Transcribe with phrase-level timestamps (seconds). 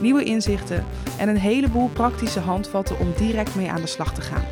[0.00, 0.84] nieuwe inzichten
[1.18, 4.44] en een heleboel praktische handvatten om direct mee aan de slag te gaan.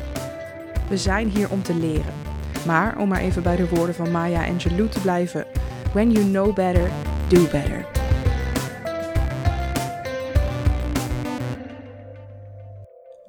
[0.89, 2.13] We zijn hier om te leren.
[2.65, 5.45] Maar om maar even bij de woorden van Maya Angelou te blijven:
[5.93, 6.89] When you know better,
[7.27, 7.98] do better.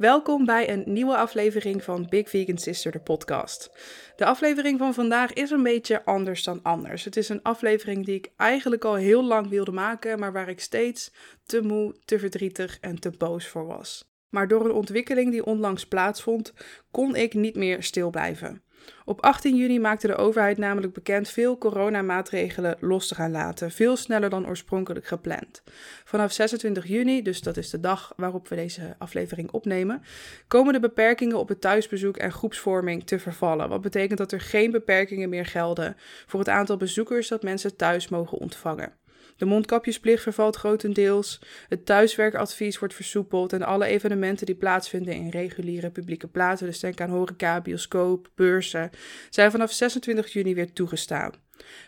[0.01, 3.71] Welkom bij een nieuwe aflevering van Big Vegan Sister, de podcast.
[4.17, 7.05] De aflevering van vandaag is een beetje anders dan anders.
[7.05, 10.61] Het is een aflevering die ik eigenlijk al heel lang wilde maken, maar waar ik
[10.61, 11.13] steeds
[11.45, 14.11] te moe, te verdrietig en te boos voor was.
[14.29, 16.53] Maar door een ontwikkeling die onlangs plaatsvond,
[16.91, 18.63] kon ik niet meer stil blijven.
[19.05, 23.97] Op 18 juni maakte de overheid namelijk bekend veel coronamaatregelen los te gaan laten, veel
[23.97, 25.63] sneller dan oorspronkelijk gepland.
[26.05, 30.03] Vanaf 26 juni, dus dat is de dag waarop we deze aflevering opnemen,
[30.49, 33.69] komen de beperkingen op het thuisbezoek en groepsvorming te vervallen.
[33.69, 35.97] Wat betekent dat er geen beperkingen meer gelden
[36.27, 39.00] voor het aantal bezoekers dat mensen thuis mogen ontvangen.
[39.41, 45.91] De mondkapjesplicht vervalt grotendeels, het thuiswerkadvies wordt versoepeld en alle evenementen die plaatsvinden in reguliere
[45.91, 48.91] publieke plaatsen, dus denk aan horeca, bioscoop, beurzen,
[49.31, 51.33] zijn vanaf 26 juni weer toegestaan.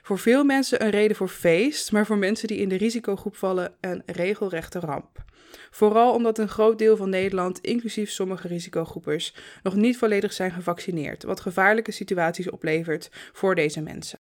[0.02, 3.74] Voor veel mensen een reden voor feest, maar voor mensen die in de risicogroep vallen
[3.80, 5.24] een regelrechte ramp.
[5.70, 11.22] Vooral omdat een groot deel van Nederland, inclusief sommige risicogroepers, nog niet volledig zijn gevaccineerd,
[11.22, 14.18] wat gevaarlijke situaties oplevert voor deze mensen.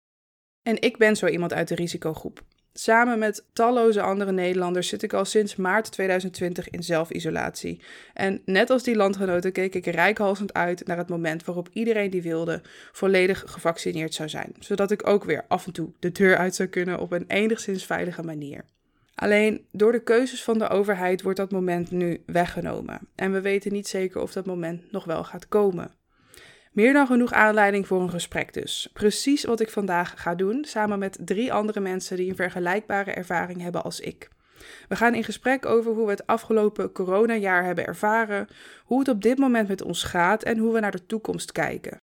[0.62, 2.42] En ik ben zo iemand uit de risicogroep.
[2.74, 7.82] Samen met talloze andere Nederlanders zit ik al sinds maart 2020 in zelfisolatie.
[8.14, 12.22] En net als die landgenoten keek ik rijkhalsend uit naar het moment waarop iedereen die
[12.22, 12.60] wilde
[12.92, 16.68] volledig gevaccineerd zou zijn, zodat ik ook weer af en toe de deur uit zou
[16.68, 18.64] kunnen op een enigszins veilige manier.
[19.14, 23.00] Alleen door de keuzes van de overheid wordt dat moment nu weggenomen.
[23.14, 25.90] En we weten niet zeker of dat moment nog wel gaat komen.
[26.72, 28.90] Meer dan genoeg aanleiding voor een gesprek dus.
[28.92, 33.60] Precies wat ik vandaag ga doen, samen met drie andere mensen die een vergelijkbare ervaring
[33.60, 34.30] hebben als ik.
[34.88, 38.48] We gaan in gesprek over hoe we het afgelopen coronajaar hebben ervaren,
[38.84, 41.96] hoe het op dit moment met ons gaat en hoe we naar de toekomst kijken.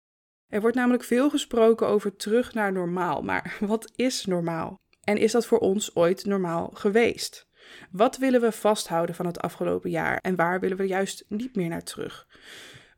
[0.46, 4.76] Er wordt namelijk veel gesproken over terug naar normaal, maar wat is normaal?
[5.04, 7.46] En is dat voor ons ooit normaal geweest?
[7.90, 11.68] Wat willen we vasthouden van het afgelopen jaar en waar willen we juist niet meer
[11.68, 12.26] naar terug?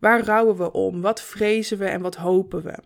[0.00, 1.00] Waar rouwen we om?
[1.00, 2.78] Wat vrezen we en wat hopen we?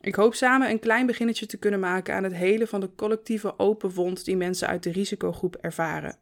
[0.00, 3.58] Ik hoop samen een klein beginnetje te kunnen maken aan het helen van de collectieve
[3.58, 6.18] open wond die mensen uit de risicogroep ervaren.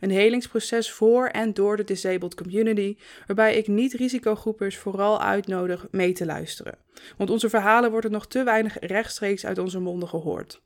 [0.00, 2.96] Een helingsproces voor en door de disabled community,
[3.26, 6.78] waarbij ik niet-risicogroepers vooral uitnodig mee te luisteren.
[7.16, 10.62] Want onze verhalen worden nog te weinig rechtstreeks uit onze monden gehoord.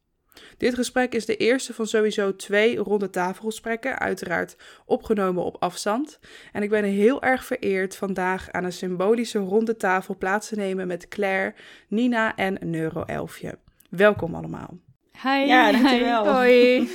[0.56, 6.18] Dit gesprek is de eerste van sowieso twee ronde tafelgesprekken, uiteraard opgenomen op afstand.
[6.52, 10.86] En ik ben heel erg vereerd vandaag aan een symbolische ronde tafel plaats te nemen
[10.86, 11.54] met Claire,
[11.88, 13.58] Nina en Neuro-Elfje.
[13.90, 14.78] Welkom allemaal.
[15.22, 15.46] Hi.
[15.46, 16.28] Ja, dankjewel.
[16.28, 16.88] Hoi.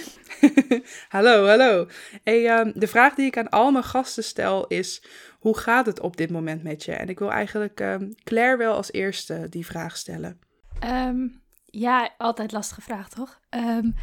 [1.16, 1.88] hallo, hallo.
[2.24, 5.03] Hey, ehm, de vraag die ik aan al mijn gasten stel is:
[5.40, 6.91] hoe gaat het op dit moment met je?
[6.91, 10.40] En ik wil eigenlijk um, Claire wel als eerste die vraag stellen.
[10.85, 11.41] Um,
[11.71, 13.39] ja, altijd lastige vraag, toch?
[13.49, 13.95] Um,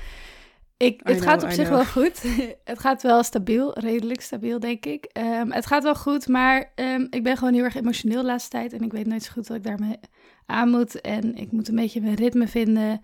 [0.76, 2.22] ik, het gaat op zich wel goed.
[2.64, 5.10] het gaat wel stabiel, redelijk stabiel, denk ik.
[5.18, 8.50] Um, het gaat wel goed, maar um, ik ben gewoon heel erg emotioneel de laatste
[8.50, 8.72] tijd.
[8.72, 9.98] En ik weet nooit zo goed wat ik daarmee
[10.46, 11.00] aan moet.
[11.00, 13.02] En ik moet een beetje mijn ritme vinden.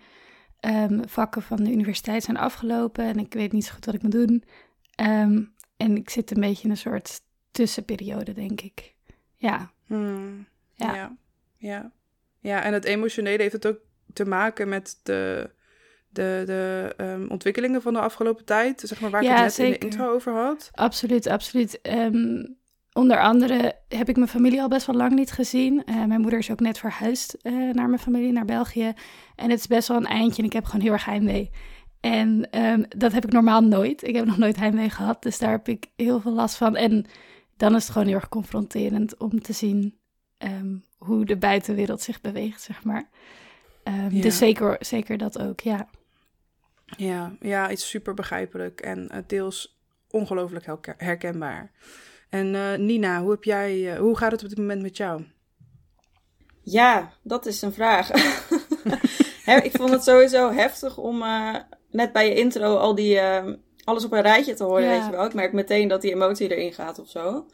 [1.07, 4.13] vakken van de universiteit zijn afgelopen en ik weet niet zo goed wat ik moet
[4.13, 4.45] doen.
[5.77, 7.21] en ik zit een beetje in een soort
[7.51, 8.95] tussenperiode, denk ik.
[9.35, 9.71] Ja.
[9.87, 10.47] Hmm.
[10.75, 10.95] ja.
[10.95, 11.17] Ja.
[11.57, 11.93] Ja.
[12.41, 13.79] Ja, en het emotionele heeft het ook
[14.15, 15.51] te maken met de,
[16.09, 18.81] de, de um, ontwikkelingen van de afgelopen tijd?
[18.85, 20.71] Zeg maar waar ik het net in de intro over had.
[20.73, 21.79] Absoluut, absoluut.
[21.83, 22.57] Um,
[22.93, 25.83] onder andere heb ik mijn familie al best wel lang niet gezien.
[25.87, 28.93] Uh, mijn moeder is ook net verhuisd uh, naar mijn familie, naar België.
[29.37, 31.51] En het is best wel een eindje en ik heb gewoon heel erg heimwee.
[32.01, 34.03] En um, dat heb ik normaal nooit.
[34.03, 36.77] Ik heb nog nooit heimwee gehad, dus daar heb ik heel veel last van.
[36.77, 37.07] En
[37.57, 39.99] dan is het gewoon heel erg confronterend om te zien
[40.97, 43.11] hoe de buitenwereld zich beweegt, zeg maar.
[43.85, 45.89] Um, Dus zeker, zeker dat ook, ja.
[46.97, 49.79] Ja, ja, iets super begrijpelijk en uh, deels
[50.11, 50.67] ongelooflijk
[50.97, 51.71] herkenbaar.
[52.29, 55.25] En uh, Nina, hoe, heb jij, uh, hoe gaat het op dit moment met jou?
[56.63, 58.11] Ja, dat is een vraag.
[59.69, 61.25] ik vond het sowieso heftig om
[61.91, 63.21] net bij je intro al die,
[63.85, 65.25] alles op een rijtje te horen, weet je wel.
[65.25, 67.47] Ik merk meteen dat die emotie erin gaat of zo.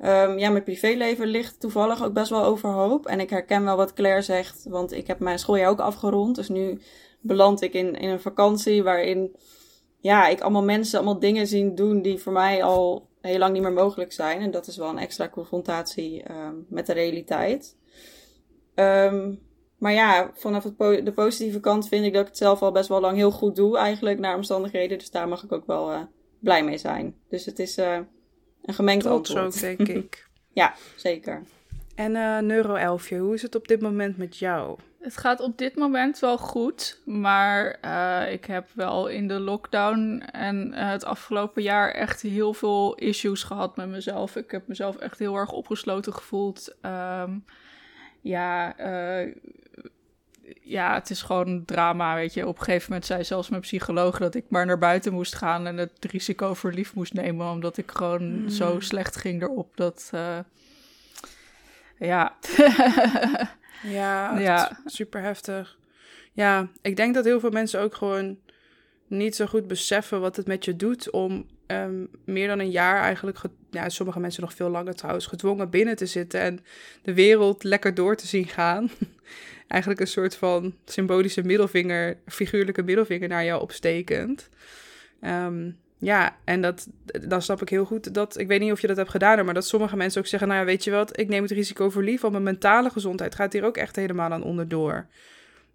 [0.00, 3.06] Um, ja, mijn privéleven ligt toevallig ook best wel overhoop.
[3.06, 6.36] En ik herken wel wat Claire zegt, want ik heb mijn schooljaar ook afgerond.
[6.36, 6.80] Dus nu
[7.20, 9.36] beland ik in, in een vakantie waarin
[10.00, 13.62] ja, ik allemaal mensen, allemaal dingen zien doen die voor mij al heel lang niet
[13.62, 14.40] meer mogelijk zijn.
[14.40, 17.76] En dat is wel een extra confrontatie um, met de realiteit.
[18.74, 19.44] Um,
[19.78, 23.00] maar ja, vanaf de positieve kant vind ik dat ik het zelf al best wel
[23.00, 24.98] lang heel goed doe, eigenlijk, naar omstandigheden.
[24.98, 26.00] Dus daar mag ik ook wel uh,
[26.40, 27.16] blij mee zijn.
[27.28, 27.98] Dus het is uh,
[28.66, 29.54] een gemengd Trots antwoord.
[29.54, 30.26] ook, denk ik.
[30.52, 31.42] ja, zeker.
[31.94, 34.78] En uh, Neuro Elfje, hoe is het op dit moment met jou?
[35.00, 40.22] Het gaat op dit moment wel goed, maar uh, ik heb wel in de lockdown
[40.32, 44.36] en uh, het afgelopen jaar echt heel veel issues gehad met mezelf.
[44.36, 46.76] Ik heb mezelf echt heel erg opgesloten gevoeld.
[46.82, 47.44] Um,
[48.20, 49.34] ja, uh,
[50.62, 52.46] ja, het is gewoon drama, weet je.
[52.46, 55.66] Op een gegeven moment zei zelfs mijn psycholoog dat ik maar naar buiten moest gaan
[55.66, 58.48] en het risico voor lief moest nemen, omdat ik gewoon hmm.
[58.48, 60.38] zo slecht ging erop dat, uh,
[61.98, 62.36] ja.
[63.82, 64.80] ja, ja.
[64.84, 65.78] super heftig.
[66.32, 68.38] Ja, ik denk dat heel veel mensen ook gewoon
[69.06, 73.00] niet zo goed beseffen wat het met je doet om um, meer dan een jaar
[73.00, 73.38] eigenlijk,
[73.70, 76.64] ja, sommige mensen nog veel langer trouwens, gedwongen binnen te zitten en
[77.02, 78.90] de wereld lekker door te zien gaan.
[79.66, 84.48] eigenlijk een soort van symbolische middelvinger, figuurlijke middelvinger naar jou opstekend.
[85.20, 88.86] Um, ja, en dat, dan snap ik heel goed dat, ik weet niet of je
[88.86, 91.28] dat hebt gedaan, maar dat sommige mensen ook zeggen, nou ja, weet je wat, ik
[91.28, 94.42] neem het risico voor lief, want mijn mentale gezondheid gaat hier ook echt helemaal aan
[94.42, 95.06] onderdoor.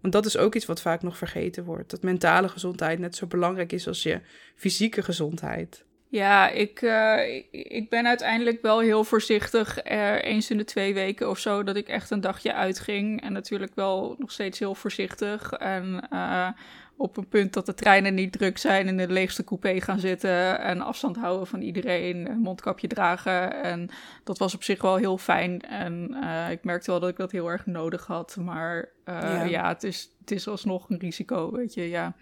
[0.00, 1.90] Want dat is ook iets wat vaak nog vergeten wordt.
[1.90, 4.20] Dat mentale gezondheid net zo belangrijk is als je
[4.54, 5.84] fysieke gezondheid.
[6.12, 9.90] Ja, ik, uh, ik ben uiteindelijk wel heel voorzichtig.
[9.90, 13.22] Uh, eens in de twee weken of zo dat ik echt een dagje uitging.
[13.22, 15.52] En natuurlijk wel nog steeds heel voorzichtig.
[15.52, 16.48] En uh,
[16.96, 20.60] op een punt dat de treinen niet druk zijn in de leegste coupé gaan zitten
[20.60, 23.62] en afstand houden van iedereen, een mondkapje dragen.
[23.62, 23.88] En
[24.24, 25.60] dat was op zich wel heel fijn.
[25.60, 26.16] En
[26.50, 28.36] ik merkte wel dat ik dat heel erg nodig had.
[28.40, 29.42] Maar ja.
[29.42, 32.14] ja, het, is, het is alsnog een risico, weet je, ja.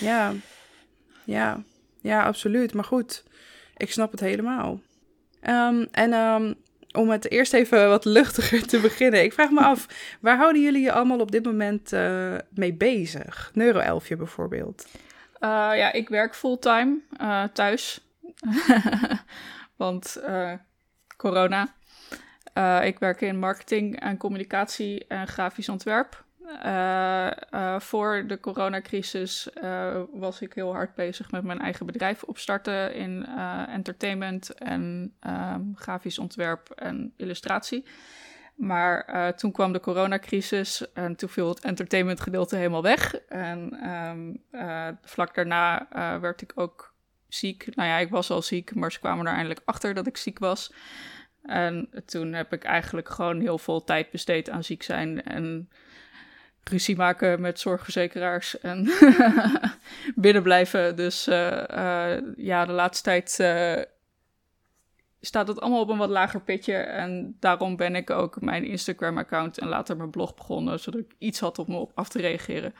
[0.00, 0.32] Ja,
[1.24, 1.62] ja,
[2.04, 2.74] ja, absoluut.
[2.74, 3.24] Maar goed,
[3.76, 4.80] ik snap het helemaal.
[5.42, 6.54] Um, en um,
[6.92, 9.22] om het eerst even wat luchtiger te beginnen.
[9.22, 9.86] Ik vraag me af,
[10.20, 13.50] waar houden jullie je allemaal op dit moment uh, mee bezig?
[13.54, 14.86] Neuroelfje bijvoorbeeld.
[15.40, 18.00] Uh, ja, ik werk fulltime uh, thuis.
[19.76, 20.22] Want
[21.16, 21.74] corona.
[22.82, 26.23] ik werk in marketing en communicatie en grafisch ontwerp.
[26.44, 32.22] Uh, uh, voor de coronacrisis uh, was ik heel hard bezig met mijn eigen bedrijf
[32.22, 33.26] opstarten in
[33.68, 37.86] entertainment en um, grafisch ontwerp en illustratie.
[38.54, 43.14] Maar toen kwam de coronacrisis en toen viel het entertainment gedeelte helemaal weg.
[43.28, 44.42] En um,
[45.02, 45.88] vlak daarna
[46.20, 46.94] werd ik ook
[47.28, 47.74] ziek.
[47.74, 50.38] Nou ja, ik was al ziek, maar ze kwamen er eindelijk achter dat ik ziek
[50.38, 50.72] was.
[51.42, 55.68] En toen heb ik eigenlijk gewoon heel veel tijd besteed aan ziek zijn en
[56.64, 58.90] ruzie maken met zorgverzekeraars en
[60.14, 60.96] binnen blijven.
[60.96, 63.82] Dus uh, uh, ja, de laatste tijd uh,
[65.20, 66.74] staat het allemaal op een wat lager pitje.
[66.74, 71.40] En daarom ben ik ook mijn Instagram-account en later mijn blog begonnen, zodat ik iets
[71.40, 72.74] had om me op af te reageren.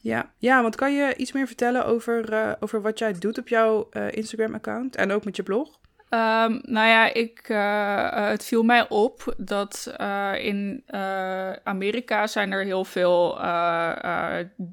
[0.00, 3.88] Ja, ja want kan je iets meer vertellen over, over wat jij doet op jouw
[4.10, 5.78] Instagram-account en ook met je blog?
[6.14, 10.84] Um, nou ja, ik, uh, het viel mij op dat uh, in
[11.64, 13.38] Amerika zijn er heel veel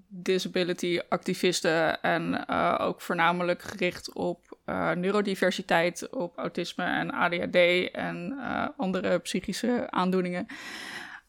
[0.08, 4.58] disability-activisten en ook voornamelijk gericht op
[4.96, 8.40] neurodiversiteit, op autisme en ADHD en
[8.78, 10.46] andere psychische aandoeningen.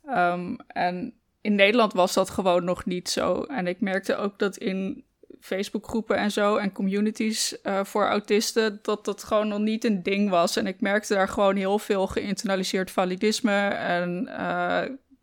[0.09, 3.43] Um, en in Nederland was dat gewoon nog niet zo.
[3.43, 5.05] En ik merkte ook dat in
[5.43, 10.31] Facebookgroepen en zo en communities uh, voor autisten, dat dat gewoon nog niet een ding
[10.31, 10.57] was.
[10.57, 14.83] En ik merkte daar gewoon heel veel geïnternaliseerd validisme en uh,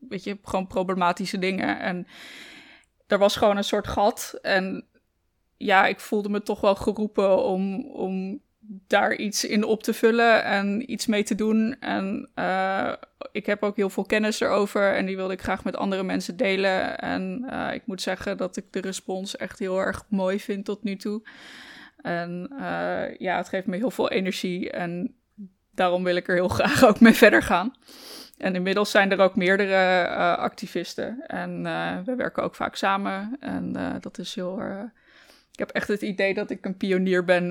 [0.09, 1.79] weet je, gewoon problematische dingen.
[1.79, 2.07] En
[3.07, 4.39] er was gewoon een soort gat.
[4.41, 4.85] En
[5.57, 10.43] ja, ik voelde me toch wel geroepen om, om daar iets in op te vullen
[10.43, 11.75] en iets mee te doen.
[11.79, 12.93] En uh,
[13.31, 16.37] ik heb ook heel veel kennis erover en die wilde ik graag met andere mensen
[16.37, 16.99] delen.
[16.99, 20.83] En uh, ik moet zeggen dat ik de respons echt heel erg mooi vind tot
[20.83, 21.21] nu toe.
[22.01, 25.15] En uh, ja, het geeft me heel veel energie en
[25.71, 27.73] daarom wil ik er heel graag ook mee verder gaan.
[28.37, 30.07] En inmiddels zijn er ook meerdere
[30.37, 31.63] activisten en
[32.05, 33.37] we werken ook vaak samen.
[33.39, 34.61] En dat is heel.
[35.51, 37.47] ik heb echt het idee dat ik een pionier ben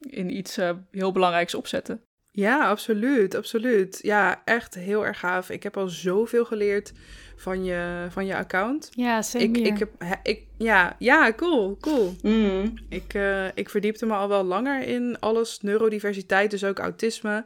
[0.00, 2.00] in iets uh, heel belangrijks opzetten.
[2.32, 3.98] Ja, absoluut, absoluut.
[4.02, 5.50] Ja, echt heel erg gaaf.
[5.50, 6.92] Ik heb al zoveel geleerd
[7.36, 8.88] van je, van je account.
[8.90, 9.60] Ja, zeker.
[9.60, 9.90] Ik, ik heb,
[10.22, 12.14] ik, ja, ja, cool, cool.
[12.22, 12.74] Mm.
[12.88, 17.44] Ik, uh, ik verdiepte me al wel langer in alles neurodiversiteit, dus ook autisme.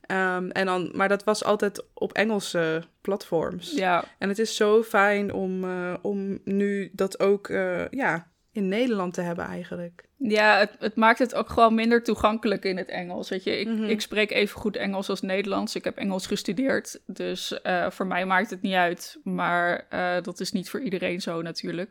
[0.00, 3.72] Ehm, en dan, maar dat was altijd op Engelse platforms.
[3.72, 4.04] Ja.
[4.18, 9.14] En het is zo fijn om, uh, om nu dat ook uh, ja, in Nederland
[9.14, 10.08] te hebben eigenlijk.
[10.16, 13.28] Ja, het, het, maakt het ook gewoon minder toegankelijk in het Engels.
[13.28, 13.88] Weet je, ik, mm -hmm.
[13.88, 15.74] ik spreek even goed Engels als Nederlands.
[15.74, 19.18] Ik heb Engels gestudeerd, dus uh, voor mij maakt het niet uit.
[19.24, 19.86] Maar
[20.22, 21.90] dat is niet voor iedereen zo natuurlijk.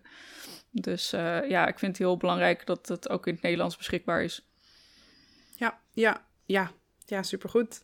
[0.72, 4.50] Dus ja, ik vind het heel belangrijk dat het ook in het Nederlands beschikbaar is.
[5.56, 6.72] Ja, ja, ja.
[7.10, 7.84] Ja, supergoed.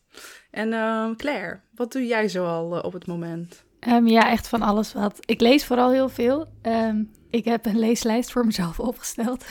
[0.50, 3.64] En uh, Claire, wat doe jij zoal uh, op het moment?
[3.88, 5.18] Um, ja, echt van alles wat.
[5.24, 6.46] Ik lees vooral heel veel.
[6.62, 9.44] Um, ik heb een leeslijst voor mezelf opgesteld,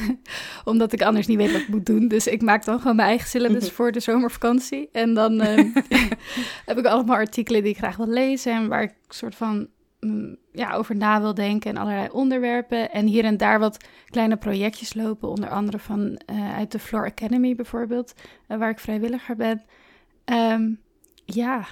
[0.64, 2.08] omdat ik anders niet weet wat ik moet doen.
[2.08, 4.90] Dus ik maak dan gewoon mijn eigen syllabus voor de zomervakantie.
[4.92, 5.74] En dan um,
[6.66, 9.68] heb ik allemaal artikelen die ik graag wil lezen en waar ik soort van
[10.00, 12.92] mm, ja, over na wil denken en allerlei onderwerpen.
[12.92, 17.06] En hier en daar wat kleine projectjes lopen, onder andere van uh, uit de Floor
[17.06, 18.14] Academy bijvoorbeeld,
[18.48, 19.64] uh, waar ik vrijwilliger ben.
[20.26, 20.80] Um,
[21.26, 21.66] ja,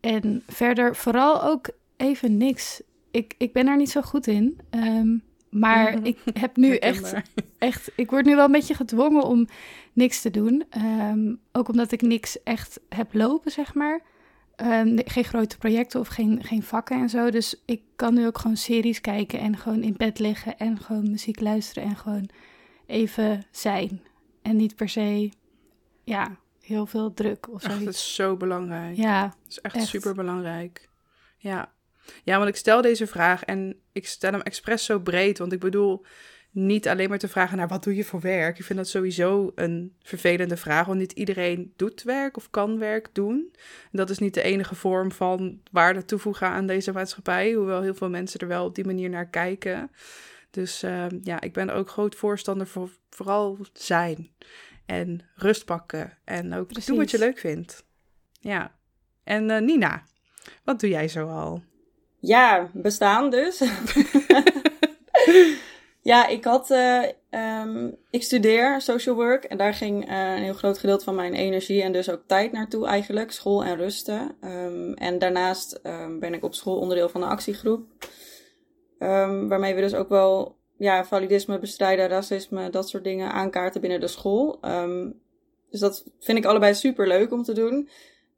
[0.00, 2.82] en verder vooral ook even niks.
[3.10, 4.60] Ik, ik ben er niet zo goed in.
[4.70, 7.14] Um, maar ik heb nu echt,
[7.58, 9.48] echt, ik word nu wel een beetje gedwongen om
[9.92, 10.64] niks te doen.
[11.10, 14.00] Um, ook omdat ik niks echt heb lopen, zeg maar.
[14.56, 17.30] Um, geen grote projecten of geen, geen vakken en zo.
[17.30, 21.10] Dus ik kan nu ook gewoon series kijken en gewoon in bed liggen en gewoon
[21.10, 22.28] muziek luisteren en gewoon
[22.86, 24.02] even zijn.
[24.42, 25.30] En niet per se,
[26.04, 27.68] ja, heel veel druk of zo.
[27.68, 28.96] Dat is zo belangrijk.
[28.96, 29.22] Ja.
[29.22, 29.86] Dat is echt, echt.
[29.86, 30.88] super belangrijk.
[31.36, 31.72] Ja.
[32.24, 35.38] Ja, want ik stel deze vraag en ik stel hem expres zo breed.
[35.38, 36.04] Want ik bedoel
[36.52, 38.58] niet alleen maar te vragen naar wat doe je voor werk.
[38.58, 43.08] Ik vind dat sowieso een vervelende vraag, want niet iedereen doet werk of kan werk
[43.12, 43.48] doen.
[43.82, 47.94] En dat is niet de enige vorm van waarde toevoegen aan deze maatschappij, hoewel heel
[47.94, 49.90] veel mensen er wel op die manier naar kijken.
[50.50, 54.30] Dus uh, ja, ik ben ook groot voorstander voor vooral zijn
[54.86, 56.86] en rust pakken en ook Precies.
[56.86, 57.84] doen wat je leuk vindt.
[58.40, 58.78] Ja.
[59.24, 60.04] En uh, Nina,
[60.64, 61.62] wat doe jij zoal?
[62.20, 63.58] Ja, bestaan dus.
[66.02, 66.70] ja, ik had.
[66.70, 71.14] Uh, um, ik studeer social work en daar ging uh, een heel groot gedeelte van
[71.14, 73.32] mijn energie en dus ook tijd naartoe eigenlijk.
[73.32, 74.36] School en rusten.
[74.44, 77.86] Um, en daarnaast um, ben ik op school onderdeel van een actiegroep.
[78.98, 84.08] waarmee we dus ook wel ja, validisme bestrijden, racisme, dat soort dingen aankaarten binnen de
[84.08, 84.60] school.
[85.70, 87.88] dus dat vind ik allebei super leuk om te doen.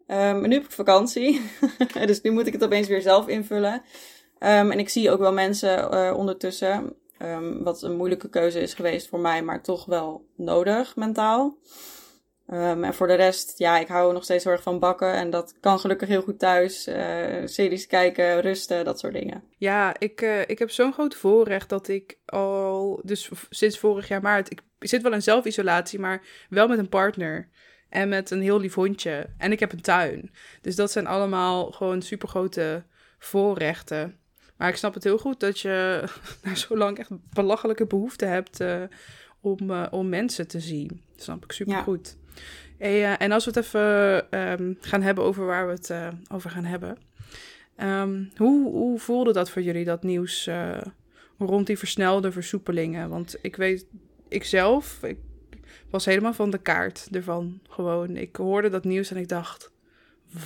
[0.06, 1.40] Um, nu heb ik vakantie,
[2.06, 3.74] dus nu moet ik het opeens weer zelf invullen.
[3.74, 8.74] Um, en ik zie ook wel mensen uh, ondertussen, um, wat een moeilijke keuze is
[8.74, 11.58] geweest voor mij, maar toch wel nodig mentaal.
[12.46, 15.54] en voor de rest, ja, ik hou nog steeds heel erg van bakken en dat
[15.60, 16.88] kan gelukkig heel goed thuis.
[16.88, 16.96] Uh,
[17.44, 19.42] series kijken, rusten, dat soort dingen.
[19.56, 24.22] Ja, ik, uh, ik heb zo'n groot voorrecht dat ik al, dus sinds vorig jaar
[24.22, 27.48] maart, ik zit wel in zelfisolatie, maar wel met een partner.
[27.92, 29.26] En met een heel lief hondje.
[29.38, 30.30] En ik heb een tuin.
[30.60, 32.82] Dus dat zijn allemaal gewoon supergrote
[33.18, 34.16] voorrechten.
[34.56, 36.04] Maar ik snap het heel goed dat je
[36.42, 38.82] na zo lang echt belachelijke behoefte hebt uh,
[39.40, 41.02] om, uh, om mensen te zien.
[41.12, 42.16] Dat snap ik super goed.
[42.78, 42.86] Ja.
[42.86, 45.92] Uh, en als we het even um, gaan hebben over waar we het
[46.32, 46.98] over gaan hebben.
[47.76, 50.50] Um, hoe, hoe voelde dat voor jullie, dat nieuws
[51.38, 53.08] rond die versnelde versoepelingen?
[53.08, 53.86] Want ik weet,
[54.28, 55.18] ik zelf, ik
[55.92, 57.60] was helemaal van de kaart ervan.
[57.68, 59.70] Gewoon, ik hoorde dat nieuws en ik dacht: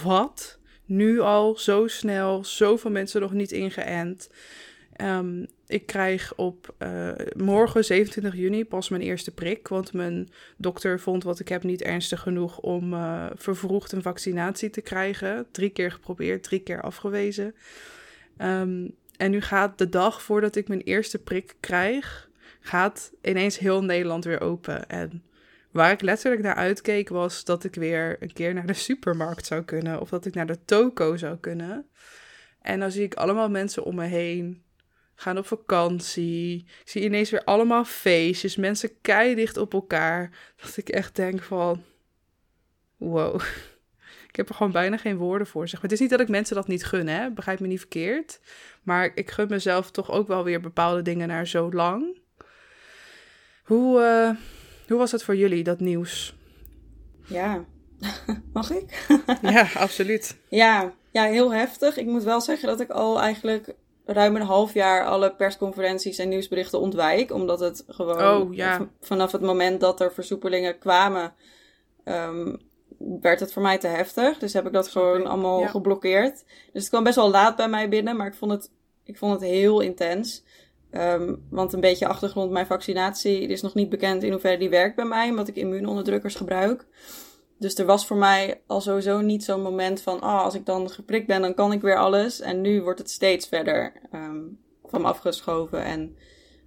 [0.02, 0.58] wat?
[0.84, 4.30] Nu al zo snel, zoveel mensen nog niet ingeënt.
[5.02, 9.68] Um, ik krijg op uh, morgen 27 juni pas mijn eerste prik.
[9.68, 14.70] Want mijn dokter vond wat ik heb niet ernstig genoeg om uh, vervroegd een vaccinatie
[14.70, 15.46] te krijgen.
[15.50, 17.54] Drie keer geprobeerd, drie keer afgewezen.
[18.38, 22.28] Um, en nu gaat de dag voordat ik mijn eerste prik krijg,
[22.60, 24.88] gaat ineens heel Nederland weer open.
[24.88, 25.22] En
[25.76, 29.62] Waar ik letterlijk naar uitkeek was dat ik weer een keer naar de supermarkt zou
[29.62, 30.00] kunnen.
[30.00, 31.88] Of dat ik naar de toko zou kunnen.
[32.62, 34.62] En dan zie ik allemaal mensen om me heen
[35.14, 36.56] gaan op vakantie.
[36.56, 38.56] Ik zie ineens weer allemaal feestjes.
[38.56, 40.30] Mensen dicht op elkaar.
[40.56, 41.82] Dat ik echt denk van...
[42.96, 43.40] Wow.
[44.28, 45.68] Ik heb er gewoon bijna geen woorden voor.
[45.68, 45.72] Zeg.
[45.72, 47.30] Maar het is niet dat ik mensen dat niet gun, hè.
[47.30, 48.40] Begrijp me niet verkeerd.
[48.82, 52.18] Maar ik gun mezelf toch ook wel weer bepaalde dingen naar zo lang.
[53.62, 54.00] Hoe...
[54.00, 54.54] Uh
[54.88, 56.36] hoe was het voor jullie, dat nieuws?
[57.26, 57.64] Ja,
[58.52, 59.06] mag ik?
[59.42, 60.36] ja, absoluut.
[60.48, 61.96] Ja, ja, heel heftig.
[61.96, 63.74] Ik moet wel zeggen dat ik al eigenlijk
[64.04, 67.32] ruim een half jaar alle persconferenties en nieuwsberichten ontwijk.
[67.32, 68.88] Omdat het gewoon oh, ja.
[69.00, 71.32] vanaf het moment dat er versoepelingen kwamen,
[72.04, 72.60] um,
[73.20, 74.38] werd het voor mij te heftig.
[74.38, 75.66] Dus heb ik dat gewoon allemaal ja.
[75.66, 76.44] geblokkeerd.
[76.72, 78.70] Dus het kwam best wel laat bij mij binnen, maar ik vond het,
[79.04, 80.44] ik vond het heel intens.
[81.00, 84.96] Um, want een beetje achtergrond, mijn vaccinatie is nog niet bekend in hoeverre die werkt
[84.96, 86.86] bij mij, omdat ik immuunonderdrukkers gebruik.
[87.58, 90.90] dus er was voor mij al sowieso niet zo'n moment van, ah, als ik dan
[90.90, 92.40] geprikt ben, dan kan ik weer alles.
[92.40, 95.84] En nu wordt het steeds verder um, van me afgeschoven.
[95.84, 96.16] En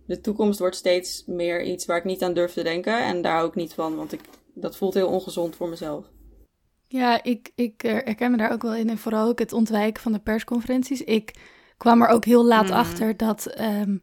[0.06, 3.06] de toekomst wordt steeds meer iets waar ik niet aan durf te denken.
[3.06, 4.22] En daar ook niet van, want ik,
[4.54, 6.06] dat voelt heel ongezond voor mezelf.
[6.88, 8.90] Ja, ik, ik herken me daar ook wel in.
[8.90, 11.04] En vooral ook het ontwijken van de persconferenties.
[11.04, 11.34] Ik
[11.78, 12.74] kwam er ook heel laat mm.
[12.74, 14.02] achter dat um,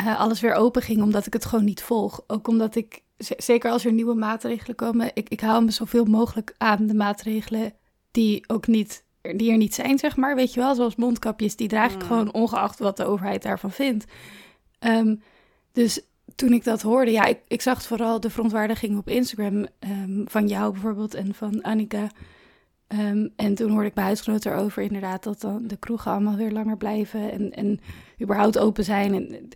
[0.00, 2.20] uh, alles weer open ging, omdat ik het gewoon niet volg.
[2.26, 6.54] Ook omdat ik, zeker als er nieuwe maatregelen komen, ik, ik hou me zoveel mogelijk
[6.58, 7.72] aan de maatregelen
[8.10, 10.34] die ook niet, die er niet zijn, zeg maar.
[10.34, 12.06] Weet je wel, zoals mondkapjes, die draag ik mm.
[12.06, 14.04] gewoon ongeacht wat de overheid daarvan vindt.
[14.80, 15.22] Um,
[15.72, 16.00] dus
[16.34, 20.48] toen ik dat hoorde, ja, ik, ik zag vooral de verontwaardiging op Instagram um, van
[20.48, 22.10] jou bijvoorbeeld en van Annika.
[22.88, 26.52] Um, en toen hoorde ik bij Huisgenoot erover inderdaad dat dan de kroegen allemaal weer
[26.52, 27.80] langer blijven en, en
[28.22, 29.14] überhaupt open zijn.
[29.14, 29.48] En,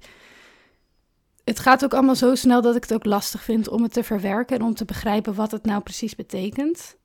[1.45, 4.05] het gaat ook allemaal zo snel dat ik het ook lastig vind om het te
[4.05, 6.97] verwerken en om te begrijpen wat het nou precies betekent.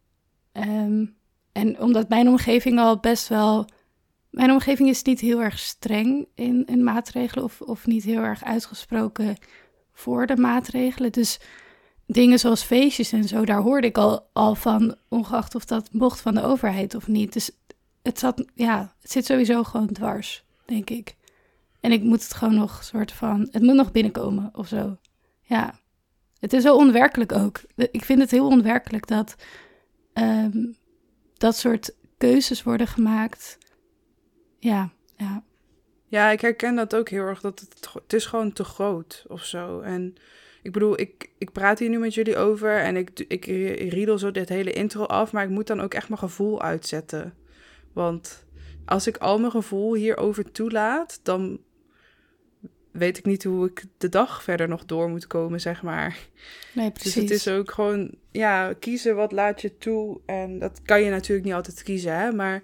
[0.53, 1.15] Um,
[1.51, 3.65] en omdat mijn omgeving al best wel.
[4.29, 8.43] Mijn omgeving is niet heel erg streng in, in maatregelen of, of niet heel erg
[8.43, 9.35] uitgesproken
[9.93, 11.11] voor de maatregelen.
[11.11, 11.39] Dus
[12.05, 16.21] dingen zoals feestjes en zo, daar hoorde ik al, al van, ongeacht of dat mocht
[16.21, 17.33] van de overheid of niet.
[17.33, 17.51] Dus
[18.01, 21.15] het, zat, ja, het zit sowieso gewoon dwars, denk ik.
[21.79, 23.47] En ik moet het gewoon nog soort van.
[23.51, 24.97] Het moet nog binnenkomen of zo.
[25.41, 25.79] Ja.
[26.39, 27.59] Het is zo onwerkelijk ook.
[27.75, 29.35] Ik vind het heel onwerkelijk dat
[30.13, 30.75] um,
[31.33, 33.57] dat soort keuzes worden gemaakt.
[34.59, 35.43] Ja, ja.
[36.07, 37.41] Ja, ik herken dat ook heel erg.
[37.41, 39.79] Dat het, het is gewoon te groot of zo.
[39.79, 40.15] En
[40.61, 43.45] ik bedoel, ik, ik praat hier nu met jullie over en ik, ik
[43.93, 47.33] riedel zo dit hele intro af, maar ik moet dan ook echt mijn gevoel uitzetten.
[47.93, 48.45] Want
[48.85, 51.59] als ik al mijn gevoel hierover toelaat, dan
[52.97, 56.17] weet ik niet hoe ik de dag verder nog door moet komen, zeg maar.
[56.73, 57.13] Nee, precies.
[57.13, 60.19] Dus het is ook gewoon, ja, kiezen wat laat je toe.
[60.25, 62.31] En dat kan je natuurlijk niet altijd kiezen, hè.
[62.31, 62.63] Maar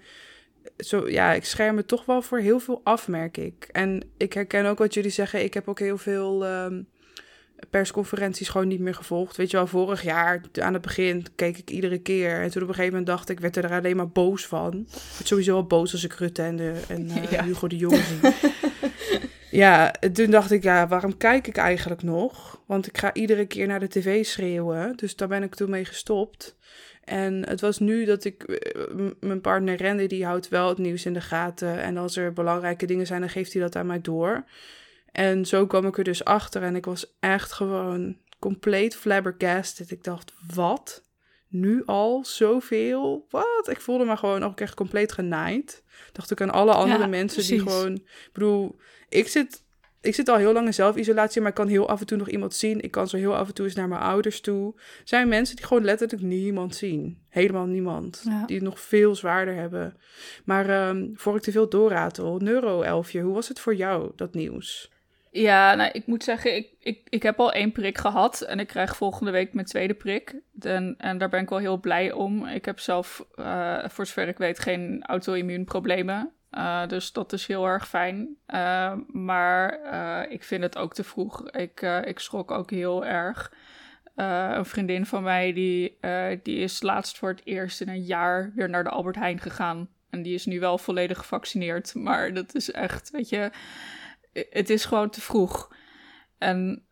[0.76, 3.68] zo, ja, ik scherm me toch wel voor heel veel af, merk ik.
[3.72, 5.44] En ik herken ook wat jullie zeggen.
[5.44, 6.88] Ik heb ook heel veel um,
[7.70, 9.36] persconferenties gewoon niet meer gevolgd.
[9.36, 12.40] Weet je wel, vorig jaar aan het begin keek ik iedere keer.
[12.40, 14.74] En toen op een gegeven moment dacht ik, werd er alleen maar boos van.
[14.74, 17.96] Ik werd sowieso wel boos als ik Rutte en, de, en uh, Hugo de Jong
[17.96, 18.32] zie.
[19.54, 22.62] Ja, toen dacht ik, ja, waarom kijk ik eigenlijk nog?
[22.66, 24.96] Want ik ga iedere keer naar de tv schreeuwen.
[24.96, 26.56] Dus daar ben ik toen mee gestopt.
[27.04, 28.82] En het was nu dat ik, eh,
[29.20, 31.82] mijn partner Randy, die houdt wel het nieuws in de gaten.
[31.82, 34.44] En als er belangrijke dingen zijn, dan geeft hij dat aan mij door.
[35.14, 39.90] En zo kwam ik er dus achter en ik was echt gewoon compleet flabbergasted.
[39.90, 41.02] Ik dacht, wat?
[41.48, 43.26] Nu al zoveel?
[43.30, 43.68] Wat?
[43.70, 45.82] Ik voelde me gewoon ook echt compleet genaaid.
[46.12, 47.94] Dacht ik aan alle andere mensen die gewoon...
[47.94, 48.76] Ik bedoel,
[49.08, 49.62] ik zit,
[50.00, 52.28] ik zit al heel lang in zelfisolatie, maar ik kan heel af en toe nog
[52.28, 52.80] iemand zien.
[52.80, 54.72] Ik kan zo heel af en toe eens naar mijn ouders toe.
[54.76, 57.18] Er zijn mensen die gewoon letterlijk niemand zien.
[57.28, 58.22] Helemaal niemand.
[58.46, 59.96] Die het nog veel zwaarder hebben.
[60.44, 64.92] Maar um, voor ik te veel doorratel, neuro-elfje, hoe was het voor jou, dat nieuws?
[65.36, 68.66] Ja, nou, ik moet zeggen, ik, ik, ik heb al één prik gehad en ik
[68.66, 70.40] krijg volgende week mijn tweede prik.
[70.60, 72.46] En, en daar ben ik wel heel blij om.
[72.46, 76.32] Ik heb zelf, uh, voor zover ik weet, geen auto-immuunproblemen.
[76.50, 78.36] Uh, dus dat is heel erg fijn.
[78.54, 79.78] Uh, maar
[80.30, 81.50] ik vind het ook te vroeg.
[81.50, 83.52] Ik, ik schrok ook heel erg.
[84.14, 85.98] een vriendin van mij die,
[86.42, 89.88] die is laatst voor het eerst in een jaar weer naar de Albert Heijn gegaan.
[90.10, 91.94] En die is nu wel volledig gevaccineerd.
[91.94, 93.50] Maar dat is echt, weet je,
[94.50, 95.74] het is gewoon te vroeg.
[96.38, 96.82] En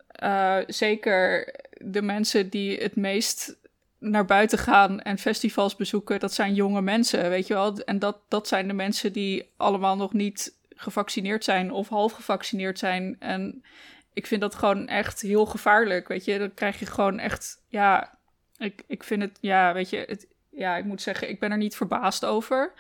[0.67, 3.57] zeker de mensen die het meest
[3.99, 7.79] naar buiten gaan en festivals bezoeken, dat zijn jonge mensen, weet je wel.
[7.79, 12.79] En dat, dat zijn de mensen die allemaal nog niet gevaccineerd zijn of half gevaccineerd
[12.79, 13.17] zijn.
[13.19, 13.65] En
[14.13, 16.39] ik vind dat gewoon echt heel gevaarlijk, weet je.
[16.39, 18.15] Dan krijg je gewoon echt, ja,
[18.59, 21.57] ik, ik vind het, ja, weet je, het, ja, ik moet zeggen, ik ben er
[21.57, 22.73] niet verbaasd over.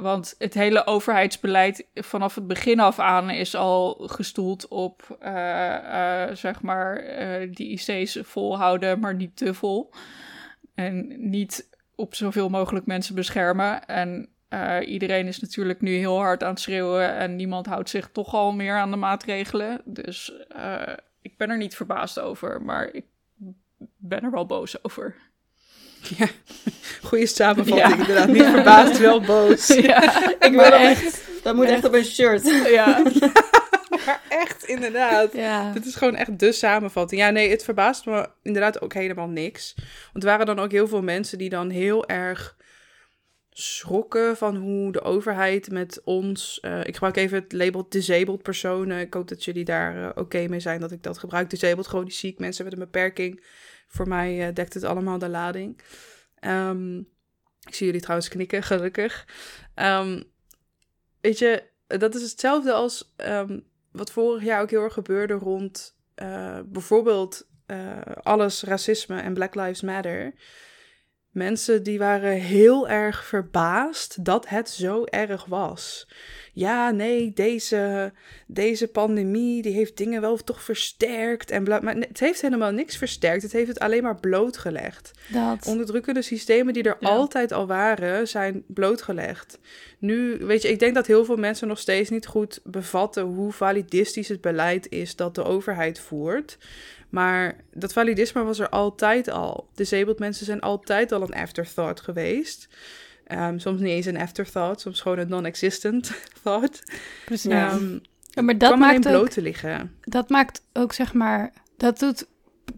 [0.00, 6.34] Want het hele overheidsbeleid vanaf het begin af aan is al gestoeld op, uh, uh,
[6.34, 9.90] zeg maar, uh, die IC's volhouden, maar niet te vol.
[10.74, 13.86] En niet op zoveel mogelijk mensen beschermen.
[13.86, 14.28] En
[14.84, 18.52] iedereen is natuurlijk nu heel hard aan het schreeuwen en niemand houdt zich toch al
[18.52, 19.80] meer aan de maatregelen.
[19.84, 20.32] Dus
[21.22, 23.04] ik ben er niet verbaasd over, maar ik
[23.96, 25.16] ben er wel boos over.
[26.00, 26.28] Ja,
[27.02, 28.28] goede samenvatting inderdaad.
[28.28, 29.66] Niet verbaasd, wel boos.
[29.90, 31.28] Ja, ik wil echt...
[31.42, 32.42] Dat moet echt op een shirt.
[32.70, 33.02] Ja.
[34.06, 35.32] maar echt, inderdaad.
[35.32, 35.72] Ja.
[35.72, 37.20] Dit is gewoon echt de samenvatting.
[37.20, 39.74] Ja, nee, het verbaast me inderdaad ook helemaal niks.
[40.12, 42.56] Want er waren dan ook heel veel mensen die dan heel erg
[43.50, 46.58] schrokken van hoe de overheid met ons.
[46.62, 49.00] Uh, ik gebruik even het label disabled personen.
[49.00, 51.50] Ik hoop dat jullie daar uh, oké mee zijn dat ik dat gebruik.
[51.50, 53.40] Disabled, gewoon die ziek mensen met een beperking
[53.90, 55.80] Voor mij uh, dekt het allemaal de lading.
[56.34, 56.98] Ehm,
[57.66, 59.26] ik zie jullie trouwens knikken, gelukkig.
[59.74, 60.24] Um,
[61.20, 65.96] weet je, dat is hetzelfde als um, wat vorig jaar ook heel erg gebeurde rond
[66.22, 70.34] uh, bijvoorbeeld uh, alles racisme en Black Lives Matter.
[71.30, 76.08] Mensen die waren heel erg verbaasd dat het zo erg was.
[76.52, 78.12] Ja, nee, deze,
[78.46, 81.50] deze pandemie die heeft dingen wel toch versterkt.
[81.50, 83.42] En maar het heeft helemaal niks versterkt.
[83.42, 85.10] Het heeft het alleen maar blootgelegd.
[85.28, 85.66] Dat.
[85.66, 89.58] Onderdrukkende systemen die er altijd al waren, zijn blootgelegd.
[89.98, 93.52] Nu, weet je, ik denk dat heel veel mensen nog steeds niet goed bevatten hoe
[93.52, 96.58] validistisch het beleid is dat de overheid voert.
[97.10, 99.68] Maar dat validisme was er altijd al.
[99.74, 102.68] Disabled mensen zijn altijd al een afterthought geweest.
[103.28, 106.82] Um, soms niet eens een afterthought, soms gewoon een non-existent thought.
[107.24, 107.52] Precies.
[107.52, 109.94] Um, ja, maar dat maakt bloot ook, te liggen.
[110.00, 112.26] Dat maakt ook, zeg maar, dat doet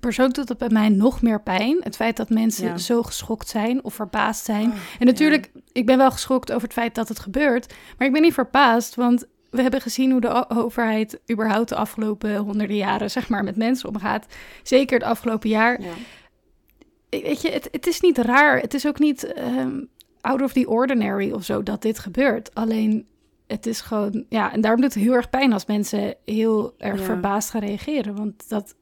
[0.00, 1.80] persoonlijk doet dat bij mij nog meer pijn.
[1.80, 4.70] Het feit dat mensen zo geschokt zijn of verbaasd zijn.
[4.70, 7.74] Oh, en natuurlijk, ik ben wel geschokt over het feit dat het gebeurt.
[7.98, 12.36] Maar ik ben niet verbaasd, want we hebben gezien hoe de overheid überhaupt de afgelopen
[12.36, 14.26] honderden jaren zeg maar, met mensen omgaat.
[14.62, 15.80] Zeker het afgelopen jaar.
[15.80, 15.92] Ja.
[17.08, 18.60] Weet je, het, het, is niet raar.
[18.60, 19.88] Het is ook niet um,
[20.20, 22.54] out of the ordinary of zo dat dit gebeurt.
[22.54, 23.06] Alleen
[23.46, 27.02] het is gewoon, ja, en daarom doet het heel erg pijn als mensen heel erg
[27.02, 28.16] verbaasd gaan reageren.
[28.16, 28.74] Want dat,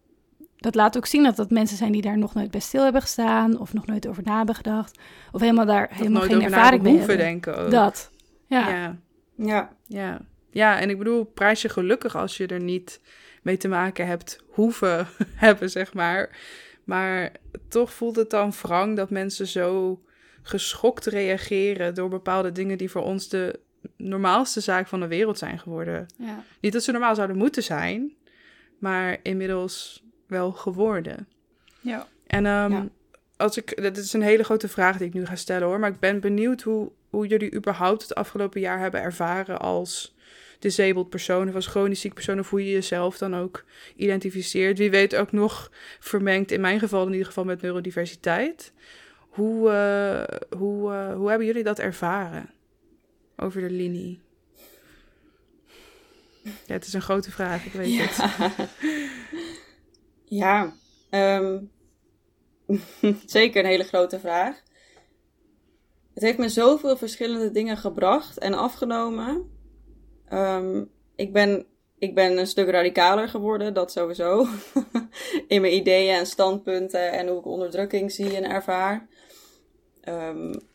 [0.57, 3.03] dat laat ook zien dat dat mensen zijn die daar nog nooit bij stil hebben
[3.03, 3.59] gestaan.
[3.59, 4.99] Of nog nooit over na hebben gedacht.
[5.33, 7.17] Of helemaal daar helemaal geen ervaring mee hebben.
[7.17, 7.71] denken ook.
[7.71, 8.11] Dat,
[8.47, 8.69] ja.
[8.69, 8.97] ja.
[9.35, 9.71] Ja.
[9.87, 10.21] ja.
[10.51, 13.01] Ja, en ik bedoel, prijs je gelukkig als je er niet
[13.43, 16.39] mee te maken hebt hoeven hebben, zeg maar.
[16.85, 17.33] Maar
[17.69, 20.01] toch voelt het dan wrang dat mensen zo
[20.43, 23.61] geschokt reageren door bepaalde dingen die voor ons de
[23.97, 26.07] normaalste zaak van de wereld zijn geworden.
[26.17, 26.45] Ja.
[26.61, 28.13] Niet dat ze normaal zouden moeten zijn,
[28.79, 31.29] maar inmiddels wel geworden.
[31.81, 32.07] Ja.
[32.27, 32.91] En um,
[33.37, 35.91] als ik, dat is een hele grote vraag die ik nu ga stellen hoor, maar
[35.91, 40.15] ik ben benieuwd hoe, hoe jullie überhaupt het afgelopen jaar hebben ervaren als
[40.61, 43.65] disabled persoon of als chronisch ziek persoon, of hoe je jezelf dan ook
[43.97, 44.79] identificeert.
[44.79, 48.73] Wie weet ook nog vermengd, in mijn geval in ieder geval met neurodiversiteit.
[49.29, 52.51] Hoe, uh, hoe, uh, hoe hebben jullie dat ervaren
[53.37, 54.21] over de linie?
[56.43, 58.07] Ja, het is een grote vraag, ik weet ja.
[58.07, 58.69] het.
[60.41, 60.73] ja,
[61.11, 61.71] um,
[63.27, 64.63] zeker een hele grote vraag.
[66.15, 69.60] Het heeft me zoveel verschillende dingen gebracht en afgenomen.
[70.33, 71.67] Um, ik, ben,
[71.99, 74.47] ik ben een stuk radicaler geworden, dat sowieso.
[75.49, 79.09] In mijn ideeën en standpunten en hoe ik onderdrukking zie en ervaar.
[80.05, 80.69] Um,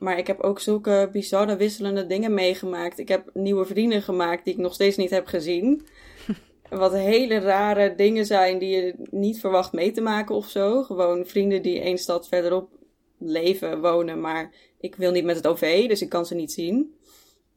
[0.00, 2.98] maar ik heb ook zulke bizarre, wisselende dingen meegemaakt.
[2.98, 5.86] Ik heb nieuwe vrienden gemaakt die ik nog steeds niet heb gezien.
[6.70, 10.82] Wat hele rare dingen zijn die je niet verwacht mee te maken of zo.
[10.82, 12.70] Gewoon vrienden die één stad verderop
[13.18, 14.20] leven, wonen.
[14.20, 16.94] Maar ik wil niet met het OV, dus ik kan ze niet zien.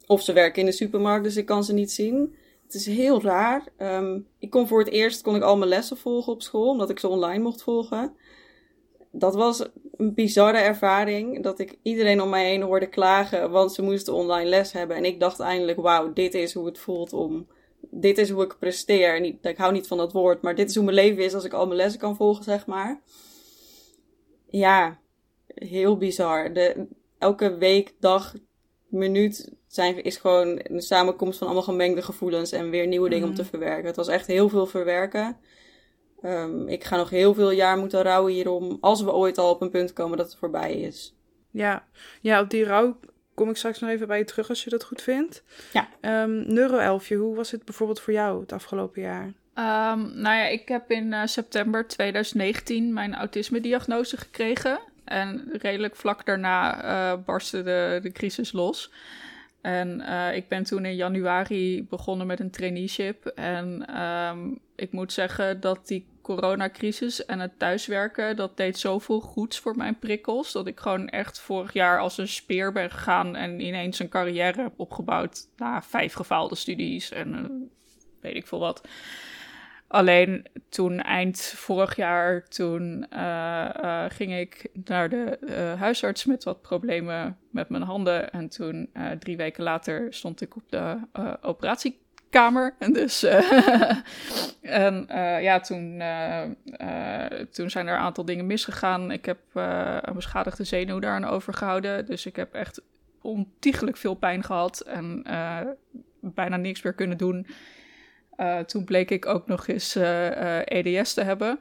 [0.06, 2.34] Of ze werken in de supermarkt, dus ik kan ze niet zien.
[2.64, 3.64] Het is heel raar.
[3.78, 6.90] Um, ik kon voor het eerst kon ik al mijn lessen volgen op school, omdat
[6.90, 8.16] ik ze online mocht volgen.
[9.10, 11.42] Dat was een bizarre ervaring.
[11.42, 14.96] Dat ik iedereen om mij heen hoorde klagen, want ze moesten online les hebben.
[14.96, 17.46] En ik dacht eindelijk, wauw, dit is hoe het voelt om...
[17.90, 19.20] Dit is hoe ik presteer.
[19.20, 21.44] Niet, ik hou niet van dat woord, maar dit is hoe mijn leven is als
[21.44, 23.00] ik al mijn lessen kan volgen, zeg maar.
[24.46, 24.98] Ja,
[25.46, 26.52] heel bizar.
[26.52, 26.86] De,
[27.18, 28.34] elke week, dag,
[28.88, 33.34] minuut zijn, is gewoon een samenkomst van allemaal gemengde gevoelens en weer nieuwe dingen om
[33.34, 33.50] te mhm.
[33.50, 33.86] verwerken.
[33.86, 35.36] Het was echt heel veel verwerken.
[36.22, 39.60] Um, ik ga nog heel veel jaar moeten rouwen hierom, als we ooit al op
[39.60, 41.14] een punt komen dat het voorbij is.
[41.50, 41.84] Ja,
[42.20, 42.96] ja op die rouw
[43.34, 45.42] kom ik straks nog even bij je terug als je dat goed vindt.
[45.72, 45.88] Ja.
[46.22, 49.24] Um, Neuroelfje, hoe was het bijvoorbeeld voor jou het afgelopen jaar?
[49.24, 54.80] Um, nou ja, ik heb in uh, september 2019 mijn autisme-diagnose gekregen.
[55.04, 58.90] En redelijk vlak daarna uh, barstte de, de crisis los.
[59.64, 63.26] En uh, ik ben toen in januari begonnen met een traineeship.
[63.26, 69.58] En um, ik moet zeggen dat die coronacrisis en het thuiswerken, dat deed zoveel goeds
[69.58, 70.52] voor mijn prikkels.
[70.52, 74.62] Dat ik gewoon echt vorig jaar als een speer ben gegaan en ineens een carrière
[74.62, 77.68] heb opgebouwd na vijf gefaalde studies en uh,
[78.20, 78.88] weet ik veel wat.
[79.94, 86.44] Alleen toen eind vorig jaar, toen uh, uh, ging ik naar de uh, huisarts met
[86.44, 88.30] wat problemen met mijn handen.
[88.30, 90.96] En toen drie weken later stond ik op de
[91.40, 92.74] operatiekamer.
[92.78, 93.22] En dus
[94.60, 95.06] en,
[95.40, 96.02] ja, toen,
[97.50, 99.10] toen zijn er een aantal dingen misgegaan.
[99.10, 99.38] Ik heb
[100.00, 102.06] een beschadigde zenuw daaraan overgehouden.
[102.06, 102.82] Dus ik heb echt
[103.20, 105.22] ontiegelijk veel pijn gehad en
[106.20, 107.46] bijna niks meer kunnen doen.
[108.36, 111.58] Uh, toen bleek ik ook nog eens uh, uh, EDS te hebben.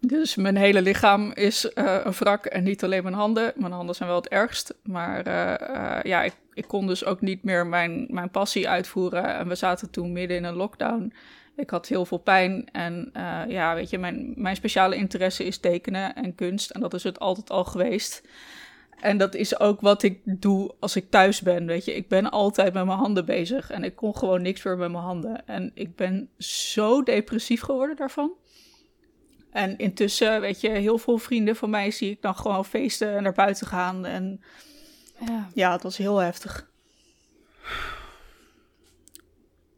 [0.00, 3.52] Dus mijn hele lichaam is een wrak en niet alleen mijn handen.
[3.56, 4.74] Mijn handen zijn wel het ergst.
[4.82, 5.28] Maar
[6.06, 9.24] ja, ik, ik, kon dus ook niet meer mijn, mijn passie uitvoeren.
[9.24, 11.12] En we zaten toen midden in een lockdown.
[11.56, 12.68] Ik had heel veel pijn.
[12.72, 13.10] En
[13.48, 16.70] ja, weet je, mijn, mijn speciale interesse is tekenen en kunst.
[16.70, 18.22] En dat is het altijd al geweest.
[19.04, 21.66] En dat is ook wat ik doe als ik thuis ben.
[21.66, 23.70] Weet je, ik ben altijd met mijn handen bezig.
[23.70, 25.46] En ik kon gewoon niks meer met mijn handen.
[25.46, 28.32] En ik ben zo depressief geworden daarvan.
[29.50, 33.22] En intussen, weet je, heel veel vrienden van mij zie ik dan gewoon feesten en
[33.22, 34.06] naar buiten gaan.
[34.06, 34.40] En
[35.26, 36.70] ja, ja het was heel heftig.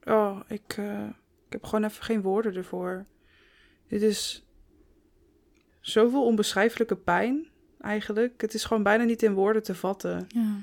[0.04, 1.06] Oh, ik, uh,
[1.46, 3.06] ik heb gewoon even geen woorden ervoor.
[3.88, 4.46] Dit is
[5.80, 7.48] zoveel onbeschrijfelijke pijn,
[7.80, 8.40] eigenlijk.
[8.40, 10.26] Het is gewoon bijna niet in woorden te vatten.
[10.28, 10.54] Ja.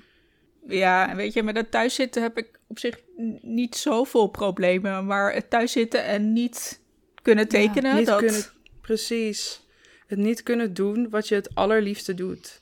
[0.68, 3.00] Ja, en weet je, met het thuiszitten heb ik op zich
[3.42, 5.06] niet zoveel problemen.
[5.06, 6.82] Maar het thuiszitten en niet
[7.22, 8.20] kunnen tekenen, ja, niet dat...
[8.20, 8.44] Kunnen
[8.82, 9.66] Precies.
[10.08, 12.62] Het niet kunnen doen wat je het allerliefste doet.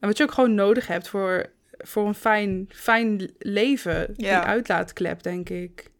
[0.00, 1.46] En wat je ook gewoon nodig hebt voor,
[1.78, 4.14] voor een fijn, fijn leven.
[4.16, 5.90] Die uitlaatklep, denk ik.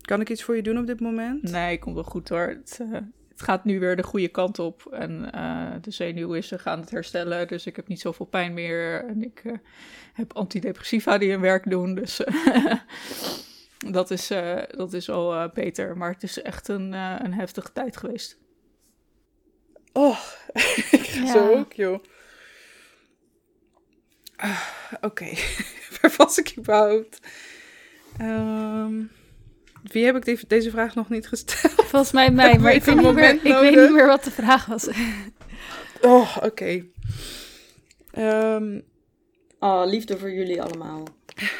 [0.00, 1.42] Kan ik iets voor je doen op dit moment?
[1.42, 2.48] Nee, komt wel goed hoor.
[2.48, 2.98] Het, uh,
[3.38, 4.86] het gaat nu weer de goede kant op.
[4.92, 7.48] En uh, de zenuwen gaan het herstellen.
[7.48, 9.04] Dus ik heb niet zoveel pijn meer.
[9.04, 9.52] En ik uh,
[10.12, 11.94] heb antidepressiva die hun werk doen.
[11.94, 12.20] Dus
[13.98, 15.96] dat is, uh, dat is al uh, beter.
[15.96, 18.38] Maar het is echt een, uh, een heftige tijd geweest.
[19.92, 20.18] Oh,
[20.90, 21.32] ik ga ja.
[21.32, 22.04] zo ook, joh.
[24.36, 24.60] Ah,
[24.92, 25.38] Oké, okay.
[26.00, 27.20] waar was ik überhaupt?
[28.20, 29.10] Um,
[29.92, 31.72] wie heb ik die, deze vraag nog niet gesteld?
[31.72, 34.66] Volgens mij mij, maar ik, weet niet, meer, ik weet niet meer wat de vraag
[34.66, 34.88] was.
[36.00, 36.46] oh, oké.
[36.46, 36.90] Okay.
[38.54, 38.82] Um,
[39.58, 41.02] oh, liefde voor jullie allemaal.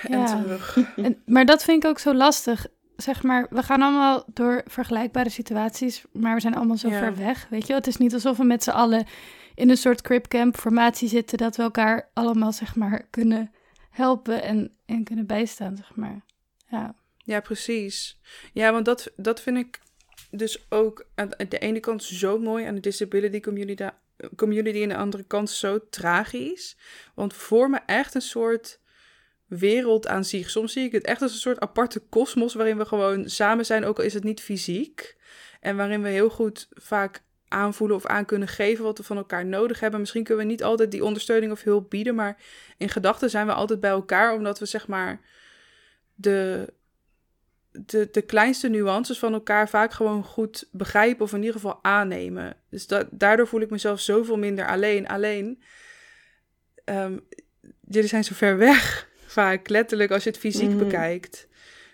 [0.02, 0.78] en terug.
[0.96, 2.66] En, maar dat vind ik ook zo lastig.
[2.96, 7.46] Zeg maar, we gaan allemaal door vergelijkbare situaties, maar we zijn allemaal zo ver weg.
[7.50, 9.06] Weet je, het is niet alsof we met z'n allen
[9.54, 13.50] in een soort cripcamp formatie zitten, dat we elkaar allemaal, zeg maar, kunnen
[13.90, 16.24] helpen en, en kunnen bijstaan, zeg maar.
[16.68, 16.94] Ja.
[17.28, 18.20] Ja, precies.
[18.52, 19.80] Ja, want dat, dat vind ik
[20.30, 23.86] dus ook aan de ene kant zo mooi aan de disability community,
[24.36, 26.76] community en de andere kant zo tragisch.
[27.14, 28.80] Want we vormen echt een soort
[29.46, 30.50] wereld aan zich.
[30.50, 33.84] Soms zie ik het echt als een soort aparte kosmos waarin we gewoon samen zijn,
[33.84, 35.16] ook al is het niet fysiek.
[35.60, 39.46] En waarin we heel goed vaak aanvoelen of aan kunnen geven wat we van elkaar
[39.46, 40.00] nodig hebben.
[40.00, 42.36] Misschien kunnen we niet altijd die ondersteuning of hulp bieden, maar
[42.76, 45.20] in gedachten zijn we altijd bij elkaar, omdat we zeg maar
[46.14, 46.68] de,
[47.70, 52.56] de, de kleinste nuances van elkaar vaak gewoon goed begrijpen of in ieder geval aannemen.
[52.70, 55.08] Dus dat, daardoor voel ik mezelf zoveel minder alleen.
[55.08, 55.62] Alleen,
[56.84, 57.26] um,
[57.80, 60.78] jullie zijn zo ver weg vaak, letterlijk als je het fysiek mhm.
[60.78, 61.48] bekijkt.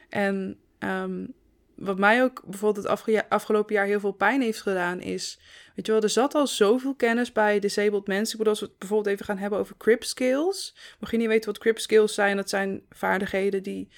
[0.09, 1.35] En um,
[1.75, 5.41] wat mij ook bijvoorbeeld het afgelopen jaar heel veel pijn heeft gedaan, is,
[5.75, 8.33] weet je wel, er zat al zoveel kennis bij disabled mensen.
[8.33, 10.77] Ik bedoel, als we het bijvoorbeeld even gaan hebben over crip skills.
[11.01, 13.89] Mocht je niet weten wat crip skills zijn, dat zijn vaardigheden die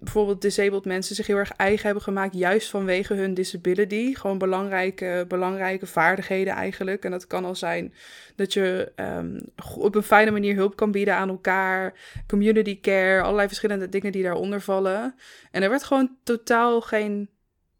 [0.00, 4.14] bijvoorbeeld disabled mensen zich heel erg eigen hebben gemaakt, juist vanwege hun disability.
[4.14, 7.04] Gewoon belangrijke, belangrijke vaardigheden eigenlijk.
[7.04, 7.94] En dat kan al zijn
[8.36, 9.40] dat je um,
[9.76, 11.94] op een fijne manier hulp kan bieden aan elkaar,
[12.26, 15.14] community care, allerlei verschillende dingen die daaronder vallen.
[15.50, 17.30] En er werd gewoon totaal geen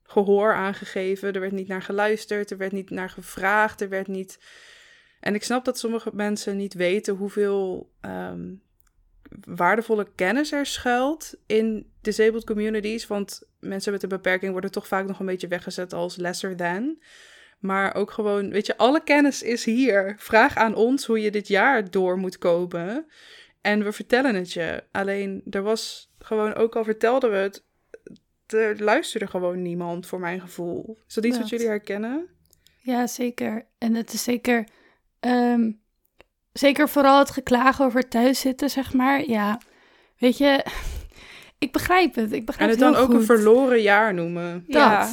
[0.03, 1.33] gehoor aangegeven.
[1.33, 4.39] Er werd niet naar geluisterd, er werd niet naar gevraagd, er werd niet.
[5.21, 8.63] En ik snap dat sommige mensen niet weten hoeveel um,
[9.45, 13.07] waardevolle kennis er schuilt in disabled communities.
[13.07, 16.99] Want mensen met een beperking worden toch vaak nog een beetje weggezet als lesser than.
[17.59, 20.15] Maar ook gewoon, weet je, alle kennis is hier.
[20.19, 23.07] Vraag aan ons hoe je dit jaar door moet komen.
[23.61, 24.85] En we vertellen het je.
[24.93, 27.65] Alleen, er was gewoon, ook al vertelden we het,
[28.47, 30.99] er luisterde gewoon niemand voor mijn gevoel.
[31.09, 32.29] Is dat iets wat jullie herkennen?
[32.81, 33.67] Ja, zeker.
[33.79, 34.69] En het is zeker
[35.21, 35.71] ehm,
[36.53, 39.29] zeker vooral het geklagen over thuiszitten, zeg maar.
[39.29, 39.61] Ja,
[40.19, 40.65] weet je,
[41.59, 42.33] ik begrijp het.
[42.33, 44.65] Ik begrijp en het, dan ook een verloren jaar noemen.
[44.67, 45.11] Dat, ja.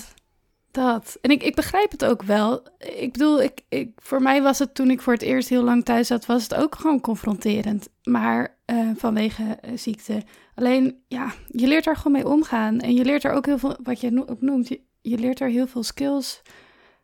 [0.72, 1.18] dat.
[1.22, 2.64] En ik, ik begrijp het ook wel.
[2.78, 5.86] Ik bedoel, ik, ik, voor mij was het toen ik voor het eerst heel lang
[5.86, 7.90] thuis zat, was het ook gewoon confronterend.
[8.04, 10.24] Maar uh, vanwege uh, ziekte.
[10.56, 12.80] Alleen, ja, je leert er gewoon mee omgaan.
[12.80, 15.50] En je leert er ook heel veel, wat je ook noemt, je, je leert er
[15.50, 16.42] heel veel skills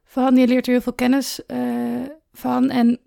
[0.03, 0.35] van.
[0.35, 2.69] Je leert er heel veel kennis uh, van.
[2.69, 2.99] En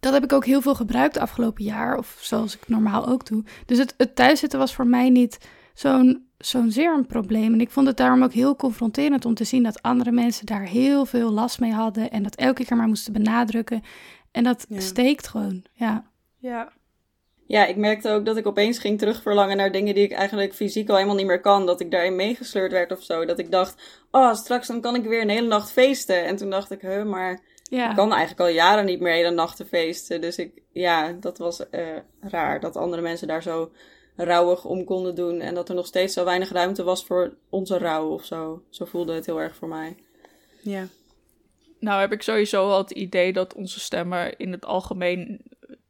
[0.00, 3.44] dat heb ik ook heel veel gebruikt afgelopen jaar, of zoals ik normaal ook doe.
[3.66, 5.38] Dus het, het thuiszitten was voor mij niet
[5.74, 7.52] zo'n zo'n zeer een probleem.
[7.52, 10.66] En ik vond het daarom ook heel confronterend om te zien dat andere mensen daar
[10.66, 13.82] heel veel last mee hadden en dat elke keer maar moesten benadrukken.
[14.30, 16.04] En dat steekt gewoon, ja.
[16.36, 16.72] Ja.
[17.46, 20.88] ja, ik merkte ook dat ik opeens ging terugverlangen naar dingen die ik eigenlijk fysiek
[20.88, 21.66] al helemaal niet meer kan.
[21.66, 23.24] Dat ik daarin meegesleurd werd of zo.
[23.24, 26.24] Dat ik dacht, oh, straks dan kan ik weer een hele nacht feesten.
[26.24, 27.90] En toen dacht ik, huh, maar ja.
[27.90, 30.20] ik kan eigenlijk al jaren niet meer hele nachten feesten.
[30.20, 33.70] Dus ik, ja, dat was uh, raar dat andere mensen daar zo
[34.16, 35.40] rouwig om konden doen.
[35.40, 38.62] En dat er nog steeds zo weinig ruimte was voor onze rouw of zo.
[38.70, 39.96] Zo voelde het heel erg voor mij.
[40.60, 40.86] Ja.
[41.80, 45.40] Nou heb ik sowieso al het idee dat onze stemmen in het algemeen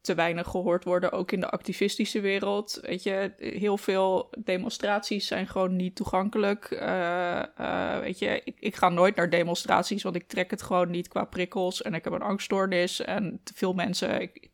[0.09, 2.79] te weinig gehoord worden, ook in de activistische wereld.
[2.83, 6.71] Weet je, heel veel demonstraties zijn gewoon niet toegankelijk.
[6.71, 10.91] Uh, uh, weet je, ik, ik, ga nooit naar demonstraties, want ik trek het gewoon
[10.91, 14.21] niet qua prikkels en ik heb een angststoornis en te veel mensen.
[14.21, 14.51] Ik,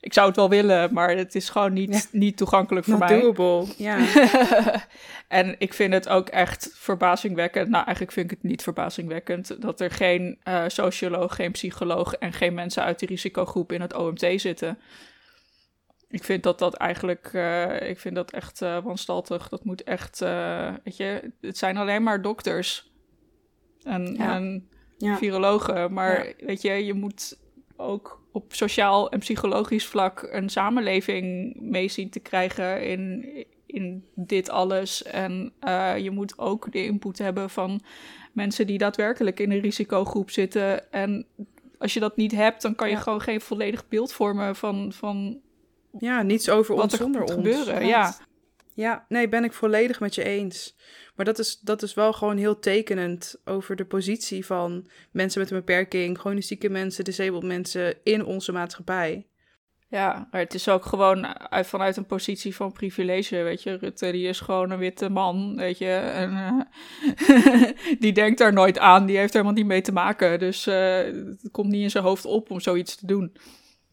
[0.00, 3.20] ik zou het wel willen, maar het is gewoon niet, niet toegankelijk voor mij.
[3.20, 3.98] Doable, ja.
[5.28, 7.68] en ik vind het ook echt verbazingwekkend.
[7.68, 12.32] Nou, eigenlijk vind ik het niet verbazingwekkend dat er geen uh, socioloog, geen psycholoog en
[12.32, 14.78] geen mensen uit de risicogroep in het OMT zitten.
[16.08, 19.48] Ik vind dat dat eigenlijk, uh, ik vind dat echt uh, wanstaltig.
[19.48, 20.18] Dat moet echt,
[20.84, 22.90] weet je, het zijn alleen maar dokters
[23.82, 24.34] en, ja.
[24.34, 25.16] en ja.
[25.16, 25.92] virologen.
[25.92, 27.38] Maar weet je, je moet
[27.78, 33.26] ook op sociaal en psychologisch vlak een samenleving mee zien te krijgen in,
[33.66, 35.02] in dit alles.
[35.02, 37.80] En uh, je moet ook de input hebben van
[38.32, 40.92] mensen die daadwerkelijk in een risicogroep zitten.
[40.92, 41.26] En
[41.78, 44.92] als je dat niet hebt, dan kan je gewoon geen volledig beeld vormen van.
[44.92, 45.40] van
[45.98, 47.32] ja, niets over ons er zonder ons.
[47.32, 47.86] gebeuren.
[47.86, 48.14] Ja.
[48.78, 50.76] Ja, nee, ben ik volledig met je eens.
[51.14, 55.50] Maar dat is, dat is wel gewoon heel tekenend over de positie van mensen met
[55.50, 59.26] een beperking, chronisch zieke mensen, disabled mensen in onze maatschappij.
[59.88, 63.76] Ja, maar het is ook gewoon vanuit een positie van privilege, weet je.
[63.76, 65.92] Rutte, die is gewoon een witte man, weet je.
[65.92, 70.38] En uh, die denkt daar nooit aan, die heeft er helemaal niet mee te maken.
[70.38, 73.36] Dus uh, het komt niet in zijn hoofd op om zoiets te doen.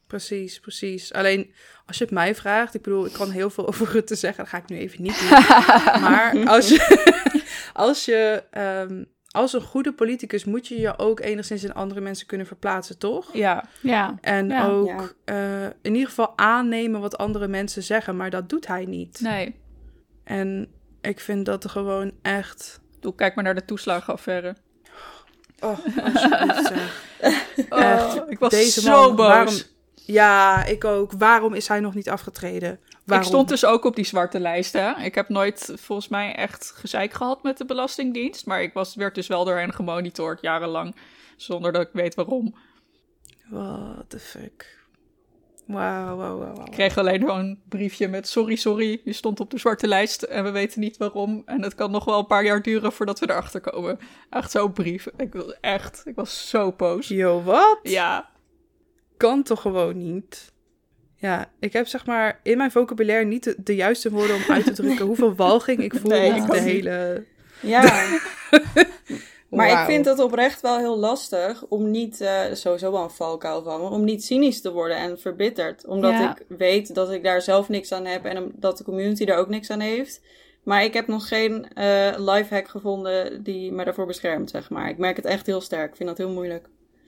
[0.07, 1.13] Precies, precies.
[1.13, 1.53] Alleen
[1.85, 4.53] als je het mij vraagt, ik bedoel, ik kan heel veel over Rutte zeggen, dat
[4.53, 5.29] ga ik nu even niet doen.
[6.09, 7.13] maar als je,
[7.73, 8.43] als je
[8.89, 12.97] um, als een goede politicus moet je je ook enigszins in andere mensen kunnen verplaatsen,
[12.97, 13.33] toch?
[13.33, 13.63] Ja.
[13.81, 14.17] ja.
[14.21, 14.67] En ja.
[14.67, 19.19] ook uh, in ieder geval aannemen wat andere mensen zeggen, maar dat doet hij niet.
[19.21, 19.55] Nee.
[20.23, 20.67] En
[21.01, 22.79] ik vind dat gewoon echt.
[22.99, 24.55] Doe, kijk maar naar de toeslagenaffaire.
[25.59, 27.03] Oh, alsjeblieft zeg.
[27.69, 29.27] oh, ik was Deze zo man, boos.
[29.27, 29.53] Waarom,
[30.05, 31.11] ja, ik ook.
[31.11, 32.79] Waarom is hij nog niet afgetreden?
[33.05, 33.25] Waarom?
[33.27, 34.73] Ik stond dus ook op die zwarte lijst.
[34.73, 34.91] Hè?
[34.91, 38.45] Ik heb nooit volgens mij echt gezeik gehad met de Belastingdienst.
[38.45, 40.95] Maar ik was, werd dus wel door hen gemonitord jarenlang.
[41.35, 42.55] Zonder dat ik weet waarom.
[43.49, 44.83] What the fuck.
[45.65, 46.65] Wauw, wauw, wauw.
[46.65, 50.21] Ik kreeg alleen gewoon een briefje met sorry, sorry, je stond op de zwarte lijst
[50.21, 51.41] en we weten niet waarom.
[51.45, 53.99] En het kan nog wel een paar jaar duren voordat we erachter komen.
[54.29, 55.07] Echt zo'n brief.
[55.17, 57.07] Ik wil echt, ik was zo boos.
[57.07, 57.79] Yo, wat?
[57.83, 58.29] Ja,
[59.17, 60.53] kan toch gewoon niet?
[61.15, 64.65] Ja, ik heb zeg maar in mijn vocabulaire niet de, de juiste woorden om uit
[64.65, 67.23] te drukken hoeveel walging ik voel Nee, ik de hele...
[67.61, 67.81] Ja,
[69.49, 73.63] maar ik vind het oprecht wel heel lastig om niet, eh, sowieso wel een valkuil
[73.63, 75.85] van me, om niet cynisch te worden en verbitterd.
[75.85, 76.37] Omdat Ja.
[76.37, 79.49] ik weet dat ik daar zelf niks aan heb en dat de community daar ook
[79.49, 80.21] niks aan heeft.
[80.63, 84.89] Maar ik heb nog geen eh lifehack gevonden die me daarvoor beschermt, zeg maar.
[84.89, 85.89] Ik merk het echt heel sterk.
[85.89, 86.67] Ik vind dat heel moeilijk.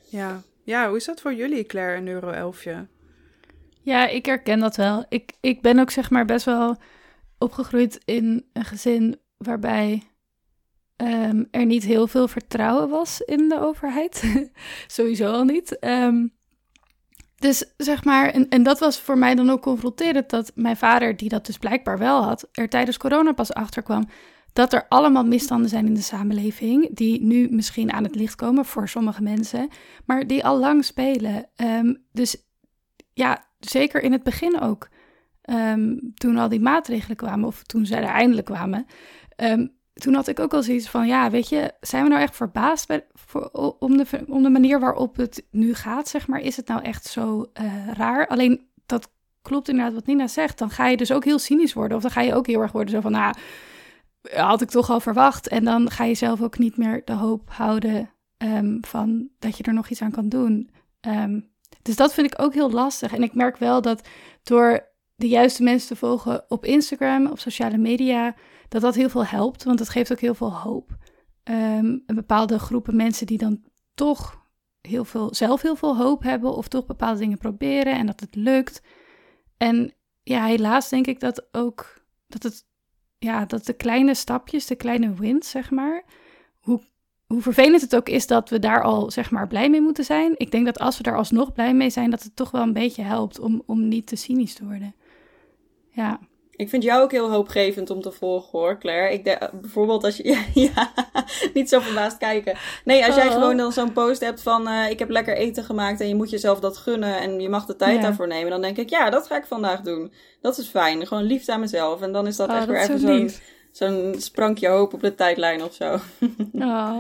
[0.10, 0.41] Ja.
[0.67, 2.88] Ja, hoe is dat voor jullie, Claire en Euro Elfje?
[3.82, 5.06] Ja, ik herken dat wel.
[5.10, 6.77] Ik, ik ben ook zeg maar best wel
[7.38, 10.03] opgegroeid in een gezin waarbij
[10.95, 14.23] ehm, er niet heel veel vertrouwen was in de overheid.
[14.88, 15.80] Sowieso al niet.
[15.80, 16.27] Ehm,
[17.36, 21.17] dus zeg maar, en, en dat was voor mij dan ook confronterend dat mijn vader,
[21.17, 24.08] die dat dus blijkbaar wel had, er tijdens corona pas achter kwam
[24.58, 28.65] dat er allemaal misstanden zijn in de samenleving, die nu misschien aan het licht komen
[28.65, 29.70] voor sommige mensen,
[30.06, 31.46] maar die al lang spelen.
[31.56, 32.38] Ehm, dus
[33.13, 34.89] ja, zeker in het begin ook.
[35.41, 38.86] Ehm, toen al die maatregelen kwamen, of toen zij er eindelijk kwamen.
[39.36, 42.36] ehm, toen had ik ook al zoiets van, ja, weet je, zijn we nou echt
[42.36, 46.39] verbaasd bij, voor, om, de, om de manier waarop het nu gaat, zeg maar?
[46.39, 48.28] Is het nou echt zo eh, raar?
[48.28, 50.58] Alleen, dat klopt inderdaad wat Nina zegt.
[50.58, 51.98] Dan ga je dus ook heel cynisch worden.
[51.98, 53.34] Of dan ga je ook heel erg worden zo van, nou,
[54.21, 55.47] had ik toch al verwacht.
[55.47, 59.63] En dan ga je zelf ook niet meer de hoop houden ehm, van dat je
[59.63, 60.69] er nog iets aan kan doen.
[61.00, 61.39] Ehm,
[61.81, 63.13] dus dat vind ik ook heel lastig.
[63.13, 64.08] En ik merk wel dat
[64.44, 68.35] door de juiste mensen te volgen op Instagram, op sociale media,
[68.67, 69.63] dat dat heel veel helpt.
[69.63, 70.98] Want het geeft ook heel veel hoop.
[71.44, 73.63] Ehm, een bepaalde groepen mensen die dan
[73.94, 74.46] toch
[74.81, 78.35] heel veel, zelf heel veel hoop hebben of toch bepaalde dingen proberen en dat het
[78.35, 78.81] lukt.
[79.58, 82.65] En ja, helaas denk ik dat ook dat het
[83.20, 86.04] ja, dat de kleine stapjes, de kleine wins, zeg maar,
[86.60, 86.82] hoe
[87.28, 90.34] hoe vervelend het ook is dat we daar al zeg maar blij mee moeten zijn.
[90.38, 92.74] Ik denk dat als we daar alsnog blij mee zijn, dat het toch wel een
[92.74, 94.96] beetje helpt om, om niet te cynisch te worden.
[95.90, 96.20] Ja.
[96.58, 99.13] Ik vind jou ook heel hoopgevend om te volgen hoor, Claire.
[99.13, 100.43] Ik de, bijvoorbeeld als je.
[100.53, 100.93] Ja,
[101.53, 102.58] niet zo verbaasd kijken.
[102.85, 103.33] Nee, als jij oh.
[103.33, 104.67] gewoon dan zo'n post hebt van.
[104.67, 107.65] Uh, ik heb lekker eten gemaakt en je moet jezelf dat gunnen en je mag
[107.65, 108.49] de tijd daarvoor nemen.
[108.49, 110.13] Dan denk ik, ja, dat ga ik vandaag doen.
[110.41, 111.08] Dat is fijn.
[111.08, 112.01] Gewoon liefde aan mezelf.
[112.01, 113.31] En dan is dat oh, echt weer even zo'n
[113.71, 115.99] zo'n sprankje hoop op de tijdlijn of zo.
[116.53, 116.99] Oh.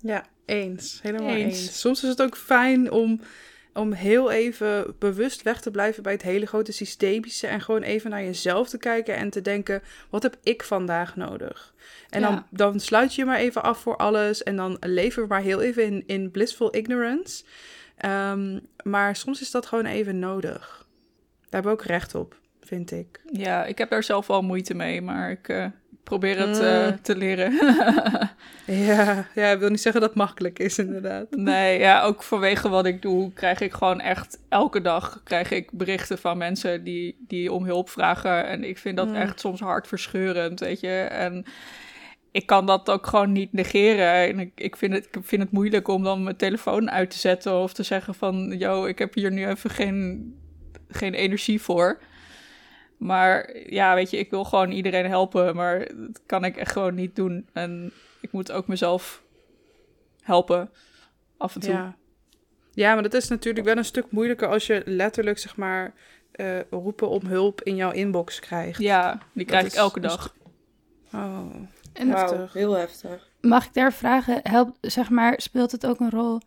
[0.00, 0.98] Ja, eens.
[1.02, 1.58] Helemaal eens.
[1.58, 1.80] eens.
[1.80, 3.20] Soms is het ook fijn om
[3.72, 8.10] om heel even bewust weg te blijven bij het hele grote systemische en gewoon even
[8.10, 11.74] naar jezelf te kijken en te denken: wat heb ik vandaag nodig?
[12.08, 15.40] En dan, dan sluit je maar even af voor alles en dan leven we maar
[15.40, 17.44] heel even in, in blissful ignorance.
[17.96, 20.86] Ehm, maar soms is dat gewoon even nodig.
[21.40, 23.20] Daar hebben we ook recht op, vind ik.
[23.32, 25.66] Ja, ik heb daar zelf wel moeite mee, maar ik, uh,
[26.08, 27.52] probeer het uh, te leren.
[28.88, 31.26] ja, ja, ik wil niet zeggen dat het makkelijk is, inderdaad.
[31.30, 35.70] Nee, ja, ook vanwege wat ik doe, krijg ik gewoon echt elke dag krijg ik
[35.72, 38.46] berichten van mensen die, die om hulp vragen.
[38.46, 39.14] En ik vind dat mm.
[39.14, 41.00] echt soms hartverscheurend, weet je.
[41.00, 41.44] En
[42.30, 44.12] ik kan dat ook gewoon niet negeren.
[44.12, 47.18] En ik, ik, vind het, ik vind het moeilijk om dan mijn telefoon uit te
[47.18, 50.34] zetten of te zeggen van, yo, ik heb hier nu even geen,
[50.88, 52.00] geen energie voor.
[52.98, 56.94] Maar ja, weet je, ik wil gewoon iedereen helpen, maar dat kan ik echt gewoon
[56.94, 57.48] niet doen.
[57.52, 59.22] En ik moet ook mezelf
[60.22, 60.70] helpen,
[61.36, 61.72] af en toe.
[61.72, 61.96] Ja,
[62.72, 65.94] ja maar dat is natuurlijk wel een stuk moeilijker als je letterlijk, zeg maar,
[66.36, 68.80] uh, roepen om hulp in jouw inbox krijgt.
[68.80, 70.34] Ja, die krijg ik elke dag.
[71.12, 71.54] Oh,
[71.92, 72.52] en heftig.
[72.52, 73.28] heel heftig.
[73.40, 76.40] Mag ik daar vragen, helpt, zeg maar, speelt het ook een rol...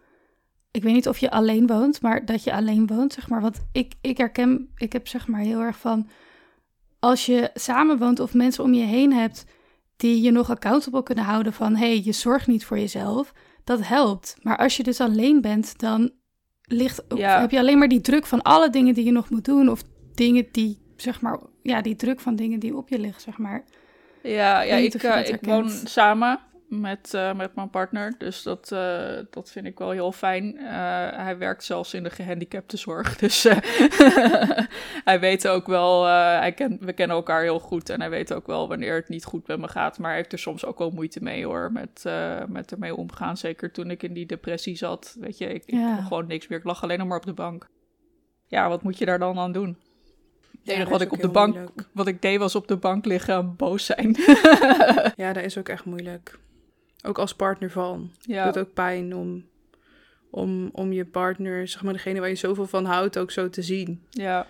[0.72, 3.42] Ik weet niet of je alleen woont, maar dat je alleen woont, zeg maar.
[3.42, 6.10] Want ik, ik herken, ik heb zeg maar heel erg van
[7.02, 9.46] als je samenwoont of mensen om je heen hebt
[9.96, 13.34] die je nog accountable kunnen houden van hey, je zorgt niet voor jezelf,
[13.64, 14.38] dat helpt.
[14.42, 16.12] Maar als je dus alleen bent, dan
[16.62, 19.70] ligt, heb je alleen maar die druk van alle dingen die je nog moet doen
[19.70, 19.84] of
[20.14, 23.64] dingen die, zeg maar, ja, die druk van dingen die op je liggen, zeg maar.
[24.24, 26.40] Ja, ja ik, uh, ik woon samen
[26.72, 28.14] met, uh, met mijn partner.
[28.18, 30.56] Dus dat, uh, dat vind ik wel heel fijn.
[30.56, 30.64] Uh,
[31.10, 33.16] hij werkt zelfs in de gehandicaptenzorg.
[33.22, 33.44] Dus
[35.10, 37.90] hij weet ook wel, hij ken, we kennen elkaar heel goed.
[37.90, 39.98] En hij weet ook wel wanneer het niet goed met me gaat.
[39.98, 41.72] Maar hij heeft er soms ook wel moeite mee hoor.
[41.72, 42.04] Met,
[42.48, 43.38] met ermee omgaan.
[43.38, 45.16] Zeker toen ik in die depressie zat.
[45.20, 45.98] Weet je, ik, ja.
[45.98, 46.58] ik gewoon niks meer.
[46.58, 47.70] Ik lag alleen nog maar op de bank.
[48.48, 49.78] Ja, wat moet je daar dan aan doen?
[50.64, 51.58] Het enige wat ik op de bank,
[51.92, 54.16] wat ik deed was op de bank liggen en boos zijn.
[55.16, 56.40] ja, dat is ook echt moeilijk.
[57.04, 58.12] Ook als partner van.
[58.20, 58.46] Ja.
[58.46, 59.46] Het doet ook pijn om,
[60.30, 63.62] om, om je partner, zeg maar degene waar je zoveel van houdt, ook zo te
[63.62, 64.04] zien.
[64.10, 64.48] Ja.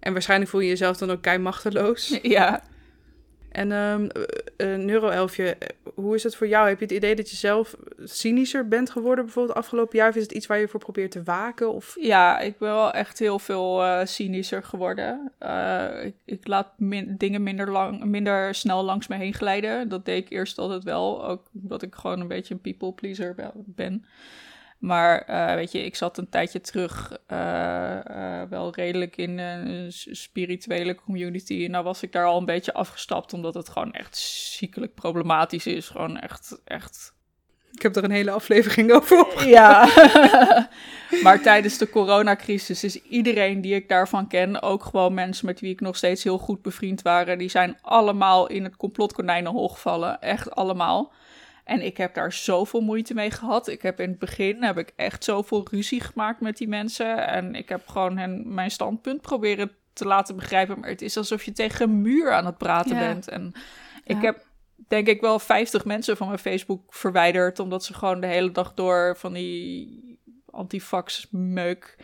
[0.00, 2.18] En waarschijnlijk voel je jezelf dan ook kei machteloos.
[2.22, 2.62] Ja.
[3.52, 4.08] En um,
[4.56, 5.56] uh, Neuroelfje,
[5.94, 6.68] hoe is het voor jou?
[6.68, 10.08] Heb je het idee dat je zelf cynischer bent geworden bijvoorbeeld afgelopen jaar?
[10.08, 11.72] Of is het iets waar je voor probeert te waken?
[11.72, 11.96] Of?
[12.00, 15.32] Ja, ik ben wel echt heel veel uh, cynischer geworden.
[16.02, 16.68] Ik, ik, laat
[17.06, 19.88] dingen minder, lang, minder snel langs me heen glijden.
[19.88, 23.34] Dat deed ik eerst altijd wel, ook omdat ik gewoon een beetje een people pleaser
[23.66, 24.04] ben.
[24.82, 29.92] Maar uh, weet je, ik zat een tijdje terug uh, uh, wel redelijk in een
[29.92, 31.64] spirituele community.
[31.64, 34.16] En nou was ik daar al een beetje afgestapt, omdat het gewoon echt
[34.56, 35.88] ziekelijk problematisch is.
[35.88, 37.14] Gewoon echt, echt...
[37.72, 39.88] Ik heb er een hele aflevering over Ja,
[41.24, 45.72] maar tijdens de coronacrisis is iedereen die ik daarvan ken, ook gewoon mensen met wie
[45.72, 50.20] ik nog steeds heel goed bevriend waren, die zijn allemaal in het complotkonijnenhol gevallen.
[50.20, 51.12] Echt allemaal.
[51.64, 53.68] En ik heb daar zoveel moeite mee gehad.
[53.68, 57.26] Ik heb in het begin heb ik echt zoveel ruzie gemaakt met die mensen.
[57.26, 60.80] En ik heb gewoon hen mijn standpunt proberen te laten begrijpen.
[60.80, 63.28] Maar het is alsof je tegen een muur aan het praten bent.
[63.28, 63.52] En
[64.04, 64.46] ik heb
[64.88, 67.58] denk ik wel 50 mensen van mijn Facebook verwijderd.
[67.58, 70.18] Omdat ze gewoon de hele dag door van die
[70.50, 71.96] antifax meuk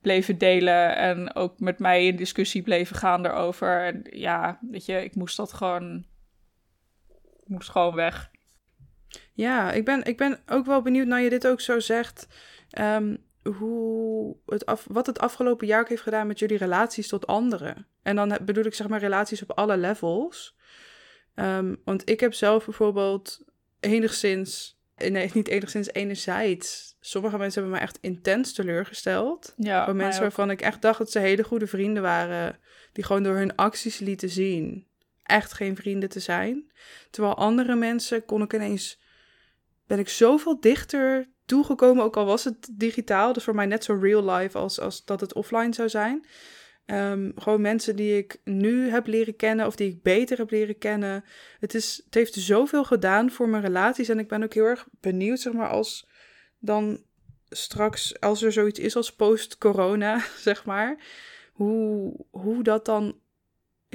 [0.00, 0.96] bleven delen.
[0.96, 3.84] En ook met mij in discussie bleven gaan daarover.
[3.84, 6.06] En ja, weet je, ik moest dat gewoon.
[7.42, 8.30] Ik moest gewoon weg.
[9.36, 12.26] Ja, ik ben, ik ben ook wel benieuwd naar je dit ook zo zegt.
[12.78, 17.26] Um, hoe het af, wat het afgelopen jaar ook heeft gedaan met jullie relaties tot
[17.26, 17.86] anderen.
[18.02, 20.56] En dan bedoel ik zeg maar relaties op alle levels.
[21.34, 23.44] Um, want ik heb zelf bijvoorbeeld
[23.80, 26.96] enigszins, nee, niet enigszins, enerzijds.
[27.00, 29.54] Sommige mensen hebben me echt intens teleurgesteld.
[29.56, 32.58] Ja, mensen waarvan ik echt dacht dat ze hele goede vrienden waren.
[32.92, 34.86] Die gewoon door hun acties lieten zien
[35.22, 36.70] echt geen vrienden te zijn.
[37.10, 39.04] Terwijl andere mensen kon ik ineens
[39.86, 43.32] ben ik zoveel dichter toegekomen, ook al was het digitaal.
[43.32, 46.26] Dus voor mij net zo real life als, als dat het offline zou zijn.
[46.86, 50.78] Ehm, gewoon mensen die ik nu heb leren kennen of die ik beter heb leren
[50.78, 51.24] kennen.
[51.60, 54.08] Het, is, het heeft zoveel gedaan voor mijn relaties.
[54.08, 56.08] En ik ben ook heel erg benieuwd, zeg maar, als
[56.58, 57.02] dan
[57.48, 61.04] straks, als er zoiets is als post-corona, zeg maar.
[61.52, 63.18] Hoe, hoe dat dan,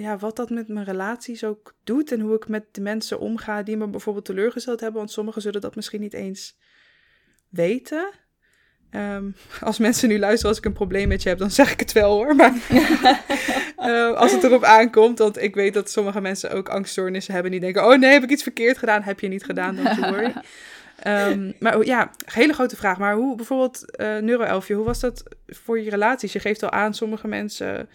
[0.02, 2.12] ja, wat dat met mijn relaties ook doet.
[2.12, 4.99] En hoe ik met de mensen omga die me bijvoorbeeld teleurgesteld hebben.
[4.99, 6.58] Want sommigen zullen dat misschien niet eens
[7.49, 8.10] weten.
[8.89, 9.26] Ehm,
[9.62, 11.91] als mensen nu luisteren als ik een probleem met je heb, dan zeg ik het
[11.91, 12.36] wel hoor.
[12.36, 12.54] Maar
[13.78, 17.52] uh, als het erop aankomt, want ik weet dat sommige mensen ook angststoornissen hebben.
[17.52, 19.02] Die denken, oh nee, heb ik iets verkeerd gedaan?
[19.02, 20.34] Heb je niet gedaan, don't you worry.
[21.08, 22.97] Um, maar ja, hele grote vraag.
[22.97, 26.34] Maar hoe bijvoorbeeld, uh, Neuroelfje, hoe was dat voor je relaties?
[26.34, 27.89] Je geeft al aan, sommige mensen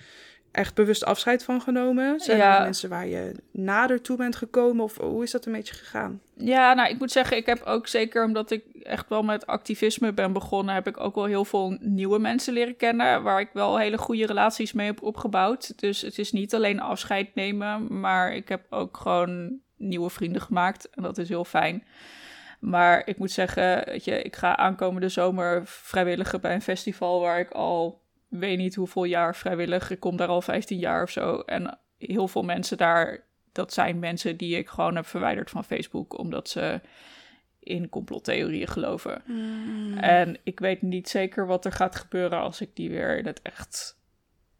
[0.56, 2.20] echt bewust afscheid van genomen?
[2.20, 4.84] Zijn er mensen waar je nader toe bent gekomen?
[4.84, 6.20] Of hoe is dat een beetje gegaan?
[6.36, 10.12] Ja, nou, ik moet zeggen, ik heb ook zeker omdat ik echt wel met activisme
[10.12, 13.78] ben begonnen, heb ik ook wel heel veel nieuwe mensen leren kennen, waar ik wel
[13.78, 15.78] hele goede relaties mee heb opgebouwd.
[15.78, 20.90] Dus het is niet alleen afscheid nemen, maar ik heb ook gewoon nieuwe vrienden gemaakt
[20.90, 21.84] en dat is heel fijn.
[22.60, 27.38] Maar ik moet zeggen, weet je, ik ga aankomende zomer vrijwilligen bij een festival waar
[27.38, 29.90] ik al weet niet hoeveel jaar vrijwillig.
[29.90, 31.40] Ik kom daar al 15 jaar of zo.
[31.40, 36.18] En heel veel mensen daar, dat zijn mensen die ik gewoon heb verwijderd van Facebook,
[36.18, 36.80] omdat ze
[37.60, 39.22] in complottheorieën geloven.
[39.24, 39.98] Hmm.
[39.98, 43.42] En ik weet niet zeker wat er gaat gebeuren als ik die weer in het
[43.42, 43.98] echt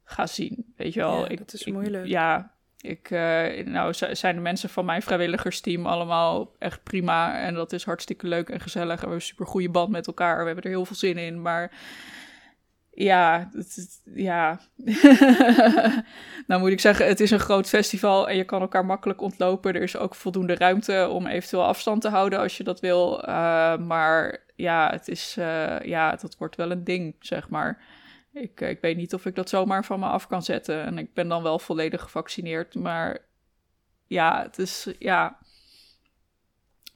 [0.04, 0.72] ga zien.
[0.76, 1.18] Weet je wel?
[1.20, 2.06] Ja, ik, is moeilijk.
[2.06, 7.40] ja, ik, uh, nou zijn de mensen van mijn vrijwilligersteam allemaal echt prima.
[7.40, 8.88] En dat is hartstikke leuk en gezellig.
[8.88, 10.38] En we hebben een super goede band met elkaar.
[10.38, 11.42] We hebben er heel veel zin in.
[11.42, 11.72] Maar
[12.96, 14.60] ja, het, ja.
[16.46, 19.74] nou moet ik zeggen, het is een groot festival en je kan elkaar makkelijk ontlopen.
[19.74, 23.28] Er is ook voldoende ruimte om eventueel afstand te houden als je dat wil.
[23.28, 27.84] Uh, maar ja, het is, uh, ja, dat wordt wel een ding, zeg maar.
[28.32, 30.84] Ik, ik weet niet of ik dat zomaar van me af kan zetten.
[30.84, 32.74] En ik ben dan wel volledig gevaccineerd.
[32.74, 33.18] Maar
[34.06, 35.38] ja, het is, ja.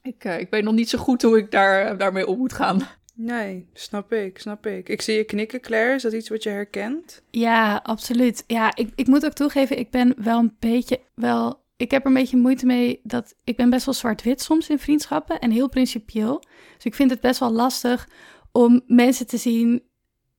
[0.01, 2.81] Ik, ik weet nog niet zo goed hoe ik daar, daarmee om moet gaan.
[3.23, 4.89] Nee, snap ik, snap ik.
[4.89, 5.95] Ik zie je knikken, Claire.
[5.95, 7.21] Is dat iets wat je herkent?
[7.31, 8.43] Ja, absoluut.
[8.47, 12.07] Ja, ik, ik moet ook toegeven, ik ben wel een beetje, wel, ik heb er
[12.07, 15.69] een beetje moeite mee dat ik ben best wel zwart-wit soms in vriendschappen en heel
[15.69, 16.43] principieel.
[16.75, 18.07] Dus ik vind het best wel lastig
[18.51, 19.83] om mensen te zien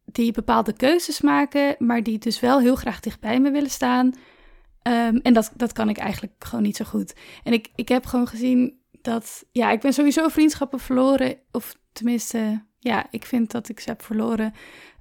[0.05, 4.07] die bepaalde keuzes maken, maar die dus wel heel graag dichtbij me willen staan.
[4.07, 7.15] Um, en dat, dat kan ik eigenlijk gewoon niet zo goed.
[7.45, 12.71] En ik, ik heb gewoon gezien dat, ja, ik ben sowieso vriendschappen verloren, of tenminste
[12.83, 14.53] ja, ik vind dat ik ze heb verloren.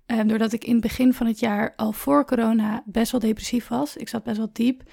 [0.05, 3.67] Um, doordat ik in het begin van het jaar al voor corona best wel depressief
[3.67, 3.97] was.
[3.97, 4.83] Ik zat best wel diep.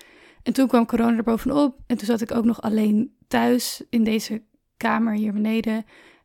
[0.43, 1.79] En toen kwam corona er bovenop.
[1.87, 4.43] En toen zat ik ook nog alleen thuis in deze
[4.77, 5.77] kamer hier beneden.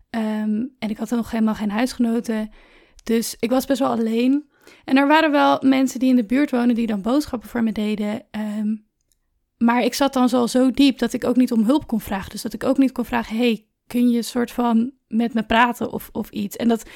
[0.09, 2.49] Um, en ik had nog helemaal geen huisgenoten.
[3.03, 4.49] Dus ik was best wel alleen.
[4.85, 7.71] En er waren wel mensen die in de buurt wonen die dan boodschappen voor me
[7.71, 8.23] deden.
[8.31, 8.85] Um,
[9.57, 12.29] maar ik zat dan zo, zo diep dat ik ook niet om hulp kon vragen.
[12.29, 15.43] Dus dat ik ook niet kon vragen: hey, kun je een soort van met me
[15.43, 16.55] praten of, of iets.
[16.55, 16.89] En dat,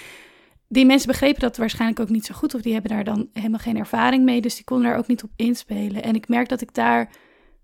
[0.68, 3.60] die mensen begrepen dat waarschijnlijk ook niet zo goed, of die hebben daar dan helemaal
[3.60, 6.04] geen ervaring mee, dus die konden daar ook niet op inspelen.
[6.04, 7.12] En ik merk dat ik daar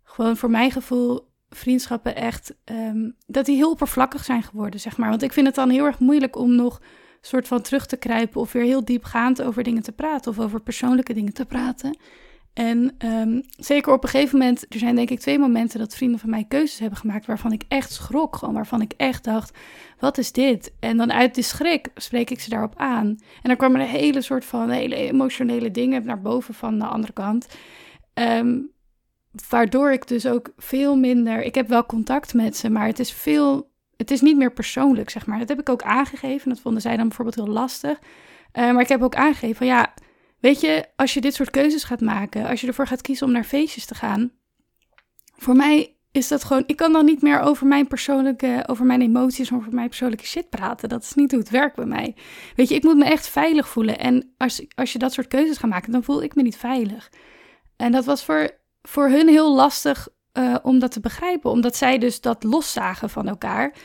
[0.04, 5.10] gewoon voor mijn gevoel vriendschappen echt, ehm, dat die heel oppervlakkig zijn geworden, zeg maar.
[5.10, 6.82] Want ik vind het dan heel erg moeilijk om nog
[7.22, 10.62] soort van terug te kruipen of weer heel diepgaand over dingen te praten of over
[10.62, 11.98] persoonlijke dingen te praten.
[12.54, 16.20] En um, zeker op een gegeven moment, er zijn denk ik twee momenten dat vrienden
[16.20, 18.36] van mij keuzes hebben gemaakt waarvan ik echt schrok.
[18.36, 19.58] Gewoon waarvan ik echt dacht,
[20.00, 20.74] wat is dit?
[20.80, 23.08] En dan uit de schrik spreek ik ze daarop aan.
[23.08, 27.14] En dan kwamen er hele soort van hele emotionele dingen naar boven van de andere
[27.14, 27.48] kant.
[28.14, 28.72] Um,
[29.50, 33.12] waardoor ik dus ook veel minder, ik heb wel contact met ze, maar het is
[33.12, 35.40] veel, het is niet meer persoonlijk, zeg maar.
[35.40, 38.00] Dat heb ik ook aangegeven, dat vonden zij dan bijvoorbeeld heel lastig.
[38.00, 39.94] Uh, maar ik heb ook aangegeven van ja,
[40.44, 43.34] Weet je, als je dit soort keuzes gaat maken, als je ervoor gaat kiezen om
[43.34, 44.32] naar feestjes te gaan,
[45.36, 49.02] voor mij is dat gewoon, ik kan dan niet meer over mijn persoonlijke, over mijn
[49.02, 50.90] emoties, over mijn persoonlijke shit praten.
[50.90, 52.16] Dat is niet hoe het werkt bij mij.
[52.56, 54.00] Weet je, ik moet me echt veilig voelen.
[54.00, 57.12] En als, als je dat soort keuzes gaat maken, dan voel ik me niet veilig.
[57.76, 58.50] En dat was voor,
[58.82, 63.28] voor hun heel lastig uh, om dat te begrijpen, omdat zij dus dat loszagen van
[63.28, 63.76] elkaar.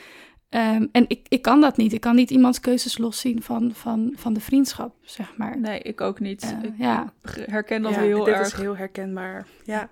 [0.51, 1.93] Um, en ik, ik kan dat niet.
[1.93, 5.61] Ik kan niet iemands keuzes loszien van, van, van de vriendschap, zeg maar.
[5.61, 6.45] Nee, ik ook niet.
[6.45, 7.13] Uh, ik ja.
[7.47, 8.43] herken dat heel dit erg.
[8.43, 9.91] Dit is heel herkenbaar, ja.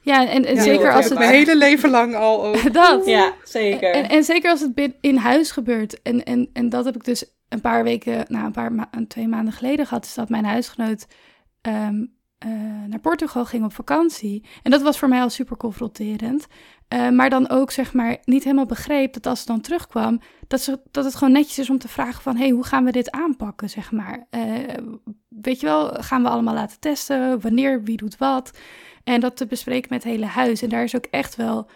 [0.00, 1.18] Ja, en, en zeker als het...
[1.18, 2.72] Mijn hele leven lang al ook.
[2.72, 3.06] dat.
[3.06, 3.92] Ja, zeker.
[3.94, 6.02] En, en zeker als het in huis gebeurt.
[6.02, 9.28] En, en, en dat heb ik dus een paar weken, nou een paar ma twee
[9.28, 10.04] maanden geleden gehad.
[10.04, 11.06] Is dat mijn huisgenoot
[11.62, 12.14] um,
[12.86, 14.44] naar Portugal ging op vakantie.
[14.62, 16.46] En dat was voor mij al super confronterend.
[16.92, 20.60] Uh, maar dan ook zeg maar niet helemaal begreep dat als ze dan terugkwam, dat,
[20.60, 22.92] ze, dat het gewoon netjes is om te vragen van, hé, hey, hoe gaan we
[22.92, 24.26] dit aanpakken, zeg maar.
[25.28, 28.58] weet je wel, gaan we allemaal laten testen, wanneer, wie doet wat.
[29.04, 30.62] En dat te bespreken met het hele huis.
[30.62, 31.68] En daar is ook echt wel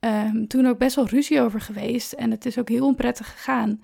[0.00, 2.12] um, toen ook best wel ruzie over geweest.
[2.12, 3.82] En het is ook heel onprettig gegaan.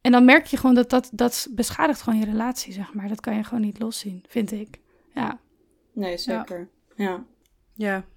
[0.00, 3.08] En dan merk je gewoon dat dat, dat beschadigt gewoon je relatie, zeg maar.
[3.08, 4.80] Dat kan je gewoon niet loszien, vind ik.
[5.14, 5.38] Ja.
[5.92, 6.68] Nee, zeker.
[6.96, 7.24] Ja.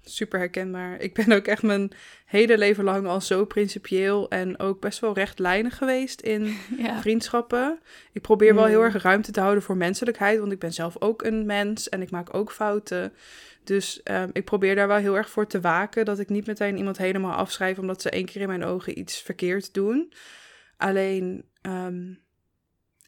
[0.02, 1.00] Super herkenbaar.
[1.00, 1.90] Ik ben ook echt mijn
[2.24, 6.56] hele leven lang al zo principieel en ook best wel rechtlijnig geweest in
[7.00, 7.78] vriendschappen.
[8.12, 8.84] Ik probeer wel heel mm.
[8.84, 12.10] erg ruimte te houden voor menselijkheid, want ik ben zelf ook een mens en ik
[12.10, 13.12] maak ook fouten.
[13.64, 16.76] Dus um, ik probeer daar wel heel erg voor te waken dat ik niet meteen
[16.76, 20.12] iemand helemaal afschrijf omdat ze één keer in mijn ogen iets verkeerd doen.
[20.76, 22.18] Alleen um,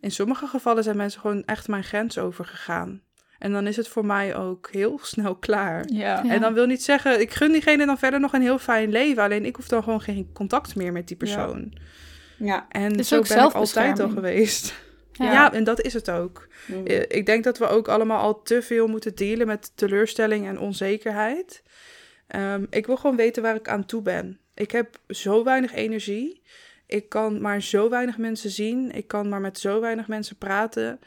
[0.00, 3.02] in sommige gevallen zijn mensen gewoon echt mijn grens overgegaan.
[3.40, 5.84] En dan is het voor mij ook heel snel klaar.
[5.92, 6.24] Ja.
[6.28, 9.22] En dan wil niet zeggen, ik gun diegene dan verder nog een heel fijn leven.
[9.22, 11.72] Alleen ik hoef dan gewoon geen contact meer met die persoon.
[12.36, 12.46] Ja.
[12.46, 12.66] ja.
[12.68, 14.74] En zo ben ik altijd al geweest.
[15.12, 15.52] Ja.
[15.52, 16.48] en dat is het ook.
[16.66, 16.86] Mm.
[16.86, 20.58] Eh, ik denk dat we ook allemaal al te veel moeten dealen met teleurstelling en
[20.58, 21.62] onzekerheid.
[22.36, 24.38] Um, ik wil gewoon weten waar ik aan toe ben.
[24.54, 26.42] Ik heb zo weinig energie.
[26.86, 28.90] Ik kan maar zo weinig mensen zien.
[28.90, 31.00] Ik kan maar met zo weinig mensen praten.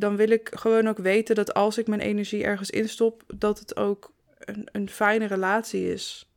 [0.00, 3.76] Dan wil ik gewoon ook weten dat als ik mijn energie ergens instop, dat het
[3.76, 6.30] ook een, een fijne relatie is.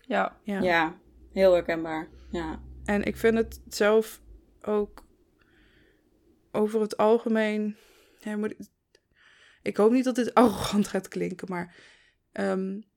[0.00, 0.36] Ja.
[0.42, 0.60] ja.
[0.60, 0.96] Ja,
[1.32, 2.08] heel herkenbaar.
[2.30, 2.60] Ja.
[2.84, 4.20] En ik vind het zelf
[4.62, 5.04] ook
[6.52, 7.76] over het algemeen.
[8.18, 8.54] Ja, moet,
[9.62, 11.74] ik hoop niet dat dit arrogant gaat klinken, maar.
[12.32, 12.88] Um,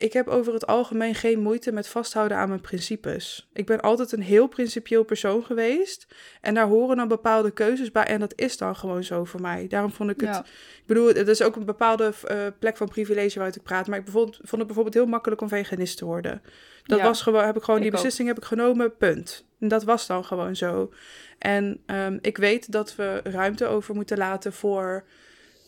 [0.00, 3.48] ik heb over het algemeen geen moeite met vasthouden aan mijn principes.
[3.52, 6.06] Ik ben altijd een heel principieel persoon geweest.
[6.40, 8.04] En daar horen dan bepaalde keuzes bij.
[8.04, 9.66] En dat is dan gewoon zo voor mij.
[9.68, 10.36] Daarom vond ik het.
[10.36, 13.86] Ik bedoel, het is ook een bepaalde uh, plek van privilege waaruit ik praat.
[13.86, 16.42] Maar ik vond het bijvoorbeeld heel makkelijk om veganist te worden.
[16.82, 19.46] Dat was gewoon, heb ik gewoon, die beslissing heb ik genomen, punt.
[19.58, 20.92] En dat was dan gewoon zo.
[21.38, 25.04] En um, ik weet dat we ruimte over moeten laten voor.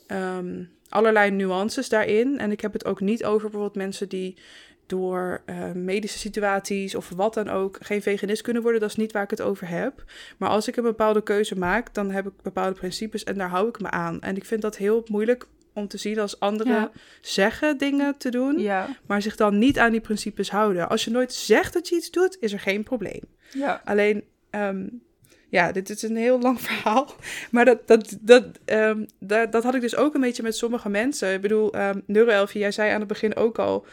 [0.07, 2.39] Um, allerlei nuances daarin.
[2.39, 4.37] En ik heb het ook niet over bijvoorbeeld mensen die
[4.87, 8.81] door uh, medische situaties of wat dan ook geen veganist kunnen worden.
[8.81, 10.05] Dat is niet waar ik het over heb.
[10.39, 13.69] Maar als ik een bepaalde keuze maak, dan heb ik bepaalde principes en daar hou
[13.69, 14.21] ik me aan.
[14.21, 16.91] En ik vind dat heel moeilijk om te zien als anderen
[17.21, 18.89] zeggen dingen te doen, ja.
[19.07, 20.89] maar zich dan niet aan die principes houden.
[20.89, 23.21] Als je nooit zegt dat je iets doet, is er geen probleem.
[23.53, 23.83] Ja.
[23.85, 25.03] Alleen um,
[25.53, 27.15] ja, dit is een heel lang verhaal.
[27.51, 30.89] Maar dat, dat, dat, um, dat, dat had ik dus ook een beetje met sommige
[30.89, 31.33] mensen.
[31.33, 33.87] Ik bedoel, um, Neuroelfie, jij zei aan het begin ook al,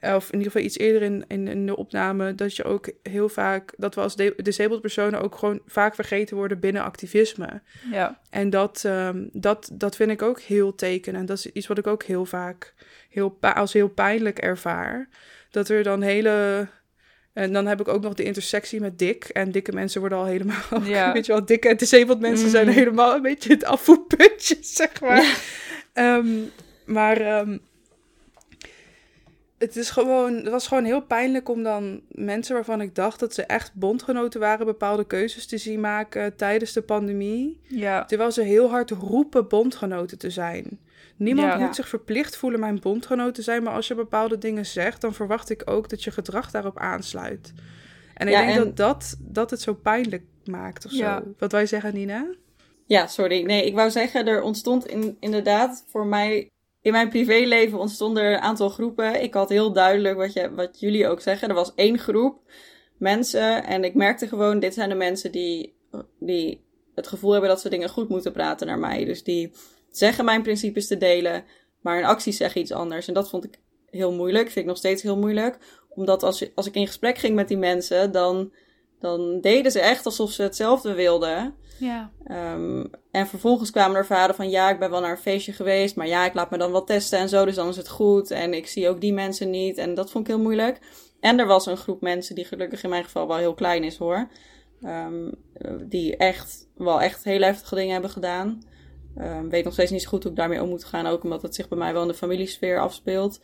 [0.00, 3.28] of in ieder geval iets eerder in, in, in, de opname, dat je ook heel
[3.28, 7.60] vaak, dat we als disabled personen ook gewoon vaak vergeten worden binnen activisme.
[7.90, 8.20] Ja.
[8.30, 11.28] En dat, um, dat, dat vind ik ook heel tekenend.
[11.28, 12.74] Dat is iets wat ik ook heel vaak
[13.10, 15.08] heel, als heel pijnlijk ervaar.
[15.50, 16.68] Dat er dan hele
[17.36, 19.24] en dan heb ik ook nog de intersectie met dik.
[19.24, 20.82] En dikke mensen worden al helemaal...
[20.84, 21.12] Ja.
[21.12, 22.72] Weet je wel, dikke en disabled mensen zijn mm.
[22.72, 25.40] helemaal een beetje het afvoerpuntje, zeg maar.
[25.92, 26.26] Ehm,
[26.84, 27.60] maar um,
[29.58, 33.34] het, is gewoon, het was gewoon heel pijnlijk om dan mensen waarvan ik dacht dat
[33.34, 34.66] ze echt bondgenoten waren...
[34.66, 37.60] bepaalde keuzes te zien maken tijdens de pandemie.
[37.62, 38.04] Ja.
[38.04, 40.78] Terwijl ze heel hard roepen bondgenoten te zijn.
[41.16, 45.00] Niemand moet zich verplicht voelen mijn bondgenoot te zijn, maar als je bepaalde dingen zegt,
[45.00, 47.52] dan verwacht ik ook dat je gedrag daarop aansluit.
[48.14, 51.22] En ik denk dat, dat dat het zo pijnlijk maakt of zo.
[51.38, 52.26] Wat wij zeggen, Nina?
[52.86, 53.42] Ja, sorry.
[53.42, 56.50] Nee, ik wou zeggen, er ontstond in, inderdaad voor mij
[56.80, 59.22] in mijn privéleven ontstonden er een aantal groepen.
[59.22, 61.48] Ik had heel duidelijk wat, je, wat jullie ook zeggen.
[61.48, 62.40] Er was één groep
[62.98, 65.74] mensen en ik merkte gewoon, dit zijn de mensen die,
[66.18, 66.64] die
[66.94, 69.04] het gevoel hebben dat ze dingen goed moeten praten naar mij.
[69.04, 69.52] Dus die
[69.98, 71.44] zeggen mijn principes te delen,
[71.80, 73.08] maar in acties zeggen iets anders.
[73.08, 75.58] En dat vond ik heel moeilijk, vind ik nog steeds heel moeilijk.
[75.88, 78.52] Omdat als, als ik in gesprek ging met die mensen, dan,
[79.00, 81.54] dan deden ze echt alsof ze hetzelfde wilden.
[81.78, 82.10] Ja.
[82.54, 85.96] Um, en vervolgens kwamen er verhalen van ja, ik ben wel naar een feestje geweest,
[85.96, 88.30] maar ja, ik laat me dan wel testen en zo, dus dan is het goed.
[88.30, 89.78] En ik zie ook die mensen niet.
[89.78, 90.80] En dat vond ik heel moeilijk.
[91.20, 93.96] En er was een groep mensen die gelukkig in mijn geval wel heel klein is
[93.96, 94.28] hoor.
[94.82, 95.34] Um,
[95.88, 98.62] die echt wel echt heel heftige dingen hebben gedaan.
[99.20, 101.06] Um, weet nog steeds niet zo goed hoe ik daarmee om moet gaan.
[101.06, 103.40] Ook omdat het zich bij mij wel in de familiesfeer afspeelt.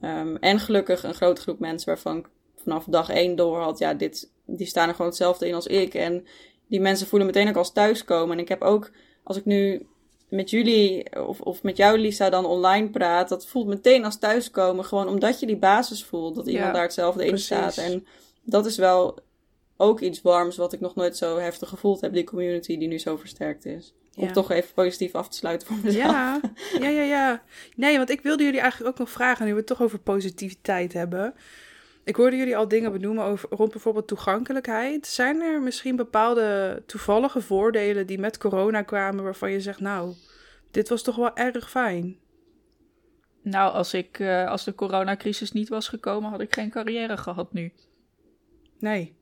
[0.00, 3.78] Um, en gelukkig een grote groep mensen waarvan ik vanaf dag één door had.
[3.78, 5.94] Ja, dit, die staan er gewoon hetzelfde in als ik.
[5.94, 6.26] En
[6.68, 8.36] die mensen voelen meteen ook als thuiskomen.
[8.36, 8.90] En ik heb ook,
[9.22, 9.86] als ik nu
[10.28, 13.28] met jullie of, of met jou, Lisa, dan online praat.
[13.28, 14.84] Dat voelt meteen als thuiskomen.
[14.84, 16.34] Gewoon omdat je die basis voelt.
[16.34, 17.76] Dat iemand daar hetzelfde in staat.
[17.76, 18.06] En
[18.44, 19.18] dat is wel
[19.76, 22.12] ook iets warms wat ik nog nooit zo heftig gevoeld heb.
[22.12, 23.94] Die community die nu zo versterkt is.
[24.16, 26.12] Om toch even positief af te sluiten voor mezelf.
[26.12, 26.40] Ja,
[26.80, 27.42] ja, ja, ja.
[27.76, 30.92] Nee, want ik wilde jullie eigenlijk ook nog vragen, nu we het toch over positiviteit
[30.92, 31.34] hebben.
[32.04, 35.06] Ik hoorde jullie al dingen benoemen over, rond bijvoorbeeld toegankelijkheid.
[35.06, 40.14] Zijn er misschien bepaalde toevallige voordelen die met corona kwamen waarvan je zegt, nou,
[40.70, 42.18] dit was toch wel erg fijn?
[43.42, 47.52] Nou, als, ik, uh, als de coronacrisis niet was gekomen, had ik geen carrière gehad
[47.52, 47.72] nu.
[48.78, 49.14] Nee.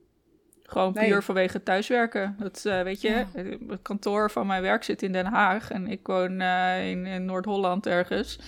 [0.71, 2.35] Gewoon puur vanwege thuiswerken.
[2.39, 3.25] Dat, uh, weet je,
[3.67, 7.25] het kantoor van mijn werk zit in Den Haag en ik woon uh, in, in
[7.25, 8.39] Noord-Holland ergens.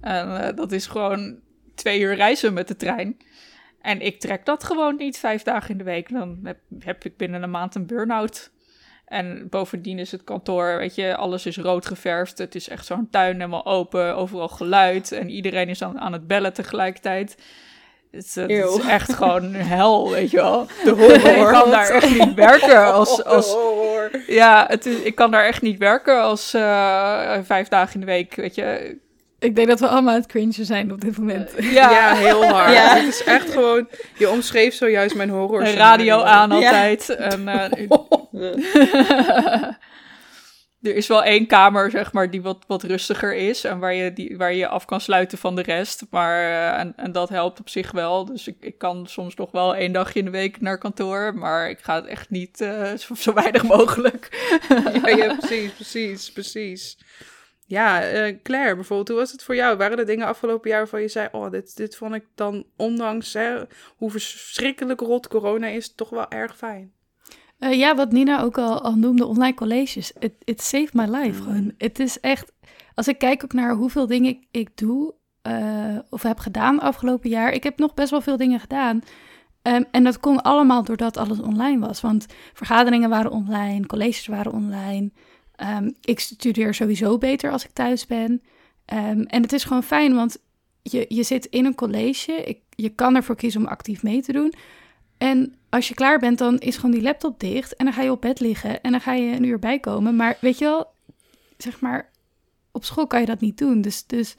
[0.00, 1.38] En dat is gewoon
[1.74, 3.16] twee uur reizen met de trein.
[3.80, 6.10] En ik trek dat gewoon niet vijf dagen in de week.
[6.12, 8.50] Dan heb, heb ik binnen een maand een burn-out.
[9.04, 12.38] En bovendien is het kantoor, weet je, alles is rood geverfd.
[12.38, 15.12] Het is echt zo'n tuin helemaal open, overal geluid.
[15.12, 17.42] En iedereen is aan, aan het bellen tegelijkertijd.
[18.10, 20.66] Het, het is echt gewoon hel, weet je wel.
[20.84, 21.36] De horror.
[21.36, 23.24] Ik kan daar echt niet werken als...
[23.24, 23.56] als
[24.26, 28.06] ja, het is, ik kan daar echt niet werken als uh, vijf dagen in de
[28.06, 28.96] week, weet je.
[29.38, 31.50] Ik denk dat we allemaal aan het cringe zijn op dit moment.
[31.56, 31.90] ja.
[31.90, 32.72] ja, heel hard.
[32.72, 32.96] Ja.
[32.96, 33.88] Het is echt gewoon...
[34.16, 35.64] Je omschreef zojuist mijn horror.
[35.64, 37.04] Radio aan altijd.
[37.06, 37.14] Ja.
[37.14, 37.64] En, uh,
[40.82, 43.64] er is wel één kamer, zeg maar, die wat, wat rustiger is.
[43.64, 46.06] En waar je, die, waar je af kan sluiten van de rest.
[46.10, 48.24] Maar, uh, en, en dat helpt op zich wel.
[48.24, 51.34] Dus ik, ik kan soms nog wel één dagje in de week naar kantoor.
[51.34, 54.28] Maar ik ga het echt niet uh, zo, zo, weinig mogelijk.
[55.02, 56.98] ja, ja, precies, precies, precies.
[57.66, 59.76] Ja, uh, Claire, bijvoorbeeld, hoe was het voor jou?
[59.76, 63.32] Waren er dingen afgelopen jaar waarvan je zei: Oh, dit, dit vond ik dan, ondanks
[63.32, 63.62] hè,
[63.96, 66.92] hoe verschrikkelijk rot corona is, toch wel erg fijn?
[67.58, 70.12] Uh, ja, wat Nina ook al, al noemde, online colleges.
[70.18, 71.40] It, it saved my life.
[71.40, 71.46] Mm.
[71.46, 71.72] Gewoon.
[71.78, 72.52] Het is echt,
[72.94, 77.30] als ik kijk ook naar hoeveel dingen ik, ik doe uh, of heb gedaan afgelopen
[77.30, 77.52] jaar.
[77.52, 79.02] Ik heb nog best wel veel dingen gedaan.
[79.62, 82.00] Um, en dat kon allemaal doordat alles online was.
[82.00, 85.10] Want vergaderingen waren online, colleges waren online.
[85.76, 88.30] Um, ik studeer sowieso beter als ik thuis ben.
[88.32, 90.38] Um, en het is gewoon fijn, want
[90.82, 92.32] je, je zit in een college.
[92.32, 94.52] Ik, je kan ervoor kiezen om actief mee te doen.
[95.18, 97.76] En als je klaar bent, dan is gewoon die laptop dicht.
[97.76, 100.16] En dan ga je op bed liggen en dan ga je een uur bijkomen.
[100.16, 100.86] Maar weet je wel,
[101.56, 102.10] zeg maar,
[102.72, 103.80] op school kan je dat niet doen.
[103.80, 104.36] Dus, dus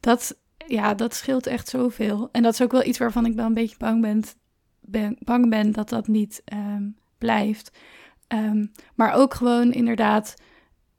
[0.00, 2.28] dat, ja, dat scheelt echt zoveel.
[2.32, 4.24] En dat is ook wel iets waarvan ik wel een beetje bang
[4.80, 7.70] ben, bang ben dat dat niet um, blijft.
[8.28, 10.34] Um, maar ook gewoon inderdaad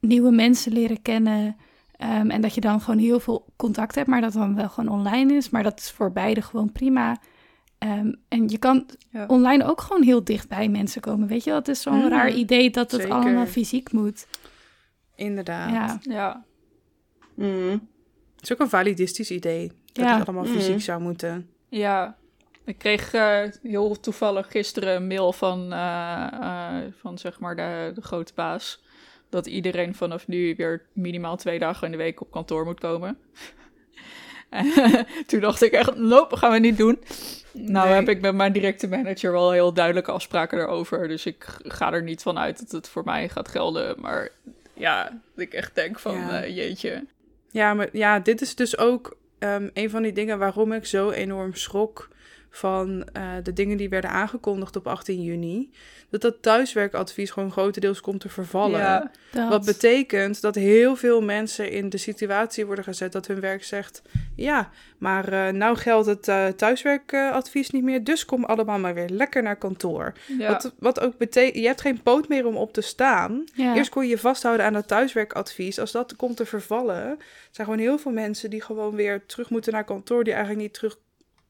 [0.00, 1.56] nieuwe mensen leren kennen.
[1.98, 4.94] Um, en dat je dan gewoon heel veel contact hebt, maar dat dan wel gewoon
[4.94, 5.50] online is.
[5.50, 7.18] Maar dat is voor beide gewoon prima.
[7.84, 9.26] Um, en je kan ja.
[9.26, 11.28] online ook gewoon heel dicht bij mensen komen.
[11.28, 13.16] Weet je, dat is zo'n mm, raar idee dat het zeker.
[13.16, 14.26] allemaal fysiek moet.
[15.14, 15.70] Inderdaad.
[15.72, 15.98] Ja.
[16.14, 16.44] ja.
[17.34, 17.88] Mm.
[18.34, 19.72] Het is ook een validistisch idee.
[19.92, 20.18] Dat ja.
[20.18, 20.80] het allemaal fysiek mm.
[20.80, 21.50] zou moeten.
[21.68, 22.16] Ja.
[22.64, 27.92] Ik kreeg uh, heel toevallig gisteren een mail van, uh, uh, van zeg maar de,
[27.94, 28.82] de grote baas
[29.28, 33.18] dat iedereen vanaf nu weer minimaal twee dagen in de week op kantoor moet komen.
[35.26, 36.98] toen dacht ik echt, nope, gaan we niet doen.
[37.54, 37.94] Nou nee.
[37.94, 41.08] heb ik met mijn directe manager wel heel duidelijke afspraken erover.
[41.08, 44.00] Dus ik ga er niet van uit dat het voor mij gaat gelden.
[44.00, 44.28] Maar
[44.72, 46.44] ja, dat ik echt denk van, ja.
[46.44, 47.06] uh, jeetje.
[47.50, 51.10] Ja, maar ja, dit is dus ook um, een van die dingen waarom ik zo
[51.10, 52.08] enorm schrok
[52.56, 55.70] van uh, de dingen die werden aangekondigd op 18 juni.
[56.10, 58.78] Dat dat thuiswerkadvies gewoon grotendeels komt te vervallen.
[58.78, 59.10] Ja,
[59.48, 64.02] Wat betekent dat heel veel mensen in de situatie worden gezet dat hun werk zegt:
[64.36, 69.08] Ja, maar uh, nou geldt het uh, thuiswerkadvies niet meer, dus kom allemaal maar weer
[69.08, 70.12] lekker naar kantoor.
[70.38, 70.48] Ja.
[70.48, 73.44] Wat, wat ook betekent: je hebt geen poot meer om op te staan.
[73.54, 73.76] Ja.
[73.76, 75.78] Eerst kon je je vasthouden aan het thuiswerkadvies.
[75.78, 77.18] Als dat komt te vervallen,
[77.50, 80.74] zijn gewoon heel veel mensen die gewoon weer terug moeten naar kantoor, die eigenlijk niet
[80.74, 80.98] terug.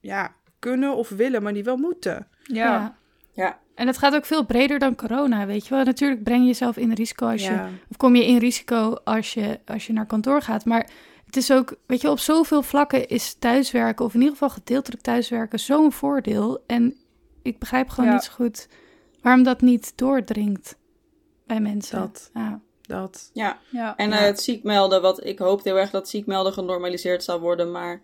[0.01, 0.35] Ja,
[0.65, 2.27] kunnen of willen, maar die wel moeten.
[2.43, 2.65] Ja.
[2.65, 2.97] ja.
[3.33, 3.59] ja.
[3.75, 5.85] En het gaat ook veel breder dan corona, weet je wel.
[5.85, 7.67] Natuurlijk breng je jezelf in risico als je...
[7.91, 10.65] Of kom je in risico als je, als je naar kantoor gaat.
[10.65, 10.91] Maar
[11.27, 14.05] het is ook, weet je, op zoveel vlakken is thuiswerken...
[14.05, 16.63] of in ieder geval gedeeltelijk thuiswerken zo'n voordeel.
[16.67, 16.97] En
[17.43, 18.17] ik begrijp gewoon ja.
[18.17, 18.69] niet zo goed
[19.23, 20.77] waarom dat niet doordringt
[21.47, 21.99] bij mensen.
[21.99, 22.31] Dat.
[22.35, 22.61] Ja.
[22.87, 23.31] Dat.
[23.33, 23.97] Ja, ja.
[23.97, 28.01] en uh, het ziekmelden, wat ik hoop heel erg dat ziekmelden genormaliseerd zal worden, maar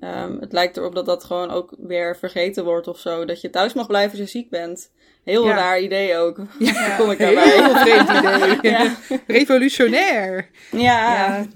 [0.00, 3.24] Um, het lijkt erop dat dat gewoon ook weer vergeten wordt of zo.
[3.24, 4.90] Dat je thuis mag blijven als je ziek bent.
[5.24, 5.54] Heel ja.
[5.54, 6.40] raar idee ook.
[6.58, 7.50] Ja, kom ik daarbij.
[7.50, 8.58] Heel vreemd idee.
[8.72, 8.96] Ja.
[9.26, 10.48] Revolutionair.
[10.70, 10.78] Ja.
[10.80, 11.46] ja.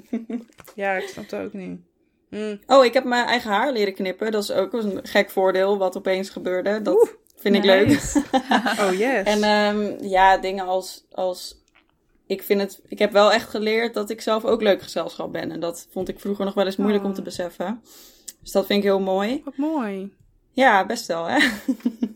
[0.75, 1.81] Ja, ik snap het ook niet.
[2.31, 2.61] Mm.
[2.67, 4.33] Oh, ik heb mijn eigen haar leren knippen.
[4.33, 6.83] Dat is ook een gek voordeel wat opeens gebeurde.
[6.83, 8.23] Dat Oeh, vind ik nice.
[8.33, 8.41] leuk.
[8.81, 9.25] oh yes.
[9.25, 11.63] En um, ja, dingen als, als
[12.27, 15.51] ik vind het, ik heb wel echt geleerd dat ik zelf ook leuk gezelschap ben.
[15.51, 17.09] En dat vond ik vroeger nog wel eens moeilijk oh.
[17.09, 17.83] om te beseffen.
[18.43, 19.43] Dus dat vind ik heel mooi.
[19.45, 20.13] Wat mooi.
[20.51, 21.49] Ja, best wel, hè?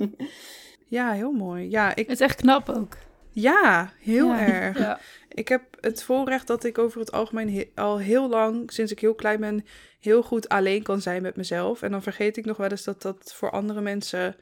[0.97, 1.71] ja, heel mooi.
[1.71, 2.09] Ja, ik...
[2.09, 2.97] Het is echt knap ook.
[3.31, 4.79] Ja, heel erg.
[4.79, 5.01] Ja.
[5.29, 9.15] Ik heb het voorrecht dat ik over het algemeen al heel lang, sinds ik heel
[9.15, 9.67] klein ben,
[10.01, 11.83] heel goed alleen kan zijn met mezelf.
[11.83, 14.37] En dan vergeet ik nog wel eens dat dat voor andere mensen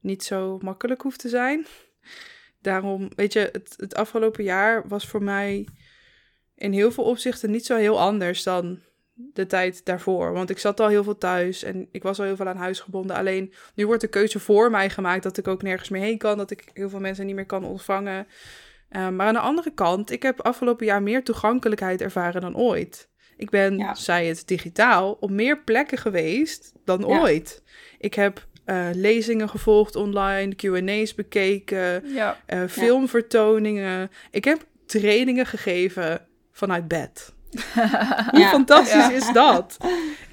[0.00, 1.66] niet zo makkelijk hoeft te zijn.
[2.60, 5.68] Daarom, weet je, het, het afgelopen jaar was voor mij
[6.54, 8.80] in heel veel opzichten niet zo heel anders dan
[9.14, 10.32] de tijd daarvoor.
[10.32, 12.80] Want ik zat al heel veel thuis en ik was al heel veel aan huis
[12.80, 13.16] gebonden.
[13.16, 16.36] Alleen nu wordt de keuze voor mij gemaakt dat ik ook nergens meer heen kan.
[16.36, 18.26] Dat ik heel veel mensen niet meer kan ontvangen.
[18.90, 23.08] Uh, maar aan de andere kant, ik heb afgelopen jaar meer toegankelijkheid ervaren dan ooit.
[23.36, 23.94] Ik ben, ja.
[23.94, 27.62] zij het digitaal, op meer plekken geweest dan ooit.
[27.98, 32.40] Ik heb uh, lezingen gevolgd online, QA's bekeken, ja.
[32.46, 34.10] uh, filmvertoningen.
[34.30, 37.34] Ik heb trainingen gegeven vanuit bed.
[38.30, 39.76] Hoe fantastisch is dat?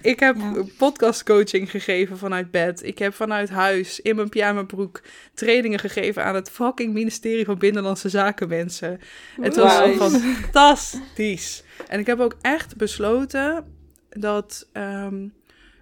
[0.01, 0.37] Ik heb
[0.77, 2.83] podcastcoaching gegeven vanuit bed.
[2.83, 5.01] Ik heb vanuit huis in mijn pyjamabroek
[5.33, 8.99] trainingen gegeven aan het fucking ministerie van Binnenlandse Zaken mensen.
[9.41, 11.63] Het was fantastisch.
[11.87, 13.65] En ik heb ook echt besloten
[14.09, 15.27] dat ehm,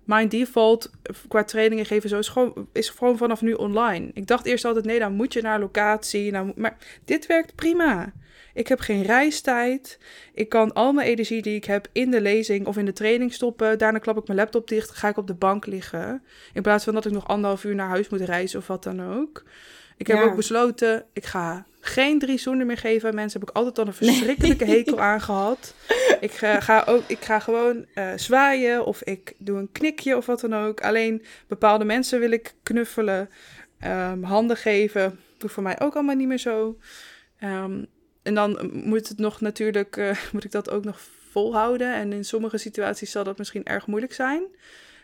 [0.04, 0.92] mijn default
[1.28, 4.12] qua trainingen geven zo is gewoon, is gewoon vanaf nu online.
[4.14, 6.32] Ik dacht eerst altijd, nee, dan moet je naar locatie.
[6.32, 8.14] Nou, maar dit werkt prima.
[8.60, 10.00] Ik heb geen reistijd.
[10.34, 13.34] Ik kan al mijn energie die ik heb in de lezing of in de training
[13.34, 13.78] stoppen.
[13.78, 16.24] Daarna klap ik mijn laptop dicht, ga ik op de bank liggen.
[16.54, 19.04] In plaats van dat ik nog anderhalf uur naar huis moet reizen of wat dan
[19.18, 19.44] ook.
[19.98, 23.40] Ik heb ook besloten, ik ga geen drie zoenen meer geven aan mensen.
[23.40, 25.74] Heb ik altijd al een verschrikkelijke hekel aan gehad.
[26.20, 30.26] Ik ga, ga, ook, ik ga gewoon uh, zwaaien of ik doe een knikje of
[30.26, 30.82] wat dan ook.
[30.82, 33.30] Alleen bepaalde mensen wil ik knuffelen,
[33.86, 35.20] um, handen geven.
[35.38, 36.78] Doe voor mij ook allemaal niet meer zo.
[37.44, 37.88] Um,
[38.30, 41.00] en dan moet het nog natuurlijk, uh, moet ik dat ook nog
[41.30, 41.94] volhouden.
[41.94, 44.44] En in sommige situaties zal dat misschien erg moeilijk zijn.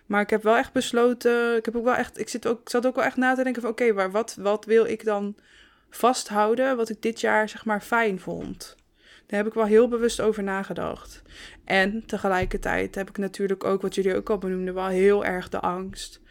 [0.06, 2.86] Maar ik heb wel echt besloten, ik heb ook wel echt, ik zit ook, zat
[2.86, 5.36] ook wel echt na te denken van oké, maar wat, wat wil ik dan
[5.90, 8.76] vasthouden wat ik dit jaar zeg maar fijn vond?
[9.26, 11.22] Daar heb ik wel heel bewust over nagedacht.
[11.64, 15.60] En tegelijkertijd heb ik natuurlijk ook, wat jullie ook al benoemden, wel heel erg de
[15.60, 16.22] angst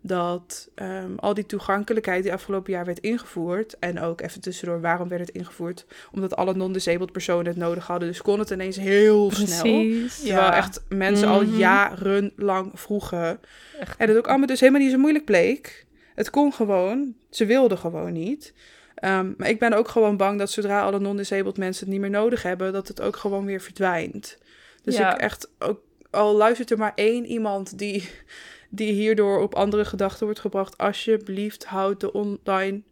[0.00, 3.78] dat um, al die toegankelijkheid die afgelopen jaar werd ingevoerd.
[3.78, 5.86] En ook even tussendoor, waarom werd het ingevoerd?
[6.12, 8.08] Omdat alle non-disabled personen het nodig hadden.
[8.08, 10.08] Dus kon het ineens heel Precies, snel.
[10.26, 10.56] Terwijl ja.
[10.56, 11.56] echt mensen al mhm.
[11.56, 13.40] jarenlang vroegen.
[13.80, 13.96] Echt.
[13.96, 15.86] En het ook allemaal dus helemaal niet zo moeilijk bleek.
[16.14, 17.14] Het kon gewoon.
[17.30, 18.52] Ze wilden gewoon niet.
[19.04, 22.10] Um, maar ik ben ook gewoon bang dat zodra alle non-disabled mensen het niet meer
[22.10, 24.38] nodig hebben, dat het ook gewoon weer verdwijnt.
[24.82, 25.14] Dus ja.
[25.14, 25.80] ik echt ook,
[26.10, 28.10] al luistert er maar één iemand die
[28.70, 30.78] die hierdoor op andere gedachten wordt gebracht.
[30.78, 32.82] Alsjeblieft, houd de online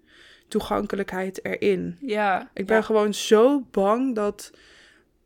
[0.49, 1.97] toegankelijkheid erin.
[2.01, 2.51] Ja.
[2.55, 4.51] Ik ben gewoon zo bang dat,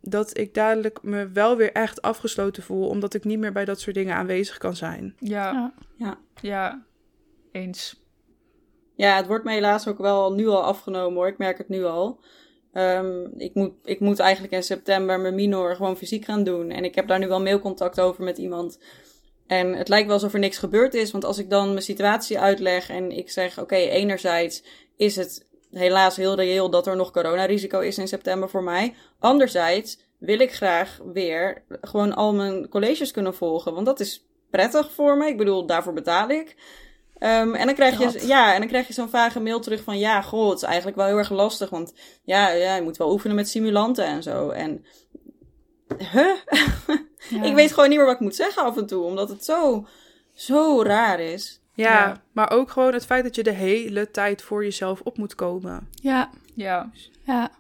[0.00, 3.80] dat ik dadelijk me wel weer echt afgesloten voel, omdat ik niet meer bij dat
[3.80, 5.14] soort dingen aanwezig kan zijn.
[5.18, 5.74] Ja.
[5.96, 6.18] Ja.
[6.40, 6.84] Ja.
[7.52, 8.00] Eens.
[8.94, 11.28] Ja, het wordt me helaas ook wel nu al afgenomen hoor.
[11.28, 12.20] Ik merk het nu al.
[12.72, 16.70] Um, ik, moet, ik moet eigenlijk in september mijn minor gewoon fysiek gaan doen.
[16.70, 18.78] En ik heb daar nu wel mailcontact over met iemand
[19.46, 22.38] en het lijkt wel alsof er niks gebeurd is, want als ik dan mijn situatie
[22.38, 24.62] uitleg en ik zeg: Oké, enerzijds
[24.96, 28.94] is het helaas heel reëel dat er nog coronarisico is in september voor mij.
[29.18, 34.90] Anderzijds wil ik graag weer gewoon al mijn colleges kunnen volgen, want dat is prettig
[34.92, 35.26] voor me.
[35.26, 36.56] Ik bedoel, daarvoor betaal ik.
[37.18, 39.98] Um, en dan krijg je, ja, en dan krijg je zo'n vage mail terug van,
[39.98, 43.12] ja, goh, het is eigenlijk wel heel erg lastig, want ja, ja, je moet wel
[43.12, 44.50] oefenen met simulanten en zo.
[44.50, 44.84] En
[45.98, 46.36] huh?
[47.48, 49.86] ik weet gewoon niet meer wat ik moet zeggen af en toe, omdat het zo,
[50.32, 51.60] zo raar is.
[51.74, 55.34] Ja, maar ook gewoon het feit dat je de hele tijd voor jezelf op moet
[55.34, 55.88] komen.
[55.94, 56.30] Ja.
[56.54, 56.90] Ja.
[57.24, 57.50] Ja.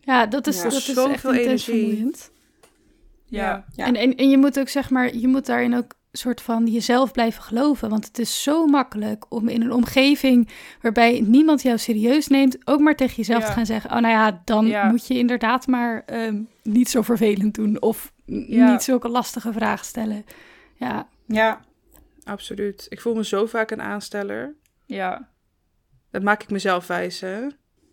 [0.00, 2.10] Ja, dat is, dat is zoveel energie.
[3.26, 3.64] Ja.
[3.72, 3.86] ja.
[3.86, 7.12] En, en, en je moet ook zeg maar, je moet daarin ook soort van jezelf
[7.12, 7.88] blijven geloven.
[7.88, 10.48] Want het is zo makkelijk om in een omgeving
[10.82, 14.42] waarbij niemand jou serieus neemt, ook maar tegen jezelf te gaan zeggen: Oh, nou ja,
[14.44, 17.82] dan moet je inderdaad maar ehm, niet zo vervelend doen.
[17.82, 20.24] Of niet zulke lastige vragen stellen.
[20.74, 21.08] Ja.
[21.26, 21.60] Ja,
[22.24, 22.86] absoluut.
[22.88, 24.54] Ik voel me zo vaak een aansteller.
[24.86, 25.28] Ja.
[26.10, 27.46] Dat maak ik mezelf wijs, hè?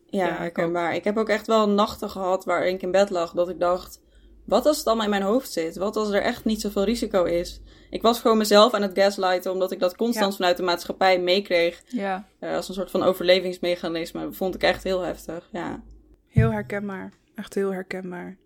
[0.05, 0.95] Ja, herkenbaar.
[0.95, 3.99] Ik heb ook echt wel nachten gehad waar ik in bed lag dat ik dacht
[4.45, 5.75] wat als het allemaal in mijn hoofd zit?
[5.75, 7.61] Wat als er echt niet zoveel risico is?
[7.89, 11.83] Ik was gewoon mezelf aan het gaslighten, omdat ik dat constant vanuit de maatschappij meekreeg.
[11.87, 12.27] Ja.
[12.39, 14.31] Uh, als een soort van overlevingsmechanisme.
[14.31, 15.83] Vond ik echt heel heftig, ja.
[16.27, 17.13] Heel herkenbaar.
[17.35, 18.37] Echt heel herkenbaar.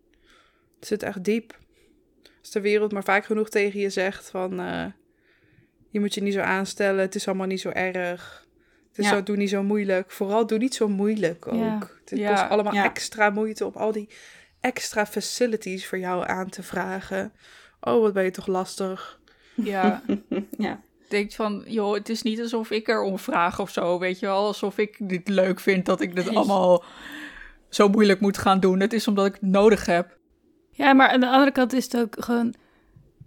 [0.79, 1.57] Het zit echt diep.
[2.39, 4.59] Als de wereld maar vaak genoeg tegen je zegt van...
[4.59, 4.85] Uh,
[5.89, 8.47] je moet je niet zo aanstellen, het is allemaal niet zo erg.
[8.89, 10.11] Het is zo, doe niet zo moeilijk.
[10.11, 11.99] Vooral doe niet zo moeilijk ook.
[12.05, 14.09] Het kost allemaal extra moeite om al die
[14.61, 17.33] extra facilities voor jou aan te vragen.
[17.81, 19.19] Oh, wat ben je toch lastig.
[19.55, 20.01] Ja.
[20.57, 20.81] ja.
[21.09, 24.45] Denk van, joh, het is niet alsof ik erom vraag of zo, weet je wel.
[24.45, 26.83] Alsof ik dit leuk vind dat ik dit allemaal
[27.69, 28.79] zo moeilijk moet gaan doen.
[28.79, 30.17] Het is omdat ik het nodig heb.
[30.71, 32.53] Ja, maar aan de andere kant is het ook gewoon...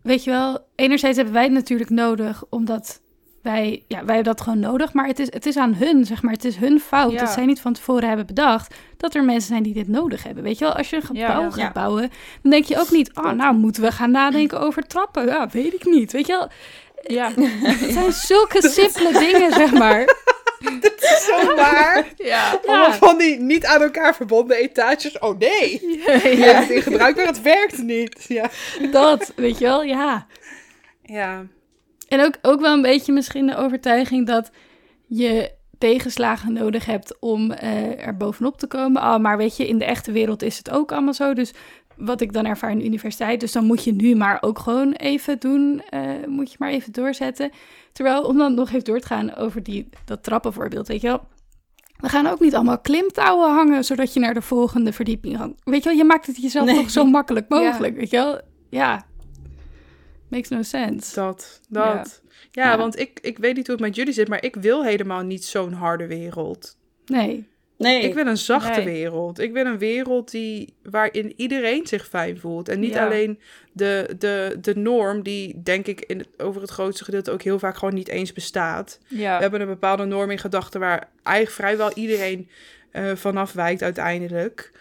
[0.03, 3.02] Weet je wel, enerzijds hebben wij het natuurlijk nodig, omdat
[3.43, 4.93] wij, ja, wij hebben dat gewoon nodig.
[4.93, 6.33] Maar het is, het is aan hun, zeg maar.
[6.33, 9.63] Het is hun fout dat zij niet van tevoren hebben bedacht dat er mensen zijn
[9.63, 10.43] die dit nodig hebben.
[10.43, 12.11] Weet je wel, als je een gebouw gaat bouwen,
[12.43, 15.27] dan denk je ook niet, oh, nou moeten we gaan nadenken over trappen.
[15.27, 16.13] Ja, weet ik niet.
[16.13, 16.49] Weet je wel,
[17.17, 17.33] ja.
[17.37, 20.05] het zijn zulke simpele dingen, zeg maar.
[20.81, 22.09] Dat is zo waar.
[22.17, 22.61] Ja.
[22.67, 25.19] Allemaal van die niet aan elkaar verbonden etages.
[25.19, 28.25] Oh nee, ja, je hebt het in gebruik, maar het werkt niet.
[28.29, 28.51] Ja.
[28.91, 30.27] Dat, weet je wel, ja.
[31.03, 31.47] Ja.
[32.13, 34.51] En ook, ook wel een beetje misschien de overtuiging dat
[35.07, 39.03] je tegenslagen nodig hebt om uh, er bovenop te komen.
[39.03, 41.35] Oh, maar weet je, in de echte wereld is het ook allemaal zo.
[41.35, 41.53] Dus
[41.97, 43.41] wat ik dan ervaar in de universiteit.
[43.41, 45.83] Dus dan moet je nu maar ook gewoon even doen.
[45.95, 47.51] Uh, moet je maar even doorzetten.
[47.93, 51.21] Terwijl, om dan nog even door te gaan over die, dat trappenvoorbeeld, weet je wel.
[51.97, 55.61] We gaan ook niet allemaal klimtouwen hangen, zodat je naar de volgende verdieping hangt.
[55.65, 58.41] Weet je wel, je maakt het jezelf toch zo makkelijk mogelijk, weet je wel.
[58.71, 59.05] Ja,
[60.33, 61.15] makes no sense.
[61.15, 62.23] Dat, dat.
[62.51, 64.85] Ja, ja, want ik, ik weet niet hoe het met jullie zit, maar ik wil
[64.85, 66.77] helemaal niet zo'n harde wereld.
[67.07, 67.51] Nee.
[67.77, 68.03] Nee.
[68.03, 69.39] Ik wil een zachte wereld.
[69.39, 72.69] Ik wil een wereld die, waarin iedereen zich fijn voelt.
[72.69, 73.39] En niet alleen
[73.73, 77.59] de, de, de norm, die denk ik in het, over het grootste gedeelte ook heel
[77.59, 78.99] vaak gewoon niet eens bestaat.
[79.07, 79.37] Ja.
[79.37, 82.49] We hebben een bepaalde norm in gedachten waar eigenlijk vrijwel iedereen
[82.93, 84.73] uh, vanaf wijkt uiteindelijk.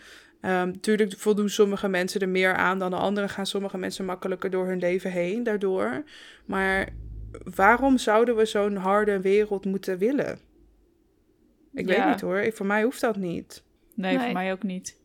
[0.41, 3.29] Um, tuurlijk voldoen sommige mensen er meer aan dan de anderen.
[3.29, 6.03] Gaan sommige mensen makkelijker door hun leven heen daardoor.
[6.45, 6.89] Maar
[7.55, 10.39] waarom zouden we zo'n harde wereld moeten willen?
[11.73, 12.53] Ik weet niet hoor.
[12.53, 13.63] Voor mij hoeft dat niet.
[13.95, 14.99] Nee, voor mij ook niet.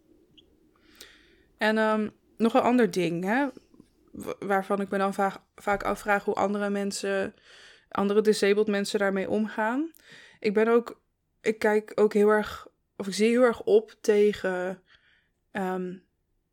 [1.58, 3.46] En um, nog een ander ding, hè,
[4.38, 7.34] waarvan ik me dan vaak, vaak afvraag hoe andere mensen,
[7.88, 9.92] andere disabled mensen daarmee omgaan.
[10.40, 11.00] Ik ben ook,
[11.40, 12.66] ik kijk ook heel erg,
[12.96, 14.82] of ik zie heel erg op tegen
[15.56, 16.02] um,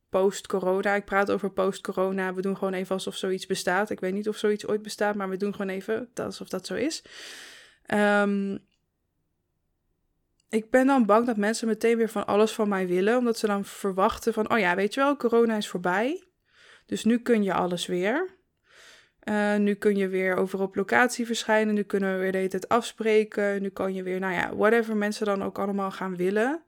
[0.09, 0.95] post-corona.
[0.95, 2.33] Ik praat over post-corona.
[2.33, 3.89] We doen gewoon even alsof zoiets bestaat.
[3.89, 6.73] Ik weet niet of zoiets ooit bestaat, maar we doen gewoon even alsof dat zo
[6.73, 7.03] is.
[7.93, 8.59] Um,
[10.49, 13.47] ik ben dan bang dat mensen meteen weer van alles van mij willen, omdat ze
[13.47, 16.23] dan verwachten van, oh ja, weet je wel, corona is voorbij.
[16.85, 18.41] Dus nu kun je alles weer.
[19.29, 21.73] Uh, nu kun je weer over op locatie verschijnen.
[21.73, 23.61] Nu kunnen we weer de hele tijd afspreken.
[23.61, 26.63] Nu kan je weer, nou ja, whatever mensen dan ook allemaal gaan willen.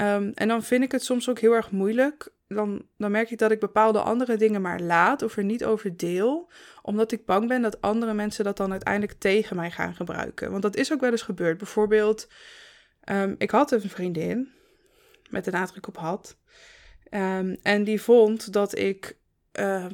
[0.00, 2.28] Um, en dan vind ik het soms ook heel erg moeilijk.
[2.48, 5.96] Dan, dan merk ik dat ik bepaalde andere dingen maar laat of er niet over
[5.96, 6.50] deel.
[6.82, 10.50] Omdat ik bang ben dat andere mensen dat dan uiteindelijk tegen mij gaan gebruiken.
[10.50, 11.58] Want dat is ook wel eens gebeurd.
[11.58, 12.28] Bijvoorbeeld
[13.10, 14.52] Um, ik had een vriendin,
[15.30, 16.36] met de nadruk op had.
[17.10, 19.16] Um, en die vond dat ik
[19.60, 19.86] uh,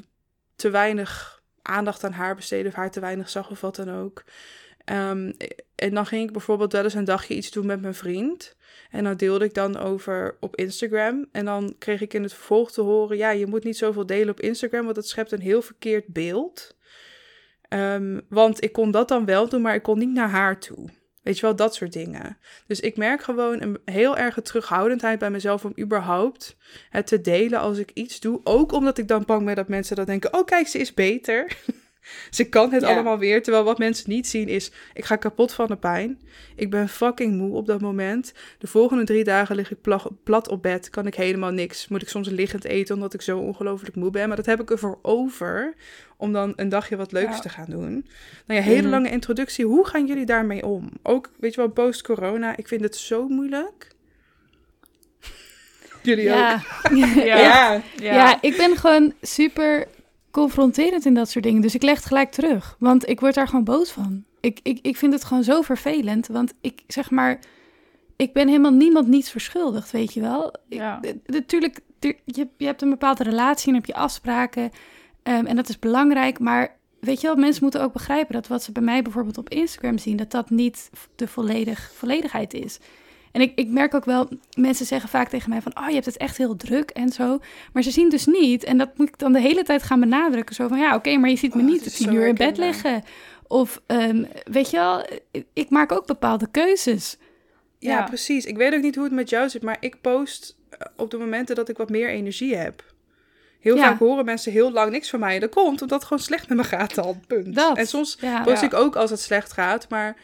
[0.57, 4.25] te weinig aandacht aan haar besteedde, of haar te weinig zag, of wat dan ook.
[4.85, 5.37] Um,
[5.75, 8.57] en dan ging ik bijvoorbeeld wel eens een dagje iets doen met mijn vriend.
[8.91, 11.29] En dan deelde ik dan over op Instagram.
[11.33, 14.31] En dan kreeg ik in het vervolg te horen: ja, je moet niet zoveel delen
[14.31, 16.77] op Instagram, want dat schept een heel verkeerd beeld.
[17.69, 20.89] Um, want ik kon dat dan wel doen, maar ik kon niet naar haar toe.
[21.23, 22.39] Weet je wel, dat soort dingen.
[22.67, 26.57] Dus ik merk gewoon een heel erge terughoudendheid bij mezelf om überhaupt
[26.91, 28.41] het te delen als ik iets doe.
[28.45, 31.47] Ook omdat ik dan bang ben dat mensen dan denken: oh, kijk, ze is beter.
[32.31, 33.43] Ze kan het allemaal weer.
[33.43, 36.21] Terwijl wat mensen niet zien is, ik ga kapot van de pijn.
[36.57, 38.33] Ik ben fucking moe op dat moment.
[38.59, 39.79] De volgende drie dagen lig ik
[40.23, 40.91] plat op bed.
[40.91, 41.89] Kan ik helemaal niks.
[41.89, 44.29] Moet ik soms liggend eten omdat ik zo ongelooflijk moe ben.
[44.29, 45.75] Maar dat heb ik ervoor over
[46.17, 48.07] om dan een dagje wat leuks te gaan doen.
[48.47, 48.91] Nou ja, hele mhm.
[48.91, 49.65] lange introductie.
[49.65, 50.91] Hoe gaan jullie daarmee om?
[51.03, 52.57] Ook, weet je wel, post-corona.
[52.57, 53.89] Ik vind het zo moeilijk.
[56.03, 56.55] Jullie ja.
[56.55, 56.97] ook?
[57.15, 57.23] ja.
[57.25, 57.83] Ja.
[57.97, 59.87] ja, ik ben gewoon super
[60.33, 61.63] confronterend in dat soort dingen.
[61.63, 62.77] Dus ik leg het gelijk terug.
[62.79, 64.25] Want ik word daar gewoon boos van.
[64.41, 66.27] Ik, ik, ik vind het gewoon zo vervelend.
[66.27, 67.39] Want ik zeg maar.
[68.17, 70.55] Ik ben helemaal niemand niets verschuldigd, weet je wel.
[70.69, 71.01] Ja.
[71.27, 74.71] Natuurlijk, je, je hebt een bepaalde relatie en heb je afspraken.
[75.23, 76.39] Ehm, en dat is belangrijk.
[76.39, 79.49] Maar weet je wel, mensen moeten ook begrijpen dat wat ze bij mij bijvoorbeeld op
[79.49, 82.79] Instagram zien, dat dat niet de volledig, volledigheid is.
[83.33, 86.07] En ik, ik merk ook wel, mensen zeggen vaak tegen mij van, oh, je hebt
[86.07, 87.39] het echt heel druk en zo.
[87.73, 90.55] Maar ze zien dus niet, en dat moet ik dan de hele tijd gaan benadrukken.
[90.55, 93.03] Zo van, ja, oké, maar je ziet me oh, niet tien uur in bed liggen.
[93.47, 95.07] Of, um, weet je wel,
[95.53, 97.19] ik maak ook bepaalde keuzes.
[97.79, 98.45] Ja, precies.
[98.45, 101.19] Ik weet ook niet hoe het met jou zit, maar ik post eh, op de
[101.19, 102.85] momenten dat ik wat meer energie heb.
[103.61, 105.39] Heel vaak horen mensen heel lang niks van mij.
[105.39, 107.23] dat komt omdat het gewoon slecht met me gaat dan.
[107.27, 107.55] Punt.
[107.55, 107.77] Dat.
[107.77, 109.89] En soms post ik ook als het slecht gaat.
[109.89, 110.17] Maar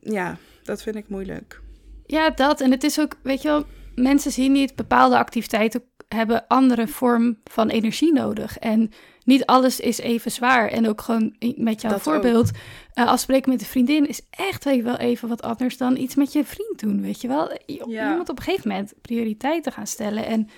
[0.00, 1.60] ja, dat vind ik moeilijk.
[2.06, 2.60] Ja, dat.
[2.60, 7.38] En het is ook, weet je wel, mensen zien niet bepaalde activiteiten hebben andere vorm
[7.44, 8.58] van energie nodig.
[8.58, 8.90] En
[9.24, 10.68] niet alles is even zwaar.
[10.68, 12.50] En ook gewoon met jouw voorbeeld,
[12.94, 16.44] uh, afspreken met een vriendin is echt wel even wat anders dan iets met je
[16.44, 17.50] vriend doen, weet je wel.
[17.66, 20.26] Je, je moet op een gegeven moment prioriteiten gaan stellen.
[20.26, 20.48] En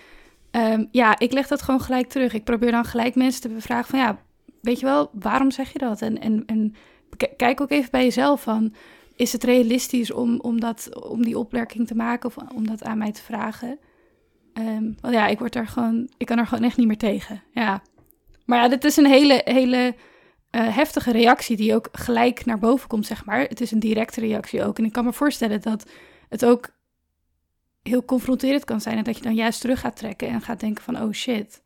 [0.50, 2.32] Ehm, ja, ik leg dat gewoon gelijk terug.
[2.32, 4.18] Ik probeer dan gelijk mensen te bevragen van ja,
[4.60, 6.02] weet je wel, waarom zeg je dat?
[6.02, 6.74] En, en, en
[7.36, 8.74] kijk ook even bij jezelf van,
[9.18, 12.98] is het realistisch om, om, dat, om die opmerking te maken of om dat aan
[12.98, 13.78] mij te vragen?
[14.54, 17.42] Um, want ja, ik word daar gewoon, ik kan er gewoon echt niet meer tegen.
[17.52, 17.82] Ja.
[18.44, 19.94] Maar ja, dit is een hele, hele
[20.50, 23.40] uh, heftige reactie die ook gelijk naar boven komt, zeg maar.
[23.40, 24.78] Het is een directe reactie ook.
[24.78, 25.90] En ik kan me voorstellen dat
[26.28, 26.70] het ook
[27.82, 28.96] heel confronterend kan zijn.
[28.96, 31.62] En dat je dan juist terug gaat trekken en gaat denken van, oh shit,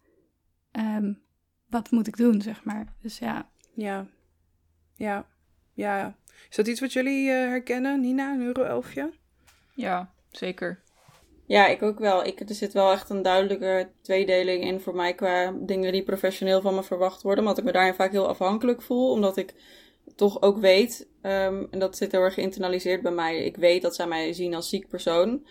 [0.72, 1.22] um,
[1.68, 2.94] wat moet ik doen, zeg maar.
[3.02, 3.50] Dus ja.
[3.74, 4.06] Ja,
[4.96, 5.26] ja,
[5.72, 6.16] ja.
[6.50, 9.10] Is dat iets wat jullie uh, herkennen, Nina, een euro-elfje?
[9.74, 10.80] Ja, zeker.
[11.46, 12.24] Ja, ik ook wel.
[12.24, 16.60] Ik, er zit wel echt een duidelijke tweedeling in voor mij qua dingen die professioneel
[16.60, 17.44] van me verwacht worden.
[17.44, 19.10] Omdat ik me daarin vaak heel afhankelijk voel.
[19.10, 19.54] Omdat ik
[20.16, 23.44] toch ook weet, um, en dat zit heel erg geïnternaliseerd bij mij.
[23.44, 25.46] Ik weet dat zij mij zien als ziek persoon.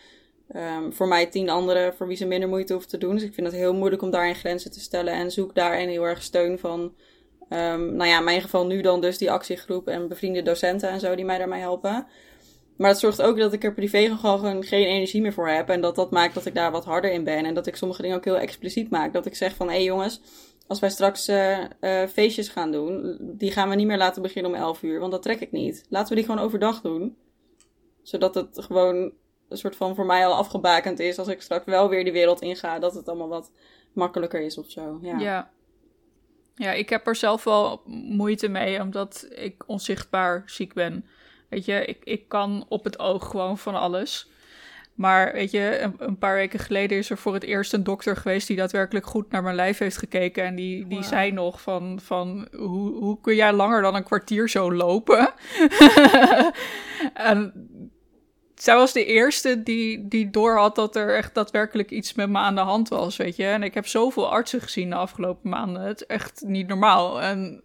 [0.56, 3.14] Um, voor mij tien anderen voor wie ze minder moeite hoeven te doen.
[3.14, 5.14] Dus ik vind het heel moeilijk om daarin grenzen te stellen.
[5.14, 6.96] En zoek daarin heel erg steun van,
[7.54, 11.00] um, nou ja, in mijn geval nu dan dus die actiegroep en bevriende docenten en
[11.00, 12.08] zo die mij daarmee helpen.
[12.78, 15.70] Maar het zorgt ook dat ik er privé gewoon geen energie meer voor heb.
[15.70, 17.46] En dat dat maakt dat ik daar wat harder in ben.
[17.46, 19.14] En dat ik sommige dingen ook heel expliciet maak.
[19.14, 20.22] Dat ik zeg van, hé hey jongens,
[20.68, 24.52] als wij straks uh, uh, feestjes gaan doen, die gaan we niet meer laten beginnen
[24.52, 25.00] om 11 uur.
[25.00, 25.86] Want dat trek ik niet.
[25.90, 27.18] Laten we die gewoon overdag doen.
[28.02, 29.12] Zodat het gewoon
[29.50, 31.20] een soort van voor mij al afgebakend is.
[31.20, 33.52] Als ik straks wel weer die wereld inga, dat het allemaal wat
[33.94, 35.00] makkelijker is of zo.
[35.02, 35.20] Ja.
[35.20, 35.52] ja.
[36.56, 41.06] Ja, ik heb er zelf wel moeite mee, omdat ik onzichtbaar ziek ben.
[41.50, 44.30] Weet je, ik, ik kan op het oog gewoon van alles.
[44.96, 48.18] Maar weet je, een, een, paar weken geleden is er voor het eerst een dokter
[48.18, 50.44] geweest die daadwerkelijk goed naar mijn lijf heeft gekeken.
[50.44, 54.50] En die, die zei nog van, van hoe, hoe kun jij langer dan een kwartier
[54.50, 55.34] zo lopen?
[57.14, 57.54] en
[58.62, 62.38] zij was de eerste die, die door had dat er echt daadwerkelijk iets met me
[62.38, 63.46] aan de hand was, weet je.
[63.46, 65.82] En ik heb zoveel artsen gezien de afgelopen maanden.
[65.82, 67.22] Het is echt niet normaal.
[67.22, 67.64] En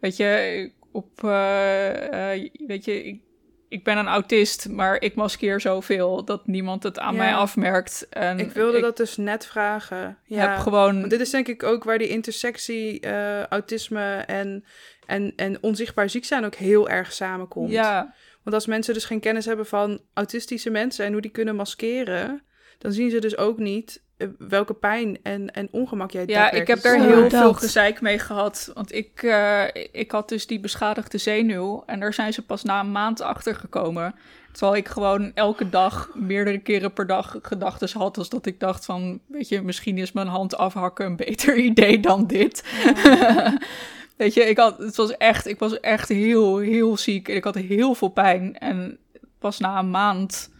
[0.00, 3.20] weet je, op, uh, uh, weet je, ik,
[3.68, 8.06] ik ben een autist, maar ik maskeer zoveel dat niemand het aan mij afmerkt.
[8.10, 10.18] En ik wilde dat dus net vragen.
[10.24, 10.98] Ja, heb gewoon...
[10.98, 14.64] Want dit is denk ik ook waar die intersectie uh, autisme en,
[15.06, 17.70] en, en onzichtbaar ziek zijn ook heel erg samenkomt.
[17.70, 18.14] Ja.
[18.44, 22.42] Want als mensen dus geen kennis hebben van autistische mensen en hoe die kunnen maskeren,
[22.78, 26.66] dan zien ze dus ook niet eh, welke pijn en, en ongemak jij Ja, ik
[26.66, 28.70] heb daar heel veel gezeik mee gehad.
[28.74, 31.82] Want ik, uh, ik had dus die beschadigde zenuw.
[31.86, 34.14] En daar zijn ze pas na een maand achter gekomen.
[34.52, 38.18] Terwijl ik gewoon elke dag, meerdere keren per dag, gedachten had.
[38.18, 42.00] Als dat ik dacht van, weet je, misschien is mijn hand afhakken een beter idee
[42.00, 42.64] dan dit.
[43.04, 43.58] Ja.
[44.16, 47.28] Weet je, ik, had, het was echt, ik was echt heel, heel ziek.
[47.28, 48.58] En ik had heel veel pijn.
[48.58, 48.98] En
[49.38, 50.50] pas na een maand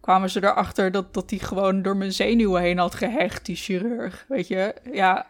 [0.00, 4.24] kwamen ze erachter dat, dat die gewoon door mijn zenuwen heen had gehecht, die chirurg.
[4.28, 5.26] Weet je, ja.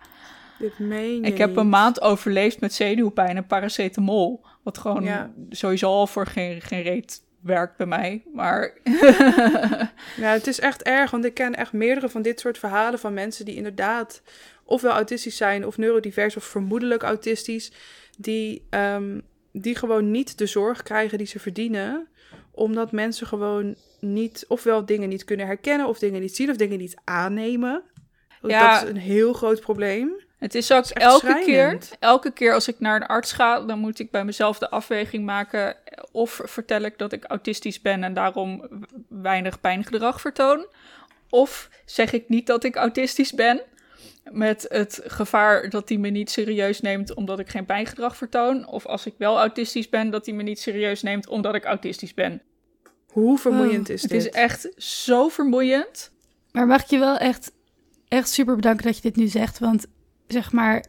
[0.59, 4.45] Dit meen je Ik heb een maand overleefd met zenuwpijn en paracetamol.
[4.63, 8.23] Wat gewoon sowieso al voor geen, geen reet werkt bij mij.
[8.33, 8.73] Maar.
[10.23, 13.15] ja, het is echt erg, want ik ken echt meerdere van dit soort verhalen van
[13.15, 14.23] mensen die inderdaad
[14.65, 17.73] ofwel autistisch zijn of neurodivers of vermoedelijk autistisch,
[18.19, 22.09] die, um, die gewoon niet de zorg krijgen die ze verdienen,
[22.51, 26.79] omdat mensen gewoon niet, ofwel dingen niet kunnen herkennen, of dingen niet zien, of dingen
[26.79, 27.83] niet aannemen.
[28.43, 30.21] Ja, dat is een heel groot probleem.
[30.39, 33.99] Het is ook elke keer, elke keer als ik naar een arts ga, dan moet
[33.99, 35.77] ik bij mezelf de afweging maken.
[36.13, 38.69] Of vertel ik dat ik autistisch ben en daarom
[39.09, 40.67] weinig pijngedrag vertoon.
[41.31, 43.63] Of zeg ik niet dat ik autistisch ben
[44.31, 48.67] met het gevaar dat hij me niet serieus neemt omdat ik geen pijngedrag vertoon.
[48.67, 52.15] Of als ik wel autistisch ben, dat hij me niet serieus neemt omdat ik autistisch
[52.15, 52.43] ben.
[53.07, 54.25] Hoe vermoeiend is het dit?
[54.25, 56.11] Het is echt zo vermoeiend.
[56.53, 57.53] Maar mag ik je wel echt,
[58.09, 59.59] echt super bedanken dat je dit nu zegt.
[59.59, 59.87] Want
[60.27, 60.85] zeg maar,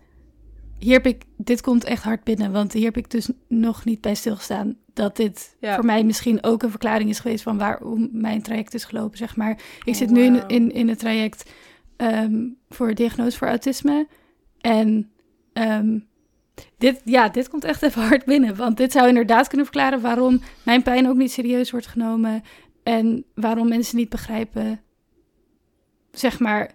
[0.79, 2.51] hier heb ik, dit komt echt hard binnen.
[2.51, 4.77] Want hier heb ik dus nog niet bij stilgestaan.
[4.93, 8.83] Dat dit voor mij misschien ook een verklaring is geweest van waarom mijn traject is
[8.83, 9.17] gelopen.
[9.17, 11.51] Zeg maar, ik zit nu in, in, in het traject
[11.97, 14.07] um, voor diagnose voor autisme.
[14.61, 15.11] En
[15.53, 16.07] um,
[16.77, 18.55] dit, ja, dit komt echt even hard binnen.
[18.55, 22.43] Want dit zou inderdaad kunnen verklaren waarom mijn pijn ook niet serieus wordt genomen.
[22.83, 24.81] En waarom mensen niet begrijpen,
[26.11, 26.71] zeg maar.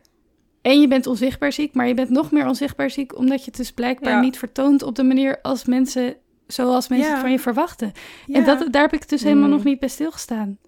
[0.62, 3.56] En je bent onzichtbaar ziek, maar je bent nog meer onzichtbaar ziek omdat je het
[3.56, 6.16] dus blijkbaar niet vertoont op de manier als mensen,
[6.46, 7.92] zoals mensen van je verwachten.
[8.26, 9.54] En dat, daar heb ik dus helemaal mm.
[9.54, 10.58] nog niet bij stilgestaan.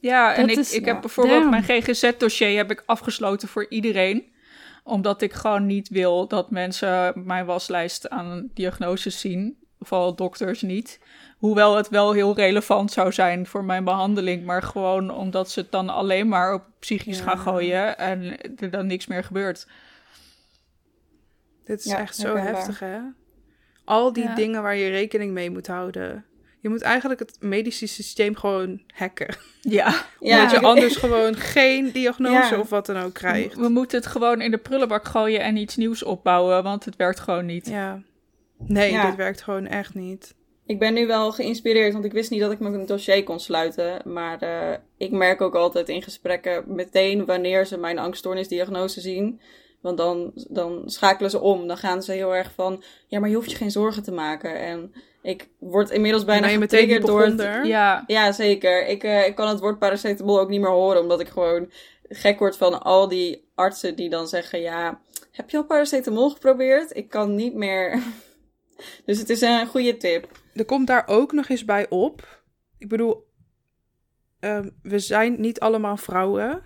[0.00, 4.36] Ja, en ik, ik heb bijvoorbeeld mijn GGZ-dossier heb ik afgesloten voor iedereen
[4.88, 9.58] omdat ik gewoon niet wil dat mensen mijn waslijst aan diagnoses zien.
[9.80, 11.00] Vooral dokters niet.
[11.38, 14.44] Hoewel het wel heel relevant zou zijn voor mijn behandeling.
[14.44, 17.98] Maar gewoon omdat ze het dan alleen maar op psychisch gaan gooien.
[17.98, 19.66] En er dan niks meer gebeurt.
[21.64, 22.98] Dit is echt zo heftig, hè?
[23.84, 26.24] Al die dingen waar je rekening mee moet houden.
[26.68, 29.36] Je moet eigenlijk het medische systeem gewoon hacken.
[29.60, 30.04] Ja.
[30.18, 33.54] Omdat je anders gewoon geen diagnose of wat dan ook krijgt.
[33.54, 37.20] We moeten het gewoon in de prullenbak gooien en iets nieuws opbouwen, want het werkt
[37.20, 37.68] gewoon niet.
[37.68, 38.02] Ja.
[38.58, 40.34] Nee, dit werkt gewoon echt niet.
[40.66, 44.00] Ik ben nu wel geïnspireerd, want ik wist niet dat ik mijn dossier kon sluiten.
[44.04, 49.40] Maar uh, ik merk ook altijd in gesprekken meteen wanneer ze mijn angststoornisdiagnose zien.
[49.80, 51.66] Want dan, dan schakelen ze om.
[51.66, 54.60] Dan gaan ze heel erg van, ja, maar je hoeft je geen zorgen te maken.
[54.60, 54.92] En
[55.22, 57.66] ik word inmiddels bijna je meteen door het...
[57.66, 58.04] Ja.
[58.06, 58.86] ja, zeker.
[58.86, 61.70] Ik, uh, ik kan het woord paracetamol ook niet meer horen, omdat ik gewoon
[62.08, 65.00] gek word van al die artsen die dan zeggen, ja,
[65.32, 66.96] heb je al paracetamol geprobeerd?
[66.96, 68.02] Ik kan niet meer.
[69.06, 70.40] dus het is een goede tip.
[70.54, 72.42] Er komt daar ook nog eens bij op.
[72.78, 73.26] Ik bedoel,
[74.40, 76.62] uh, we zijn niet allemaal vrouwen,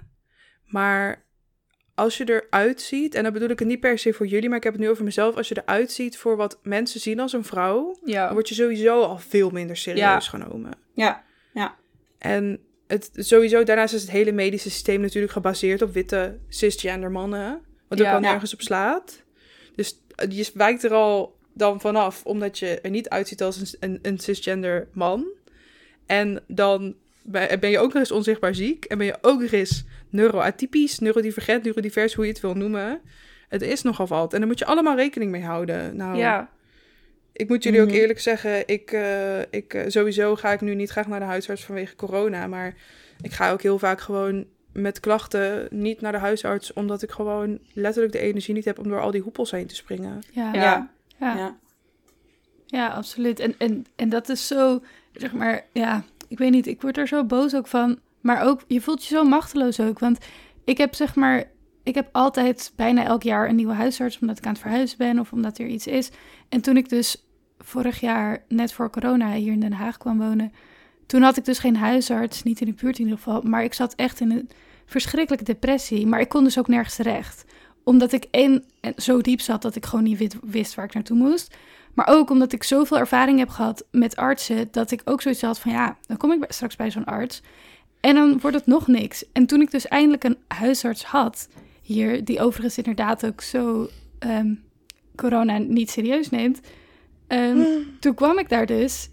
[0.64, 1.21] maar
[2.02, 4.58] als je eruit ziet, en dan bedoel ik het niet per se voor jullie, maar
[4.58, 5.36] ik heb het nu over mezelf.
[5.36, 8.24] Als je eruit ziet voor wat mensen zien als een vrouw, ja.
[8.24, 10.72] dan word je sowieso al veel minder serieus genomen.
[10.94, 11.76] Ja, ja.
[12.18, 17.60] En het, sowieso, daarnaast is het hele medische systeem natuurlijk gebaseerd op witte cisgender mannen.
[17.88, 19.22] Wat ook al nergens op slaat.
[19.74, 23.98] Dus je wijkt er al dan vanaf, omdat je er niet uitziet als een, een,
[24.02, 25.26] een cisgender man.
[26.06, 28.84] En dan ben je ook nog eens onzichtbaar ziek.
[28.84, 33.00] En ben je ook nog eens neuroatypisch, neurodivergent, neurodivers, hoe je het wil noemen.
[33.48, 34.32] Het is nogal wat.
[34.32, 35.96] En daar moet je allemaal rekening mee houden.
[35.96, 36.50] Nou, ja.
[37.32, 37.96] Ik moet jullie ook mhm.
[37.96, 41.64] eerlijk zeggen, ik, uh, ik, uh, sowieso ga ik nu niet graag naar de huisarts
[41.64, 42.46] vanwege corona.
[42.46, 42.74] Maar
[43.20, 47.58] ik ga ook heel vaak gewoon met klachten niet naar de huisarts, omdat ik gewoon
[47.72, 50.22] letterlijk de energie niet heb om door al die hoepels heen te springen.
[50.30, 50.90] Ja, ja.
[51.18, 51.36] ja.
[51.36, 51.56] ja.
[52.66, 53.40] ja absoluut.
[53.40, 54.82] En, en, en dat is zo,
[55.12, 57.98] zeg maar, ja, ik weet niet, ik word er zo boos ook van.
[58.20, 59.98] Maar ook, je voelt je zo machteloos ook.
[59.98, 60.18] Want
[60.64, 61.44] ik heb zeg maar,
[61.82, 65.18] ik heb altijd bijna elk jaar een nieuwe huisarts, omdat ik aan het verhuizen ben
[65.18, 66.10] of omdat er iets is.
[66.48, 67.24] En toen ik dus
[67.58, 70.52] vorig jaar, net voor corona, hier in Den Haag kwam wonen,
[71.06, 73.42] toen had ik dus geen huisarts, niet in de buurt in ieder geval.
[73.42, 74.50] Maar ik zat echt in een
[74.86, 76.06] verschrikkelijke depressie.
[76.06, 77.44] Maar ik kon dus ook nergens terecht.
[77.84, 78.64] Omdat ik één,
[78.96, 81.56] zo diep zat dat ik gewoon niet wist waar ik naartoe moest.
[81.94, 85.58] Maar ook omdat ik zoveel ervaring heb gehad met artsen, dat ik ook zoiets had
[85.58, 87.42] van ja, dan kom ik straks bij zo'n arts.
[88.00, 89.24] En dan wordt het nog niks.
[89.32, 91.48] En toen ik dus eindelijk een huisarts had,
[91.82, 93.88] hier, die overigens inderdaad ook zo
[94.18, 94.54] ehm,
[95.16, 96.60] corona niet serieus neemt,
[97.28, 97.66] um,
[98.00, 99.10] toen kwam ik daar dus.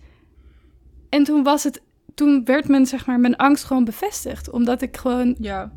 [1.10, 1.82] En toen was het,
[2.16, 4.50] toen werd men, zeg maar, mijn angst gewoon bevestigd.
[4.50, 5.72] Omdat ik gewoon ja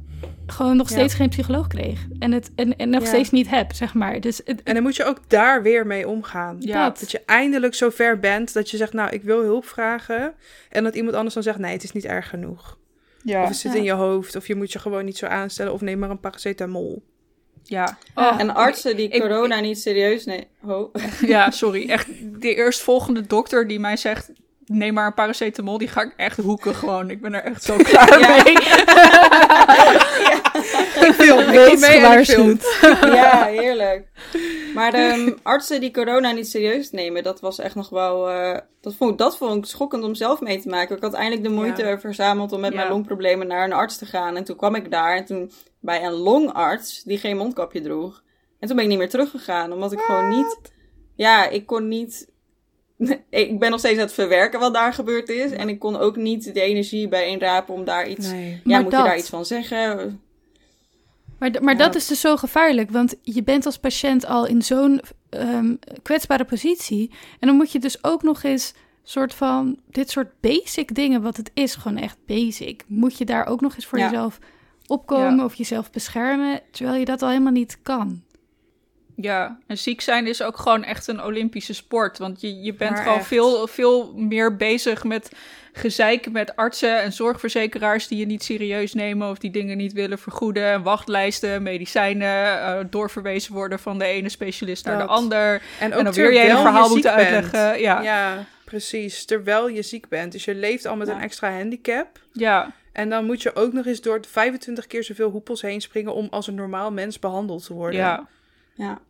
[0.46, 2.06] gewoon nog steeds geen psycholoog kreeg.
[2.18, 4.20] En, het, en, en nog steeds niet heb, zeg maar.
[4.20, 6.56] Dus het, en dan moet je ook daar weer mee omgaan.
[6.60, 6.90] Ja.
[6.90, 7.10] Dat.
[7.10, 10.34] je eindelijk zo ver bent dat je zegt, nou, ik wil hulp vragen.
[10.70, 12.78] En dat iemand anders dan zegt, nee, het is niet erg genoeg.
[13.24, 13.42] Ja.
[13.42, 15.80] Of het zit in je hoofd, of je moet je gewoon niet zo aanstellen, of
[15.80, 17.02] neem maar een paracetamol.
[17.62, 17.98] Ja.
[18.14, 20.46] Oh, en artsen die corona niet serieus nemen.
[20.66, 20.94] Oh.
[21.26, 21.88] Ja, sorry.
[21.88, 22.08] Echt
[22.40, 24.30] de eerstvolgende dokter die mij zegt:
[24.66, 27.10] neem maar een paracetamol, die ga ik echt hoeken gewoon.
[27.10, 28.52] Ik ben er echt zo klaar mee.
[30.22, 30.40] ja.
[31.06, 32.24] Ik film mee
[33.16, 34.08] Ja, heerlijk.
[34.74, 38.30] Maar de um, artsen die corona niet serieus nemen, dat was echt nog wel...
[38.30, 40.96] Uh, dat, vond, dat vond ik schokkend om zelf mee te maken.
[40.96, 44.36] Ik had eindelijk de moeite verzameld om met mijn longproblemen naar een arts te gaan.
[44.36, 48.22] En toen kwam ik daar en toen bij een longarts die geen mondkapje droeg.
[48.58, 50.58] En toen ben ik niet meer teruggegaan, omdat ik gewoon niet...
[51.14, 52.31] Ja, ik kon niet
[53.30, 55.50] ik ben nog steeds aan het verwerken wat daar gebeurd is.
[55.50, 58.30] En ik kon ook niet de energie bijeenrapen om daar iets...
[58.64, 60.20] Ja, moet je daar iets van zeggen?
[61.38, 62.90] Maar, maar dat is dus zo gevaarlijk.
[62.90, 65.00] Want je bent als patiënt al in zo'n
[65.30, 67.10] um, kwetsbare positie.
[67.40, 69.78] En dan moet je dus ook nog eens soort van...
[69.90, 72.84] Dit soort basic dingen, wat het is, gewoon echt basic.
[72.86, 74.38] Moet je daar ook nog eens voor jezelf
[74.86, 76.60] opkomen of jezelf beschermen.
[76.70, 78.22] Terwijl je dat al helemaal niet kan.
[79.16, 82.18] Ja, en ziek zijn is ook gewoon echt een Olympische sport.
[82.18, 85.30] Want je, je bent gewoon veel, veel meer bezig met
[85.72, 90.18] gezeiken met artsen en zorgverzekeraars die je niet serieus nemen of die dingen niet willen
[90.18, 90.82] vergoeden.
[90.82, 95.62] Wachtlijsten, medicijnen, uh, doorverwezen worden van de ene specialist naar de ander.
[95.80, 97.80] En, ook dan weer je hele verhaal moeten uitleggen.
[97.80, 98.02] Ja.
[98.02, 99.24] ja, precies.
[99.24, 100.32] Terwijl je ziek bent.
[100.32, 102.06] Dus je leeft al met een extra handicap.
[102.32, 102.72] Ja.
[102.92, 106.28] En dan moet je ook nog eens door 25 keer zoveel hoepels heen springen om
[106.30, 108.00] als een normaal mens behandeld te worden.
[108.00, 108.26] Ja.
[108.74, 109.00] Ja.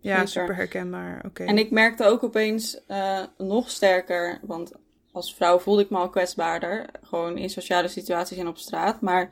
[0.00, 1.24] Ja, super herkenbaar.
[1.26, 1.44] Oké.
[1.44, 4.72] En ik merkte ook opeens uh, nog sterker, want
[5.12, 6.86] als vrouw voelde ik me al kwetsbaarder.
[7.02, 9.00] Gewoon in sociale situaties en op straat.
[9.00, 9.30] Maar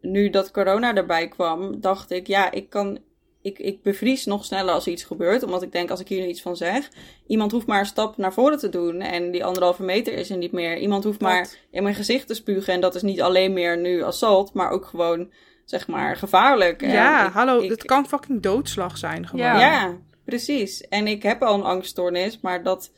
[0.00, 2.98] nu dat corona erbij kwam, dacht ik, ja, ik kan.
[3.42, 5.42] Ik, ik bevries nog sneller als er iets gebeurt.
[5.42, 6.90] Omdat ik denk, als ik hier nu iets van zeg.
[7.26, 9.00] Iemand hoeft maar een stap naar voren te doen.
[9.00, 10.78] En die anderhalve meter is er niet meer.
[10.78, 12.72] Iemand hoeft maar in mijn gezicht te spugen.
[12.72, 14.52] En dat is niet alleen meer nu assault.
[14.52, 15.32] Maar ook gewoon,
[15.66, 16.80] zeg maar, gevaarlijk.
[16.80, 17.68] Ja, hallo.
[17.68, 19.44] het kan fucking doodslag zijn gewoon.
[19.44, 19.60] Ja.
[19.60, 20.88] ja, precies.
[20.88, 22.40] En ik heb al een angststoornis.
[22.40, 22.90] Maar dat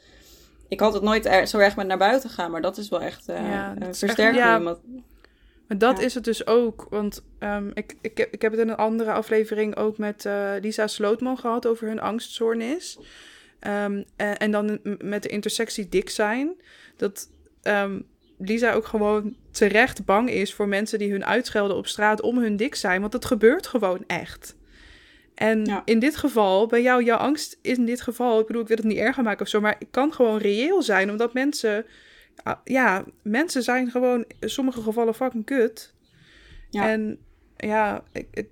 [0.69, 3.01] ik had het nooit er, zo erg met naar buiten gaan, maar dat is wel
[3.01, 4.45] echt uh, ja, een versterking.
[4.45, 4.77] Ja, maar
[5.79, 6.87] dat is het dus ook.
[6.91, 10.87] Want um, ik, ik, ik heb het in een andere aflevering ook met uh, Lisa
[10.87, 12.99] Slootman gehad over hun angststoornis.
[13.61, 16.55] Um, en, en, dan met de intersectie dik zijn.
[16.97, 17.29] Dat
[17.63, 18.07] um,
[18.39, 22.57] Lisa ook gewoon terecht bang is voor mensen die hun uitschelden op straat om hun
[22.57, 23.01] dik zijn.
[23.01, 24.57] Want dat gebeurt gewoon echt.
[25.35, 28.69] En in dit geval, bij jou, jouw angst is in dit geval, ik bedoel, ik
[28.69, 31.87] wil het niet erger maken of zo, maar het kan gewoon reëel zijn, omdat mensen,
[32.43, 35.95] ah, ja, mensen zijn gewoon in sommige gevallen fucking kut.
[36.71, 36.89] Ja.
[36.89, 37.19] En
[37.57, 38.47] ja, ik,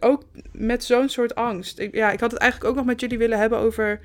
[0.00, 1.78] ook met zo'n soort angst.
[1.78, 4.00] Ik, ja, ik had het eigenlijk ook nog met jullie willen hebben over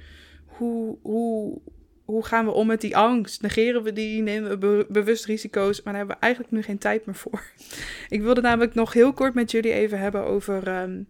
[0.46, 1.62] hoe, hoe,
[2.10, 3.42] hoe gaan we om met die angst?
[3.42, 4.22] Negeren we die?
[4.22, 5.82] Nemen we bewust risico's?
[5.82, 7.44] Maar daar hebben we eigenlijk nu geen tijd meer voor.
[8.10, 11.02] ik wilde namelijk nog heel kort met jullie even hebben over ehm,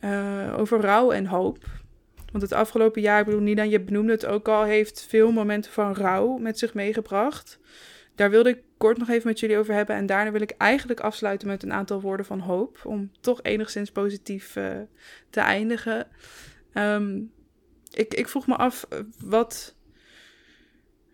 [0.00, 1.58] uh, over rouw en hoop.
[2.30, 5.72] Want het afgelopen jaar, ik bedoel, Nina, je benoemde het ook al, heeft veel momenten
[5.72, 7.58] van rouw met zich meegebracht.
[8.14, 9.96] Daar wilde ik kort nog even met jullie over hebben.
[9.96, 12.80] En daarna wil ik eigenlijk afsluiten met een aantal woorden van hoop.
[12.84, 14.72] Om toch enigszins positief uh,
[15.30, 16.06] te eindigen.
[16.74, 17.32] Um,
[17.90, 18.88] ik, ik vroeg me af
[19.18, 19.74] wat,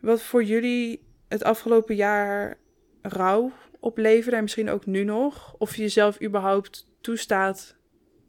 [0.00, 2.58] wat voor jullie het afgelopen jaar
[3.02, 4.36] rouw opleverde.
[4.36, 5.54] En misschien ook nu nog.
[5.58, 7.76] Of je jezelf überhaupt toestaat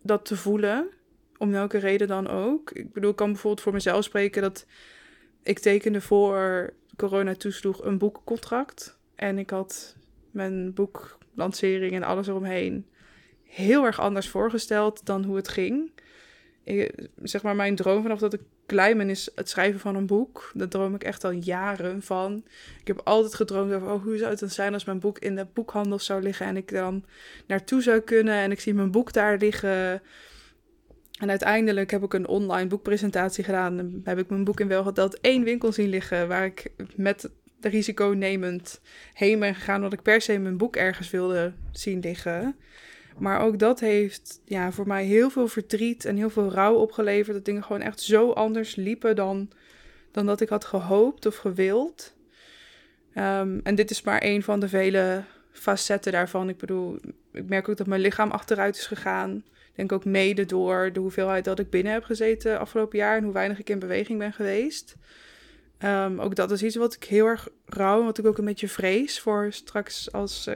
[0.02, 0.89] dat te voelen.
[1.38, 2.72] Om welke reden dan ook.
[2.72, 4.65] Ik bedoel, ik kan bijvoorbeeld voor mezelf spreken dat
[5.43, 8.99] ik tekende voor corona toesloeg een boekcontract.
[9.15, 9.95] En ik had
[10.31, 12.85] mijn boeklancering en alles eromheen
[13.43, 15.91] heel erg anders voorgesteld dan hoe het ging.
[17.24, 20.52] Zeg maar, mijn droom vanaf dat ik klein ben is het schrijven van een boek.
[20.54, 22.44] Daar droom ik echt al jaren van.
[22.80, 25.36] Ik heb altijd gedroomd over oh, hoe zou het dan zijn als mijn boek in
[25.36, 27.06] de boekhandel zou liggen en ik dan
[27.48, 30.02] naartoe zou kunnen en ik zie mijn boek daar liggen.
[31.20, 33.80] En uiteindelijk heb ik een online boekpresentatie gedaan.
[33.80, 37.30] En heb ik mijn boek in wel geteld één winkel zien liggen waar ik met
[37.60, 38.82] de risico nemend
[39.14, 42.56] heen ben gegaan, omdat ik per se mijn boek ergens wilde zien liggen.
[43.18, 47.36] Maar ook dat heeft ja, voor mij heel veel verdriet en heel veel rouw opgeleverd.
[47.36, 49.50] Dat dingen gewoon echt zo anders liepen dan,
[50.12, 52.14] dan dat ik had gehoopt of gewild.
[53.16, 56.50] Um, en dit is maar een van de vele facetten daarvan.
[56.50, 57.00] Ik bedoel,
[57.32, 59.44] ik merk ook dat mijn lichaam achteruit is gegaan.
[59.54, 63.24] Ik denk ook mede door de hoeveelheid dat ik binnen heb gezeten afgelopen jaar en
[63.24, 64.96] hoe weinig ik in beweging ben geweest.
[65.84, 68.68] Um, ook dat is iets wat ik heel erg rouw, wat ik ook een beetje
[68.68, 70.56] vrees voor straks als uh,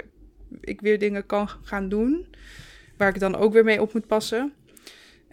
[0.62, 2.36] ik weer dingen kan gaan doen.
[2.98, 4.54] Waar ik dan ook weer mee op moet passen.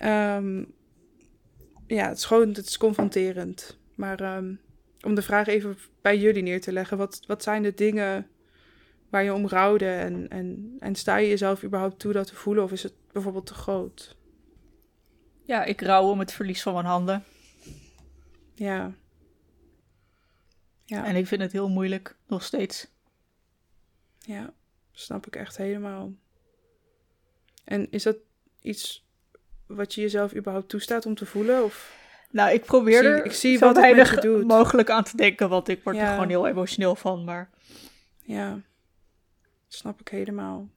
[0.02, 0.74] Um,
[1.86, 3.78] ja, het is gewoon het is confronterend.
[3.94, 4.60] Maar um,
[5.02, 6.96] om de vraag even bij jullie neer te leggen.
[6.96, 8.26] Wat, wat zijn de dingen
[9.10, 9.88] waar je om rouwde?
[9.88, 12.64] En, en, en sta je jezelf überhaupt toe dat te voelen?
[12.64, 14.16] Of is het bijvoorbeeld te groot?
[15.44, 17.24] Ja, ik rouw om het verlies van mijn handen.
[18.54, 18.94] Ja.
[20.84, 21.04] ja.
[21.04, 22.90] En ik vind het heel moeilijk, nog steeds.
[24.18, 24.54] Ja.
[24.92, 26.12] Snap ik echt helemaal.
[27.64, 28.16] En is dat
[28.60, 29.06] iets
[29.66, 31.64] wat je jezelf überhaupt toestaat om te voelen?
[31.64, 32.00] Of...
[32.30, 34.46] Nou, ik probeer er ik zie wat weinig doet.
[34.46, 37.24] mogelijk aan te denken, want ik word er gewoon heel emotioneel van.
[37.24, 37.50] Maar...
[38.22, 38.60] Ja,
[39.68, 40.68] snap ik helemaal.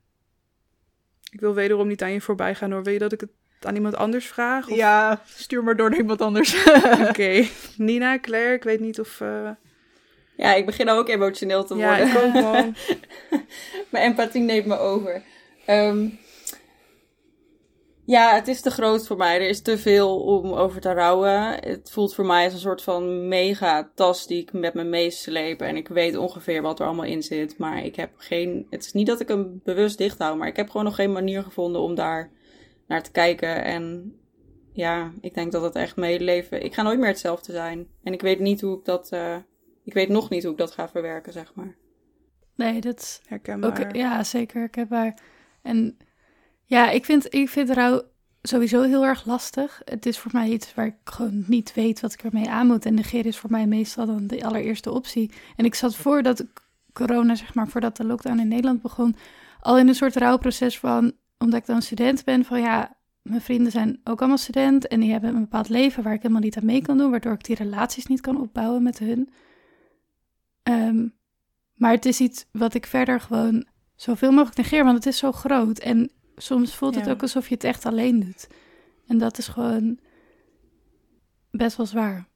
[1.31, 2.83] Ik wil wederom niet aan je voorbij gaan hoor.
[2.83, 3.29] Wil je dat ik het
[3.61, 4.67] aan iemand anders vraag?
[4.67, 4.75] Of...
[4.75, 6.65] Ja, stuur maar door naar iemand anders.
[7.09, 7.47] Oké.
[7.77, 9.19] Nina, Claire, ik weet niet of...
[9.19, 9.49] Uh...
[10.37, 12.07] Ja, ik begin ook emotioneel te worden.
[12.07, 12.51] Ja, ik ook wel.
[13.91, 15.21] Mijn empathie neemt me over.
[15.69, 16.19] Um,
[18.05, 19.35] ja, het is te groot voor mij.
[19.35, 21.31] Er is te veel om over te rouwen.
[21.53, 25.61] Het voelt voor mij als een soort van mega tas die ik met me meesleep.
[25.61, 27.57] En ik weet ongeveer wat er allemaal in zit.
[27.57, 28.67] Maar ik heb geen.
[28.69, 30.37] Het is niet dat ik hem bewust dicht hou.
[30.37, 32.31] Maar ik heb gewoon nog geen manier gevonden om daar
[32.87, 33.63] naar te kijken.
[33.63, 34.15] En
[34.73, 36.63] ja, ik denk dat het echt medeleven.
[36.63, 37.87] Ik ga nooit meer hetzelfde zijn.
[38.03, 39.11] En ik weet niet hoe ik dat.
[39.13, 39.35] Uh,
[39.85, 41.75] ik weet nog niet hoe ik dat ga verwerken, zeg maar.
[42.55, 43.85] Nee, dat herkenbaar.
[43.85, 45.19] Ook, ja, zeker herkenbaar.
[45.61, 45.97] En
[46.65, 48.01] ja, ik vind, ik vind rouw
[48.41, 49.81] sowieso heel erg lastig.
[49.85, 52.85] Het is voor mij iets waar ik gewoon niet weet wat ik ermee aan moet.
[52.85, 55.31] En negeren is voor mij meestal dan de allereerste optie.
[55.55, 56.45] En ik zat voordat
[56.93, 59.15] corona, zeg maar, voordat de lockdown in Nederland begon,
[59.59, 63.71] al in een soort rouwproces van, omdat ik dan student ben, van ja, mijn vrienden
[63.71, 66.65] zijn ook allemaal student en die hebben een bepaald leven waar ik helemaal niet aan
[66.65, 69.29] mee kan doen, waardoor ik die relaties niet kan opbouwen met hun.
[70.65, 71.07] Ehm,
[71.73, 75.31] maar het is iets wat ik verder gewoon zoveel mogelijk negeer, want het is zo
[75.31, 75.79] groot.
[75.79, 78.47] En soms voelt het ook alsof je het echt alleen doet.
[79.07, 79.99] En dat is gewoon
[81.51, 82.27] best wel zwaar.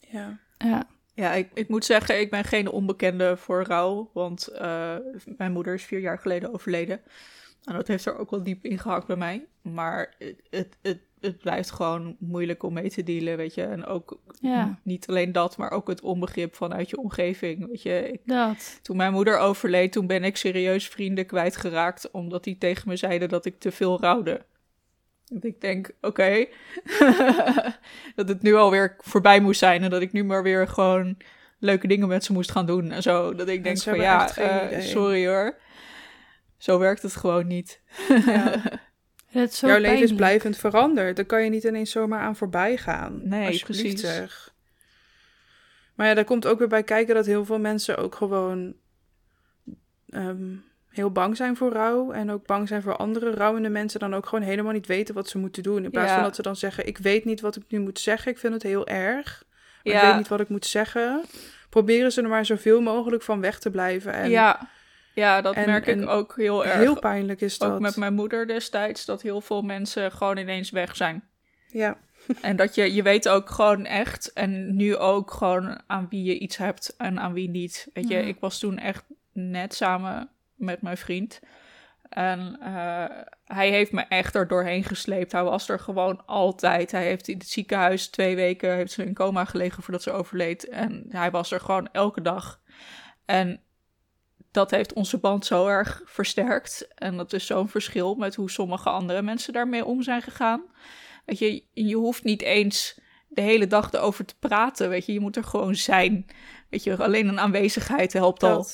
[0.00, 0.38] Ja.
[0.58, 0.86] Ja.
[1.14, 4.10] Ja, ik, ik moet zeggen, ik ben geen onbekende voor rouw.
[4.12, 4.96] Want uh,
[5.36, 7.00] mijn moeder is vier jaar geleden overleden.
[7.66, 9.46] En dat heeft er ook wel diep ingehakt bij mij.
[9.62, 13.62] Maar het, het, het, het, blijft gewoon moeilijk om mee te dealen, weet je.
[13.62, 14.78] En ook ja.
[14.82, 18.12] niet alleen dat, maar ook het onbegrip vanuit je omgeving, weet je.
[18.12, 18.78] Ik, dat.
[18.82, 22.10] Toen mijn moeder overleed, toen ben ik serieus vrienden kwijtgeraakt...
[22.10, 24.44] omdat die tegen me zeiden dat ik te veel rouwde.
[25.24, 26.46] Dat ik denk, oké,
[28.16, 29.82] dat het nu alweer voorbij moest zijn...
[29.82, 31.16] en dat ik nu maar weer gewoon
[31.58, 33.34] leuke dingen met ze moest gaan doen en zo.
[33.34, 35.56] Dat ik denk van, ja, uh, sorry hoor
[36.58, 37.80] zo werkt het gewoon niet.
[38.26, 38.60] Ja.
[39.50, 41.16] Jouw leven is blijvend veranderd.
[41.16, 43.20] Daar kan je niet ineens zomaar aan voorbij gaan.
[43.28, 44.00] Nee, precies.
[44.00, 44.54] Zeg.
[45.94, 48.74] Maar ja, daar komt ook weer bij kijken dat heel veel mensen ook gewoon
[50.08, 50.54] ehm,
[50.88, 52.12] heel bang zijn voor rouw.
[52.12, 54.00] En ook bang zijn voor andere rouwende mensen.
[54.00, 55.84] Dan ook gewoon helemaal niet weten wat ze moeten doen.
[55.84, 58.32] In plaats van dat ze dan zeggen: Ik weet niet wat ik nu moet zeggen.
[58.32, 59.44] Ik vind het heel erg.
[59.82, 60.00] Maar ja.
[60.00, 61.24] ik weet niet wat ik moet zeggen.
[61.70, 64.12] Proberen ze er maar zoveel mogelijk van weg te blijven.
[64.12, 64.68] En ja
[65.16, 66.76] ja, dat merk ik ook heel erg.
[66.76, 67.72] Heel pijnlijk is dat.
[67.72, 71.24] Ook met mijn moeder destijds, dat heel veel mensen gewoon ineens weg zijn.
[71.66, 71.96] Ja.
[72.40, 76.38] En dat je, je weet ook gewoon echt, en nu ook gewoon aan wie je
[76.38, 77.88] iets hebt en aan wie niet.
[77.92, 81.40] Weet je, ik was toen echt net samen met mijn vriend.
[82.08, 83.04] En uh,
[83.44, 85.32] hij heeft me echt er doorheen gesleept.
[85.32, 86.90] Hij was er gewoon altijd.
[86.90, 90.68] Hij heeft in het ziekenhuis twee weken heeft ze in coma gelegen voordat ze overleed.
[90.68, 92.60] En hij was er gewoon elke dag.
[93.24, 93.60] En
[94.56, 96.88] dat heeft onze band zo erg versterkt.
[96.94, 100.62] En dat is zo'n verschil met hoe sommige andere mensen daarmee om zijn gegaan.
[101.24, 104.88] Weet je, je hoeft niet eens de hele dag erover te praten.
[104.88, 106.26] Weet je, je moet er gewoon zijn.
[106.70, 108.66] Weet je, alleen een aanwezigheid helpt al.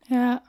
[0.00, 0.42] Ja.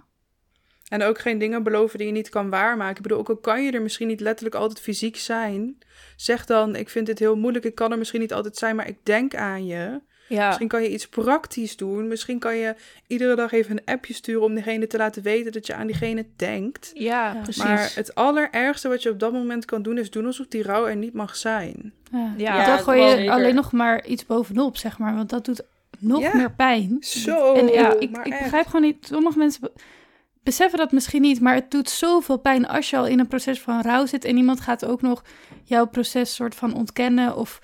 [0.90, 2.96] En ook geen dingen beloven die je niet kan waarmaken.
[2.96, 5.78] Ik bedoel, ook al kan je er misschien niet letterlijk altijd fysiek zijn.
[6.16, 8.88] Zeg dan, ik vind dit heel moeilijk, ik kan er misschien niet altijd zijn, maar
[8.88, 10.02] ik denk aan je.
[10.28, 10.48] Ja.
[10.48, 12.08] Misschien kan je iets praktisch doen.
[12.08, 12.76] Misschien kan je
[13.08, 16.26] iedere dag even een appje sturen om diegene te laten weten dat je aan diegene
[16.36, 16.92] denkt.
[16.94, 17.64] Ja, precies.
[17.64, 20.88] Maar het allerergste wat je op dat moment kan doen is doen alsof die rouw
[20.88, 21.94] er niet mag zijn.
[22.12, 25.16] Ja, ja dan gooi je alleen nog maar iets bovenop, zeg maar.
[25.16, 25.62] Want dat doet
[26.00, 26.98] nog meer pijn.
[27.00, 27.54] Zo.
[27.54, 29.06] En ja, ik, ik begrijp gewoon niet.
[29.06, 29.70] Sommige mensen
[30.44, 33.62] beseffen dat misschien niet, maar het doet zoveel pijn als je al in een proces
[33.62, 35.24] van rouw zit en iemand gaat ook nog
[35.64, 37.60] jouw proces soort van ontkennen of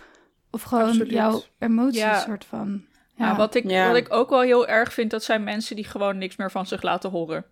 [0.51, 2.19] of gewoon jouw emoties ja.
[2.19, 2.85] soort van.
[3.15, 3.35] Ja.
[3.35, 6.35] wat, ik, wat ik ook wel heel erg vind, dat zijn mensen die gewoon niks
[6.35, 7.45] meer van zich laten horen.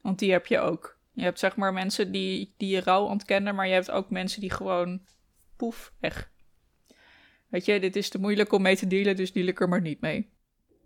[0.00, 0.96] Want die heb je ook.
[1.12, 4.40] Je hebt zeg maar mensen die, die je rouw ontkennen, maar je hebt ook mensen
[4.40, 5.00] die gewoon
[5.56, 6.30] poef, weg.
[7.48, 9.80] Weet je, dit is te moeilijk om mee te dealen, dus deal ik er maar
[9.80, 10.30] niet mee.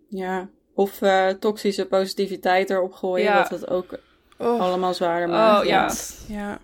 [0.08, 3.42] Ja, of uh, toxische positiviteit erop gooien, ja.
[3.42, 3.98] dat het ook
[4.38, 4.60] oh.
[4.60, 5.60] allemaal zwaarder maakt.
[5.60, 5.92] Oh ja.
[6.28, 6.60] ja.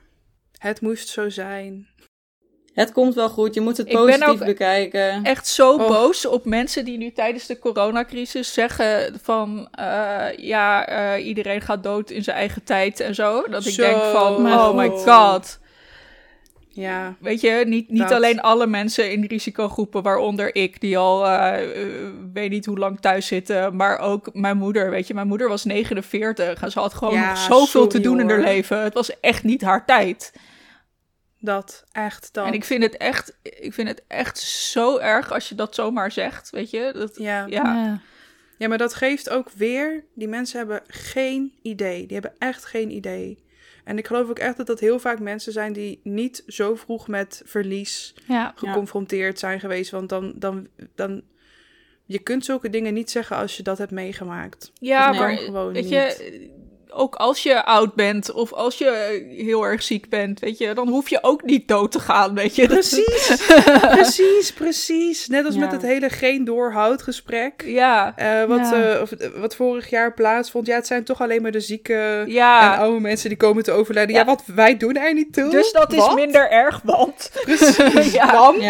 [0.59, 1.89] Het moest zo zijn.
[2.79, 5.25] Het komt wel goed, je moet het positief bekijken.
[5.25, 5.89] Echt zo oh.
[5.89, 11.83] boos op mensen die nu tijdens de coronacrisis zeggen van uh, ja, uh, iedereen gaat
[11.83, 13.43] dood in zijn eigen tijd en zo.
[13.51, 15.59] Dat ik denk van, oh my god.
[16.69, 17.15] Ja.
[17.21, 21.53] Weet je, niet, niet alleen alle mensen in risicogroepen, waaronder ik, die al uh,
[22.33, 24.91] weet niet hoe lang thuis zitten, maar ook mijn moeder.
[24.91, 28.29] Weet je, mijn moeder was 49 en ze had gewoon ja, zoveel te doen in
[28.29, 28.83] haar leven.
[28.83, 30.33] Het was echt niet haar tijd.
[31.40, 32.47] Dat, echt, dat.
[32.47, 36.12] En ik vind het echt, ik vind het echt zo erg als je dat zomaar
[36.12, 36.90] zegt, weet je?
[36.94, 37.47] Dat, ja.
[37.47, 38.01] ja.
[38.59, 38.69] Ja.
[38.69, 42.06] maar dat geeft ook weer, die mensen hebben geen idee.
[42.06, 43.47] Die hebben echt geen idee.
[43.85, 47.09] En ik geloof ook echt dat dat heel vaak mensen zijn die niet zo vroeg
[47.09, 48.52] met verlies ja.
[48.56, 49.90] geconfronteerd zijn geweest.
[49.90, 51.23] Want dan, dan, dan,
[52.05, 54.73] je kunt zulke dingen niet zeggen als je dat hebt meegemaakt.
[54.74, 55.93] Ja, maar gewoon weet niet.
[55.93, 56.51] je,
[56.93, 60.89] ook als je oud bent of als je heel erg ziek bent, weet je, dan
[60.89, 62.66] hoef je ook niet dood te gaan, weet je.
[62.66, 63.47] Precies,
[63.97, 65.28] precies, precies.
[65.28, 67.62] Net als met het hele geen doorhoud gesprek.
[67.66, 68.15] Ja.
[68.19, 69.01] Uh, wat, ja.
[69.01, 70.66] Uh, wat vorig jaar plaatsvond.
[70.66, 72.73] Ja, het zijn toch alleen maar de zieke ja.
[72.73, 74.15] en oude mensen die komen te overlijden.
[74.15, 75.51] Ja, wat wij doen er niet toe.
[75.51, 77.31] Dus dat is minder erg, want.
[77.43, 78.65] Precies, want.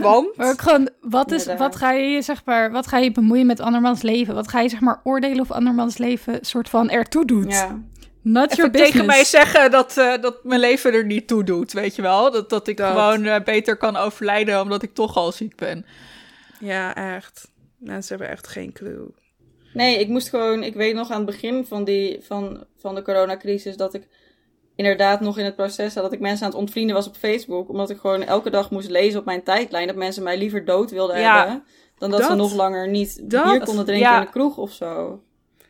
[0.00, 0.36] Want.
[0.36, 3.60] Maar ook gewoon, wat, is, wat ga je, zeg maar, wat ga je bemoeien met
[3.60, 4.34] andermans leven?
[4.34, 7.57] Wat ga je, zeg maar, oordelen of andermans leven soort van ertoe doet?
[7.58, 7.82] Ja.
[8.22, 11.96] Not your tegen mij zeggen dat, uh, dat mijn leven er niet toe doet, weet
[11.96, 12.30] je wel?
[12.30, 15.86] Dat, dat ik gewoon uh, beter kan overlijden omdat ik toch al ziek ben.
[16.60, 17.50] Ja, echt.
[17.78, 19.14] Mensen hebben echt geen clue.
[19.72, 20.62] Nee, ik moest gewoon...
[20.62, 24.08] Ik weet nog aan het begin van, die, van, van de coronacrisis dat ik
[24.76, 27.68] inderdaad nog in het proces zat dat ik mensen aan het ontvrienden was op Facebook.
[27.68, 30.90] Omdat ik gewoon elke dag moest lezen op mijn tijdlijn dat mensen mij liever dood
[30.90, 31.38] wilden ja.
[31.38, 31.64] hebben
[31.98, 35.22] dan dat, ze nog langer niet dat, bier konden drinken in de kroeg of zo.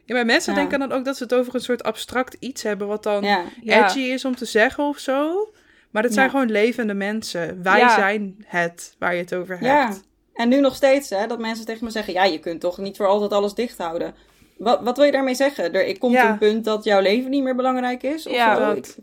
[0.09, 2.86] Ja, maar mensen denken dan ook dat ze het over een soort abstract iets hebben,
[2.86, 3.24] wat dan
[3.64, 5.48] edgy is om te zeggen of zo.
[5.90, 7.62] Maar het zijn gewoon levende mensen.
[7.62, 9.64] Wij zijn het waar je het over hebt.
[9.64, 9.93] Ja.
[10.35, 12.97] En nu nog steeds, hè, dat mensen tegen me zeggen: ja, je kunt toch niet
[12.97, 14.14] voor altijd alles dicht houden.
[14.56, 15.72] Wat, wat wil je daarmee zeggen?
[15.74, 18.26] Er komt een punt dat jouw leven niet meer belangrijk is?
[18.26, 18.98] Of ja, dat,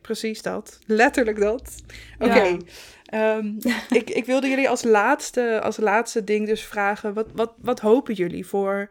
[0.00, 0.78] precies dat.
[0.86, 1.74] Letterlijk dat.
[2.18, 2.56] Oké.
[3.04, 3.46] Ehm,
[4.00, 8.14] ik, ik wilde jullie als laatste, als laatste ding dus vragen: wat, wat, wat hopen
[8.14, 8.88] jullie voor.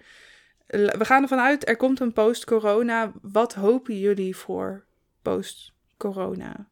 [0.71, 3.11] We gaan ervan uit, er komt een post-corona.
[3.21, 4.85] Wat hopen jullie voor
[5.21, 6.69] post-corona?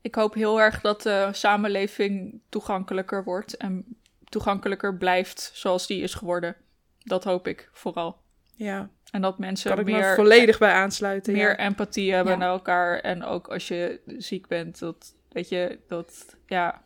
[0.00, 6.14] Ik hoop heel erg dat de samenleving toegankelijker wordt en toegankelijker blijft zoals die is
[6.14, 6.56] geworden.
[6.98, 8.20] Dat hoop ik vooral.
[8.54, 8.90] Ja.
[9.10, 11.32] En dat mensen kan meer, volledig bij aansluiten.
[11.32, 12.98] Meer empathie hebben naar elkaar.
[12.98, 16.82] En ook als je ziek bent, dat, weet je, dat, ja,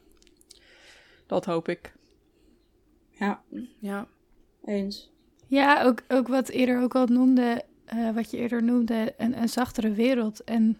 [1.27, 1.93] dat hoop ik.
[3.11, 3.43] Ja.
[3.79, 4.07] Ja.
[4.65, 5.15] Eens.
[5.47, 7.63] Ja, ook, ook wat eerder ook al noemde,
[7.95, 10.45] uh, wat je eerder noemde, een, een zachtere wereld.
[10.45, 10.79] En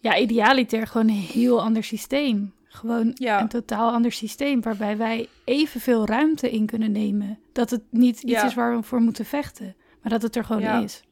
[0.00, 2.52] ja, idealiter gewoon een heel ander systeem.
[2.64, 7.38] Gewoon een totaal ander systeem waarbij wij evenveel ruimte in kunnen nemen.
[7.52, 10.82] Dat het niet iets is waar we voor moeten vechten, maar dat het er gewoon
[10.82, 11.02] is.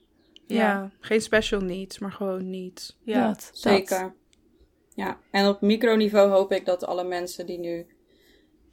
[0.47, 0.91] Ja.
[1.01, 2.99] geen special needs, maar gewoon needs.
[3.03, 4.15] Ja, dat, zeker.
[4.95, 7.87] Ja, en op microniveau hoop ik dat alle mensen die nu.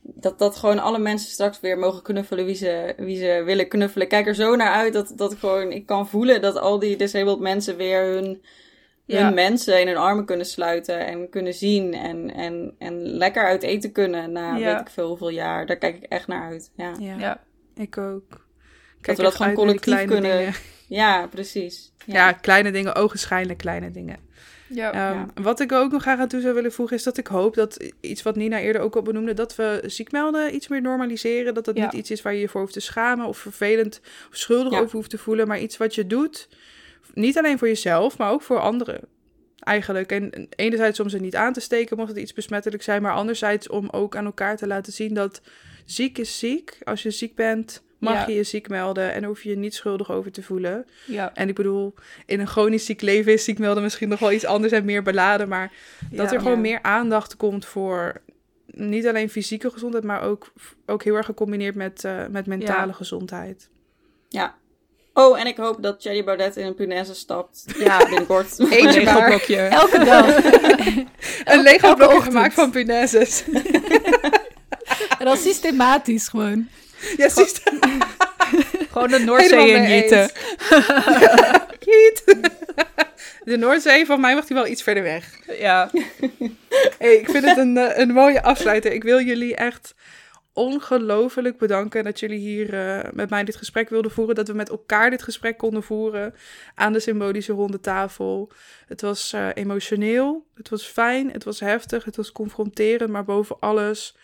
[0.03, 4.07] Dat, dat gewoon alle mensen straks weer mogen knuffelen wie ze, wie ze willen knuffelen.
[4.07, 7.39] Kijk er zo naar uit dat, dat gewoon, ik kan voelen dat al die disabled
[7.39, 8.41] mensen weer hun
[9.05, 13.63] hun mensen in hun armen kunnen sluiten en kunnen zien en, en, en lekker uit
[13.63, 15.65] eten kunnen na weet ik veel hoeveel jaar.
[15.65, 16.71] Daar kijk ik echt naar uit.
[16.75, 17.43] Ja, ja.
[17.75, 18.29] ik ook.
[19.01, 20.37] Kijk dat we dat gewoon collectief kunnen.
[20.37, 20.53] Dingen.
[20.87, 21.93] Ja, precies.
[22.05, 22.31] Ja.
[22.31, 24.17] kleine dingen, ogenschijnlijk kleine dingen.
[24.73, 27.27] Ja, um, Wat ik ook nog graag aan toe zou willen voegen is dat ik
[27.27, 31.53] hoop dat iets wat Nina eerder ook al benoemde, dat we ziekmelden iets meer normaliseren.
[31.53, 34.37] Dat dat niet iets is waar je je voor hoeft te schamen of vervelend of
[34.37, 36.47] schuldig over hoeft te voelen, maar iets wat je doet
[37.13, 39.01] niet alleen voor jezelf, maar ook voor anderen.
[39.59, 40.11] Eigenlijk.
[40.11, 43.69] En enerzijds om ze niet aan te steken, mocht het iets besmettelijk zijn, maar anderzijds
[43.69, 45.41] om ook aan elkaar te laten zien dat
[45.85, 46.77] ziek is ziek.
[46.83, 50.11] Als je ziek bent, mag je je ziek melden en hoef je je niet schuldig
[50.11, 50.85] over te voelen.
[51.05, 51.33] Ja.
[51.33, 51.93] En ik bedoel,
[52.25, 55.03] in een chronisch ziek leven is ziek melden misschien nog wel iets anders en meer
[55.03, 55.71] beladen, maar
[56.11, 58.21] dat er gewoon meer aandacht komt voor
[58.65, 60.53] niet alleen fysieke gezondheid, maar ook,
[60.85, 63.69] ook heel erg gecombineerd met, uh, met mentale gezondheid.
[64.29, 64.55] Ja,
[65.13, 67.65] Oh, en ik hoop dat Cherry Baudet in een punaise stapt.
[67.77, 68.59] Ja, binnenkort.
[68.59, 69.57] Eén Lego-blokje.
[69.57, 70.43] Elke dag.
[71.53, 73.43] een Lego-blokje gemaakt van punaises.
[75.19, 76.67] en dan systematisch gewoon.
[77.17, 78.07] Ja, systematisch.
[78.91, 80.29] gewoon de Noordzee injieten.
[83.43, 85.39] De Noordzee, van mij mag die wel iets verder weg.
[85.59, 85.89] Ja.
[86.97, 88.91] Hey, ik vind het een, eh, een mooie afsluiter.
[88.91, 89.95] Ik wil jullie echt
[90.53, 94.35] ongelooflijk bedanken dat jullie hier uh, met mij dit gesprek wilden voeren.
[94.35, 96.33] Dat we met elkaar dit gesprek konden voeren
[96.75, 98.51] aan de symbolische ronde tafel.
[98.87, 103.55] Het was uh, emotioneel, het was fijn, het was heftig, het was confronterend, maar boven
[103.59, 104.15] alles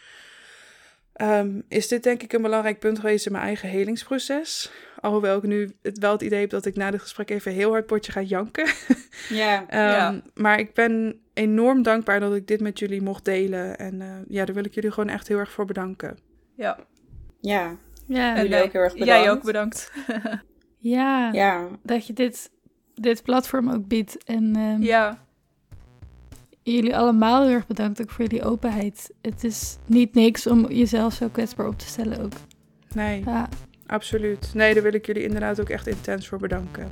[1.22, 4.72] um, is dit denk ik een belangrijk punt geweest in mijn eigen helingsproces.
[5.00, 7.70] Alhoewel ik nu het wel het idee heb dat ik na dit gesprek even heel
[7.70, 8.68] hard potje ga janken.
[9.30, 10.22] Ja, um, ja.
[10.34, 13.78] Maar ik ben enorm dankbaar dat ik dit met jullie mocht delen.
[13.78, 16.18] En uh, ja, daar wil ik jullie gewoon echt heel erg voor bedanken.
[16.56, 16.78] Ja.
[17.42, 17.76] Ja.
[18.06, 18.36] Ja.
[18.36, 19.24] En jullie ook heel erg bedankt.
[19.24, 19.92] Jij ook bedankt.
[20.78, 21.32] ja.
[21.32, 21.68] Ja.
[21.84, 22.52] Dat je dit,
[22.94, 24.24] dit platform ook biedt.
[24.24, 25.28] En um, ja.
[26.74, 29.12] Jullie allemaal heel erg bedankt ook voor jullie openheid.
[29.22, 32.34] Het is niet niks om jezelf zo kwetsbaar op te stellen ook.
[32.94, 33.24] Nee.
[33.26, 33.50] Ja.
[33.88, 34.52] Absoluut.
[34.54, 36.90] Nee, daar wil ik jullie inderdaad ook echt intens voor bedanken.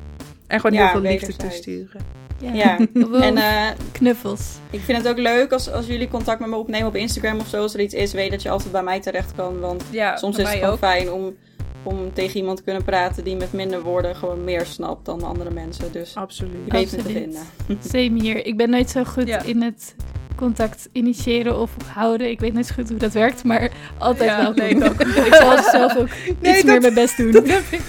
[0.47, 2.01] En gewoon heel veel liefde te sturen.
[2.39, 2.77] Ja, ja.
[3.27, 4.57] en uh, knuffels.
[4.69, 7.47] Ik vind het ook leuk als, als jullie contact met me opnemen op Instagram of
[7.47, 7.61] zo.
[7.61, 9.59] Als er iets is, weet dat je altijd bij mij terecht kan.
[9.59, 11.35] Want ja, soms is het gewoon fijn om,
[11.83, 15.51] om tegen iemand te kunnen praten die met minder woorden gewoon meer snapt dan andere
[15.51, 15.91] mensen.
[15.91, 16.65] Dus absoluut.
[16.65, 17.41] Je weet me te vinden.
[17.91, 18.45] Same hier.
[18.45, 19.95] Ik ben nooit zo goed in het
[20.35, 22.29] contact initiëren of houden.
[22.29, 24.63] Ik weet niet zo goed hoe dat werkt, maar altijd ja, welkom.
[24.63, 26.07] Nee, ik zal zelf ook
[26.41, 27.31] nee, iets meer mijn best doen.
[27.31, 27.81] Dat, ik,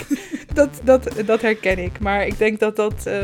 [0.52, 2.01] dat, dat, dat herken ik.
[2.01, 3.15] Maar ik denk dat dat uh,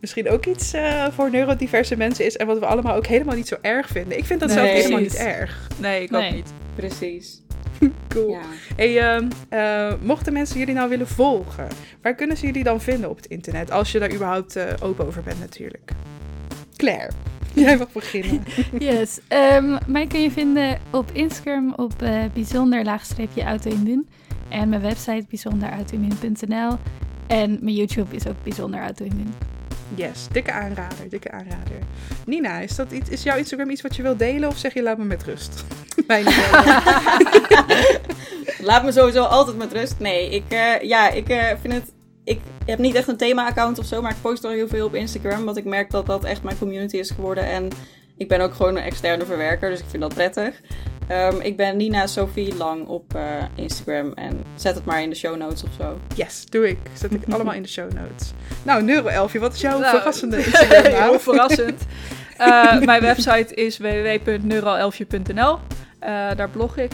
[0.00, 2.36] misschien ook iets uh, voor neurodiverse mensen is.
[2.36, 4.18] En wat we allemaal ook helemaal niet zo erg vinden.
[4.18, 5.68] Ik vind dat nee, zelf helemaal niet erg.
[5.76, 6.52] Nee, ik ook niet.
[6.74, 7.42] Precies.
[8.08, 8.30] cool.
[8.30, 8.40] Ja.
[8.76, 11.68] Hey, uh, mochten mensen jullie nou willen volgen,
[12.02, 13.70] waar kunnen ze jullie dan vinden op het internet?
[13.70, 15.92] Als je daar überhaupt open over bent natuurlijk.
[16.76, 17.10] Claire.
[17.54, 18.42] Jij mag beginnen.
[18.78, 19.20] yes.
[19.28, 24.08] Um, mij kun je vinden op Instagram op uh, bijzonder laagstreepje auto-immuun.
[24.48, 26.76] En mijn website bijzonderautoimmuun.nl.
[27.26, 29.34] En mijn YouTube is ook bijzonder auto-immuun.
[29.94, 31.78] Yes, dikke aanrader, dikke aanrader.
[32.26, 34.82] Nina, is, dat iets, is jouw Instagram iets wat je wilt delen of zeg je
[34.82, 35.64] laat me met rust?
[36.06, 36.24] Mijn
[38.68, 39.98] laat me sowieso altijd met rust.
[39.98, 41.92] Nee, ik, uh, ja, ik uh, vind het
[42.28, 44.94] ik heb niet echt een thema-account of zo, maar ik post er heel veel op
[44.94, 45.44] Instagram.
[45.44, 47.44] Want ik merk dat dat echt mijn community is geworden.
[47.44, 47.68] En
[48.16, 50.60] ik ben ook gewoon een externe verwerker, dus ik vind dat prettig.
[51.10, 53.22] Um, ik ben Nina Sophie Lang op uh,
[53.54, 54.12] Instagram.
[54.12, 55.98] En zet het maar in de show notes of zo.
[56.14, 56.78] Yes, doe ik.
[56.92, 58.32] Zet ik allemaal in de show notes.
[58.62, 61.86] Nou, Neuro-Elfje, wat is jouw nou, verrassende Instagram Heel verrassend.
[62.40, 65.54] Uh, mijn website is www.neuroelfje.nl.
[65.54, 65.58] Uh,
[66.36, 66.92] daar blog ik.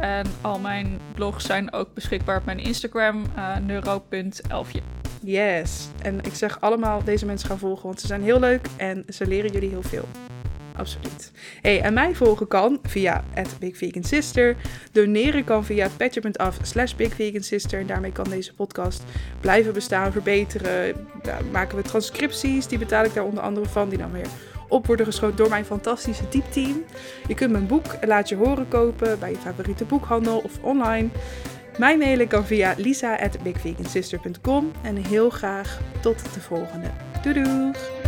[0.00, 3.22] En al mijn blogs zijn ook beschikbaar op mijn Instagram,
[3.66, 4.80] neuro.elfje.
[5.22, 5.88] Yes.
[6.02, 9.26] En ik zeg allemaal deze mensen gaan volgen, want ze zijn heel leuk en ze
[9.26, 10.08] leren jullie heel veel.
[10.76, 11.32] Absoluut.
[11.60, 13.24] Hey, en mij volgen kan via
[13.58, 14.56] Big Vegan Sister.
[14.92, 17.80] Doneren kan via petje.af slash Big Vegan Sister.
[17.80, 19.02] En daarmee kan deze podcast
[19.40, 21.06] blijven bestaan, verbeteren.
[21.22, 23.88] Daar maken we transcripties, die betaal ik daar onder andere van.
[23.88, 24.26] Die dan weer
[24.68, 26.84] op worden geschoten door mijn fantastische team.
[27.28, 31.08] Je kunt mijn boek Laat je horen kopen bij je favoriete boekhandel of online.
[31.78, 36.90] Mijn mailen kan via lisa@bigvegansister.com en heel graag tot de volgende.
[37.22, 38.01] Doei!